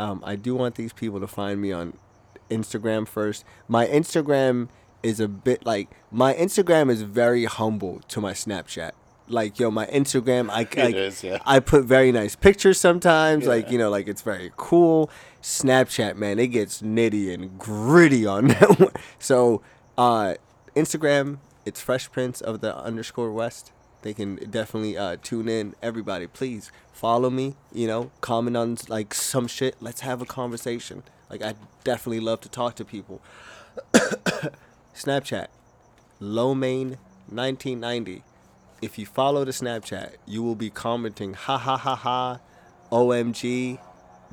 Um 0.00 0.22
I 0.26 0.34
do 0.34 0.54
want 0.54 0.76
these 0.76 0.94
people 0.94 1.20
to 1.20 1.26
find 1.26 1.60
me 1.60 1.72
on 1.72 1.92
Instagram 2.50 3.06
first. 3.06 3.44
My 3.68 3.86
Instagram 3.86 4.68
is 5.02 5.20
a 5.20 5.28
bit 5.28 5.64
like 5.64 5.88
my 6.10 6.34
Instagram 6.34 6.90
is 6.90 7.02
very 7.02 7.44
humble 7.44 8.00
to 8.08 8.20
my 8.20 8.32
Snapchat. 8.32 8.92
Like 9.28 9.58
yo, 9.58 9.70
my 9.70 9.86
Instagram, 9.86 10.50
I 10.50 10.58
like, 10.82 10.94
is, 10.94 11.24
yeah. 11.24 11.38
I 11.44 11.60
put 11.60 11.84
very 11.84 12.12
nice 12.12 12.36
pictures 12.36 12.78
sometimes. 12.78 13.46
Like 13.46 13.70
you 13.70 13.78
know, 13.78 13.90
like 13.90 14.08
it's 14.08 14.22
very 14.22 14.52
cool. 14.56 15.10
Snapchat, 15.42 16.16
man, 16.16 16.38
it 16.38 16.48
gets 16.48 16.82
nitty 16.82 17.32
and 17.32 17.58
gritty 17.58 18.26
on 18.26 18.48
that 18.48 18.80
one. 18.80 18.92
So, 19.18 19.62
uh, 19.96 20.34
Instagram, 20.74 21.38
it's 21.64 21.80
Fresh 21.80 22.10
Prince 22.10 22.40
of 22.40 22.60
the 22.60 22.76
underscore 22.76 23.32
West. 23.32 23.72
They 24.02 24.14
can 24.14 24.36
definitely 24.36 24.96
uh, 24.96 25.16
tune 25.22 25.48
in. 25.48 25.74
Everybody, 25.82 26.26
please 26.26 26.70
follow 26.92 27.30
me. 27.30 27.56
You 27.72 27.86
know, 27.86 28.10
comment 28.20 28.56
on 28.56 28.78
like 28.88 29.14
some 29.14 29.48
shit. 29.48 29.76
Let's 29.80 30.00
have 30.00 30.22
a 30.22 30.26
conversation. 30.26 31.02
Like 31.28 31.42
I 31.42 31.54
definitely 31.84 32.20
love 32.20 32.40
to 32.42 32.48
talk 32.48 32.76
to 32.76 32.84
people. 32.84 33.20
Snapchat, 34.96 35.48
Lomain 36.20 36.98
1990. 37.28 38.22
If 38.80 38.98
you 38.98 39.06
follow 39.06 39.44
the 39.44 39.52
Snapchat, 39.52 40.14
you 40.26 40.42
will 40.42 40.54
be 40.54 40.70
commenting 40.70 41.34
ha 41.34 41.58
ha 41.58 41.76
ha 41.76 41.94
ha, 41.94 42.40
OMG, 42.90 43.78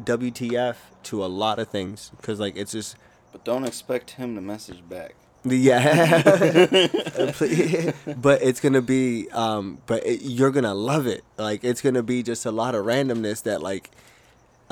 WTF 0.01 0.75
to 1.03 1.23
a 1.23 1.27
lot 1.27 1.59
of 1.59 1.67
things 1.67 2.11
because 2.17 2.39
like 2.39 2.55
it's 2.55 2.71
just 2.71 2.95
but 3.33 3.43
don't 3.43 3.65
expect 3.65 4.11
him 4.11 4.35
to 4.35 4.41
message 4.41 4.87
back. 4.87 5.15
yeah, 5.43 6.21
but 8.17 8.41
it's 8.41 8.61
gonna 8.61 8.81
be, 8.81 9.29
um, 9.31 9.79
but 9.87 10.05
it, 10.05 10.21
you're 10.21 10.51
gonna 10.51 10.75
love 10.75 11.07
it. 11.07 11.23
Like 11.37 11.63
it's 11.63 11.81
gonna 11.81 12.03
be 12.03 12.23
just 12.23 12.45
a 12.45 12.51
lot 12.51 12.75
of 12.75 12.85
randomness 12.85 13.43
that 13.43 13.61
like, 13.61 13.91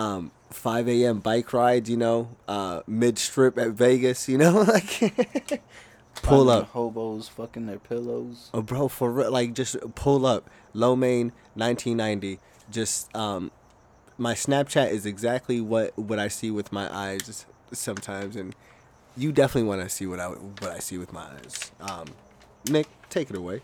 um, 0.01 0.31
5 0.49 0.89
a.m. 0.89 1.19
bike 1.19 1.53
rides, 1.53 1.89
you 1.89 1.97
know, 1.97 2.29
uh, 2.47 2.81
mid 2.87 3.17
strip 3.17 3.57
at 3.57 3.69
Vegas, 3.71 4.27
you 4.27 4.37
know, 4.37 4.61
like 4.67 5.61
pull 6.15 6.49
up. 6.49 6.69
hobos 6.69 7.27
fucking 7.27 7.67
their 7.67 7.79
pillows. 7.79 8.49
Oh, 8.53 8.61
bro, 8.61 8.87
for 8.87 9.11
real, 9.11 9.31
like 9.31 9.53
just 9.53 9.77
pull 9.95 10.25
up. 10.25 10.49
Low 10.73 10.95
main, 10.95 11.33
1990. 11.55 12.39
Just 12.69 13.13
um, 13.15 13.51
my 14.17 14.33
Snapchat 14.33 14.89
is 14.91 15.05
exactly 15.05 15.59
what 15.59 15.97
what 15.97 16.17
I 16.19 16.29
see 16.29 16.49
with 16.49 16.71
my 16.71 16.93
eyes 16.93 17.45
sometimes, 17.73 18.35
and 18.35 18.55
you 19.17 19.31
definitely 19.31 19.67
want 19.67 19.81
to 19.81 19.89
see 19.89 20.05
what 20.05 20.19
I 20.19 20.27
what 20.27 20.71
I 20.71 20.79
see 20.79 20.97
with 20.97 21.11
my 21.11 21.25
eyes. 21.25 21.71
Um, 21.81 22.05
Nick, 22.69 22.87
take 23.09 23.29
it 23.29 23.35
away. 23.35 23.61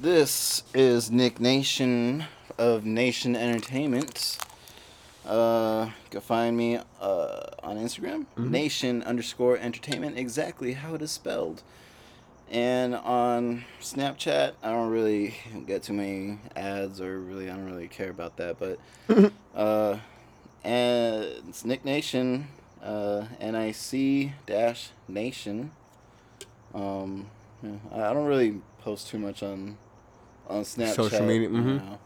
This 0.00 0.62
is 0.72 1.10
Nick 1.10 1.40
Nation 1.40 2.24
of 2.56 2.84
Nation 2.84 3.34
Entertainment. 3.34 4.38
Uh, 5.26 5.86
you 6.04 6.10
can 6.10 6.20
find 6.20 6.56
me 6.56 6.78
uh, 7.00 7.46
on 7.62 7.78
Instagram, 7.78 8.26
Nation 8.36 9.02
underscore 9.02 9.56
Entertainment, 9.56 10.18
exactly 10.18 10.74
how 10.74 10.94
it 10.94 11.02
is 11.02 11.10
spelled. 11.10 11.62
And 12.50 12.94
on 12.94 13.64
Snapchat, 13.80 14.52
I 14.62 14.70
don't 14.70 14.90
really 14.90 15.34
get 15.66 15.82
too 15.82 15.94
many 15.94 16.38
ads, 16.54 17.00
or 17.00 17.18
really, 17.18 17.50
I 17.50 17.56
don't 17.56 17.64
really 17.64 17.88
care 17.88 18.10
about 18.10 18.36
that. 18.36 18.58
But 18.58 18.78
uh, 19.54 19.98
and 20.62 21.24
it's 21.48 21.64
Nick 21.64 21.84
Nation, 21.84 22.48
uh, 22.82 23.24
N 23.40 23.54
I 23.54 23.72
C 23.72 24.32
dash 24.46 24.90
Nation. 25.08 25.72
Um, 26.74 27.30
yeah, 27.62 27.76
I 27.92 28.12
don't 28.12 28.26
really 28.26 28.60
post 28.80 29.08
too 29.08 29.18
much 29.18 29.42
on 29.42 29.78
on 30.48 30.62
Snapchat. 30.64 30.94
Social 30.94 31.24
media, 31.24 31.48
mhm. 31.48 31.76
know. 31.76 31.98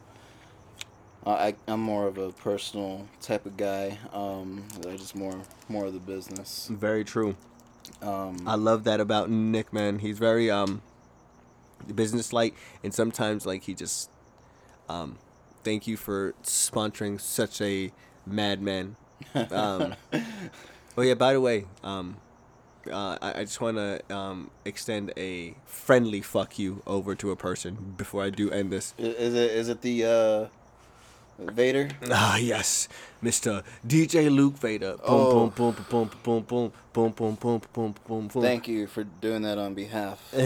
I 1.35 1.55
I'm 1.67 1.81
more 1.81 2.07
of 2.07 2.19
a 2.19 2.31
personal 2.33 3.07
type 3.21 3.47
of 3.47 3.57
guy. 3.57 3.99
Um, 4.13 4.65
I 4.87 4.97
just 4.97 5.15
more 5.15 5.35
more 5.69 5.87
of 5.87 5.93
the 5.93 6.01
business. 6.01 6.69
Very 6.71 7.05
true. 7.05 7.37
Um, 8.03 8.47
I 8.47 8.55
love 8.55 8.85
that 8.85 9.01
about 9.01 9.31
Nick, 9.31 9.73
man. 9.73 9.99
He's 9.99 10.19
very 10.19 10.51
um 10.51 10.83
business 11.95 12.33
like 12.33 12.55
and 12.83 12.93
sometimes 12.93 13.47
like 13.47 13.63
he 13.63 13.75
just 13.75 14.11
um 14.89 15.17
thank 15.65 15.87
you 15.87 15.97
for 15.97 16.35
sponsoring 16.43 17.21
such 17.21 17.61
a 17.61 17.93
madman. 18.27 18.97
Um 19.51 19.95
Oh 20.97 21.03
yeah, 21.03 21.15
by 21.15 21.33
the 21.33 21.41
way, 21.41 21.67
um 21.85 22.17
uh, 22.91 23.19
I, 23.21 23.41
I 23.41 23.45
just 23.45 23.61
want 23.61 23.77
to 23.77 24.01
um, 24.15 24.51
extend 24.65 25.13
a 25.17 25.55
friendly 25.67 26.21
fuck 26.23 26.59
you 26.59 26.83
over 26.87 27.15
to 27.17 27.31
a 27.31 27.37
person 27.37 27.95
before 27.97 28.23
I 28.23 28.31
do 28.31 28.51
end 28.51 28.71
this. 28.73 28.95
is 28.99 29.35
it 29.35 29.51
is 29.51 29.69
it 29.69 29.83
the 29.83 30.05
uh, 30.05 30.58
Vader. 31.39 31.89
Ah, 32.11 32.37
yes, 32.37 32.89
Mr. 33.23 33.63
DJ 33.87 34.29
Luke 34.31 34.59
Vader. 34.59 34.97
Boom, 34.97 35.03
Oh. 35.05 35.31
boom, 35.31 35.75
boom, 35.75 35.77
boom, 35.89 36.11
boom, 36.23 36.41
boom, 36.43 36.73
boom, 36.93 37.13
boom, 37.13 37.35
boom, 37.37 37.63
boom, 37.73 37.95
boom, 38.07 38.29
boom. 38.29 38.43
Thank 38.43 38.67
you 38.69 38.87
for 38.89 39.05
doing 39.05 39.43
that 39.43 39.57
on 39.59 39.75
behalf. 39.75 40.19
You 40.35 40.43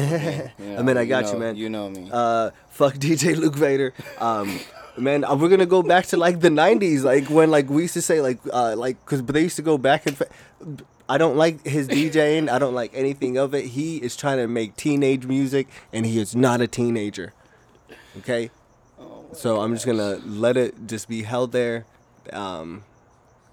I 0.79 0.83
mean, 0.83 0.97
I 0.99 1.05
got 1.07 1.25
know, 1.25 1.33
you, 1.33 1.39
man. 1.39 1.57
You 1.57 1.69
know 1.71 1.89
me. 1.89 2.11
Uh, 2.13 2.51
fuck 2.71 2.95
DJ 2.95 3.37
Luke 3.37 3.57
Vader. 3.57 3.95
Um, 4.19 4.61
man, 4.99 5.25
uh, 5.25 5.35
we're 5.35 5.49
gonna 5.49 5.65
go 5.67 5.83
back 5.83 6.07
to 6.07 6.17
like 6.19 6.41
the 6.41 6.51
'90s, 6.51 7.03
like 7.05 7.29
when 7.31 7.51
like 7.51 7.71
we 7.71 7.83
used 7.83 7.95
to 7.95 8.03
say 8.03 8.21
like 8.21 8.39
uh 8.53 8.75
like 8.77 9.01
because 9.05 9.23
but 9.23 9.35
they 9.35 9.43
used 9.43 9.57
to 9.57 9.63
go 9.63 9.79
back 9.79 10.07
and. 10.07 10.17
Fa- 10.17 10.29
I 11.09 11.19
don't 11.19 11.37
like 11.37 11.67
his 11.67 11.89
DJing. 11.89 12.49
I 12.49 12.59
don't 12.59 12.75
like 12.75 12.93
anything 12.95 13.37
of 13.37 13.55
it. 13.55 13.67
He 13.67 13.97
is 13.99 14.17
trying 14.17 14.39
to 14.39 14.47
make 14.47 14.77
teenage 14.77 15.27
music, 15.27 15.69
and 15.93 16.07
he 16.07 16.19
is 16.19 16.35
not 16.35 16.61
a 16.63 16.67
teenager. 16.69 17.33
Okay, 18.19 18.49
Oh 18.49 18.62
so 19.33 19.61
I'm 19.61 19.75
just 19.75 19.87
gonna 19.87 20.21
let 20.27 20.57
it 20.57 20.75
just 20.87 21.09
be 21.09 21.23
held 21.23 21.53
there. 21.53 21.87
Um, 22.33 22.85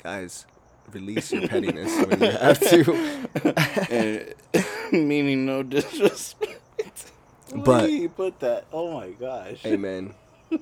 guys, 0.04 0.46
release 0.92 1.32
your 1.32 1.48
pettiness 1.48 2.06
when 2.08 2.22
you 2.22 2.32
have 2.32 2.60
to. 2.60 3.86
And- 3.92 4.34
meaning 4.92 5.46
no 5.46 5.62
disrespect. 5.64 7.12
But- 7.56 7.92
you 7.92 8.10
put 8.10 8.40
that? 8.40 8.66
Oh 8.74 8.94
my 9.00 9.10
gosh. 9.12 9.66
Amen. 9.66 10.14
man, 10.52 10.62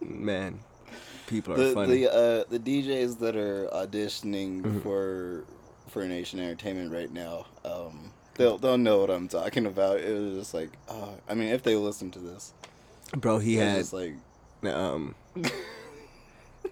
man, 0.00 0.58
people 1.26 1.54
are 1.54 1.56
the 1.56 1.72
funny. 1.72 2.00
the 2.04 2.12
uh, 2.12 2.44
the 2.48 2.58
DJs 2.58 3.18
that 3.20 3.36
are 3.36 3.68
auditioning 3.72 4.62
Mm-hmm. 4.62 4.80
for 4.80 5.44
for 5.88 6.04
Nation 6.04 6.40
Entertainment 6.40 6.92
right 6.92 7.12
now, 7.12 7.46
um, 7.64 8.10
they'll 8.34 8.58
they'll 8.58 8.78
know 8.78 8.98
what 9.00 9.10
I'm 9.10 9.28
talking 9.28 9.66
about. 9.66 9.98
It 10.00 10.12
was 10.20 10.38
just 10.38 10.54
like, 10.54 10.70
uh, 10.88 11.10
I 11.28 11.34
mean, 11.34 11.48
if 11.48 11.62
they 11.62 11.74
listen 11.76 12.10
to 12.12 12.18
this, 12.18 12.52
Bro, 13.16 13.38
he 13.38 13.56
had 13.56 13.92
like, 13.92 14.14
um 14.64 15.14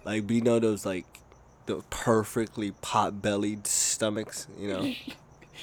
like 0.03 0.23
we 0.27 0.41
know 0.41 0.59
those 0.59 0.85
like 0.85 1.05
the 1.65 1.81
perfectly 1.89 2.71
pot 2.71 3.21
bellied 3.21 3.65
stomachs, 3.67 4.47
you 4.59 4.67
know. 4.67 4.93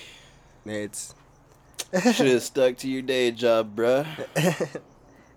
it's 0.67 1.15
should 1.93 2.27
have 2.27 2.43
stuck 2.43 2.77
to 2.79 2.89
your 2.89 3.03
day 3.03 3.31
job, 3.31 3.77
bruh. 3.77 4.07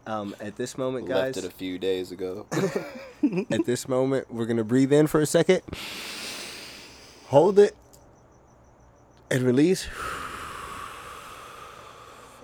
um 0.07 0.35
at 0.39 0.55
this 0.55 0.77
moment, 0.77 1.07
Left 1.07 1.35
guys. 1.35 1.43
it 1.43 1.47
a 1.47 1.53
few 1.53 1.77
days 1.77 2.11
ago. 2.11 2.45
at 3.51 3.65
this 3.65 3.87
moment, 3.87 4.31
we're 4.31 4.45
gonna 4.45 4.63
breathe 4.63 4.93
in 4.93 5.07
for 5.07 5.21
a 5.21 5.25
second, 5.25 5.61
hold 7.27 7.59
it, 7.59 7.75
and 9.29 9.43
release. 9.43 9.87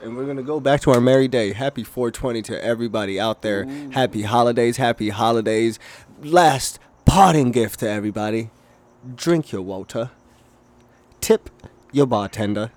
And 0.02 0.18
we're 0.18 0.26
gonna 0.26 0.42
go 0.42 0.60
back 0.60 0.82
to 0.82 0.92
our 0.92 1.02
merry 1.02 1.28
day. 1.28 1.54
Happy 1.54 1.84
420 1.84 2.42
to 2.44 2.64
everybody 2.64 3.20
out 3.20 3.44
there. 3.44 3.66
Happy 3.92 4.24
holidays, 4.24 4.78
happy 4.78 5.10
holidays. 5.10 5.78
Last 6.24 6.80
parting 7.06 7.52
gift 7.52 7.82
to 7.82 7.90
everybody. 7.90 8.50
Drink 9.16 9.52
your 9.52 9.62
water. 9.62 10.10
Tip 11.20 11.50
your 11.92 12.08
bartender. 12.08 12.72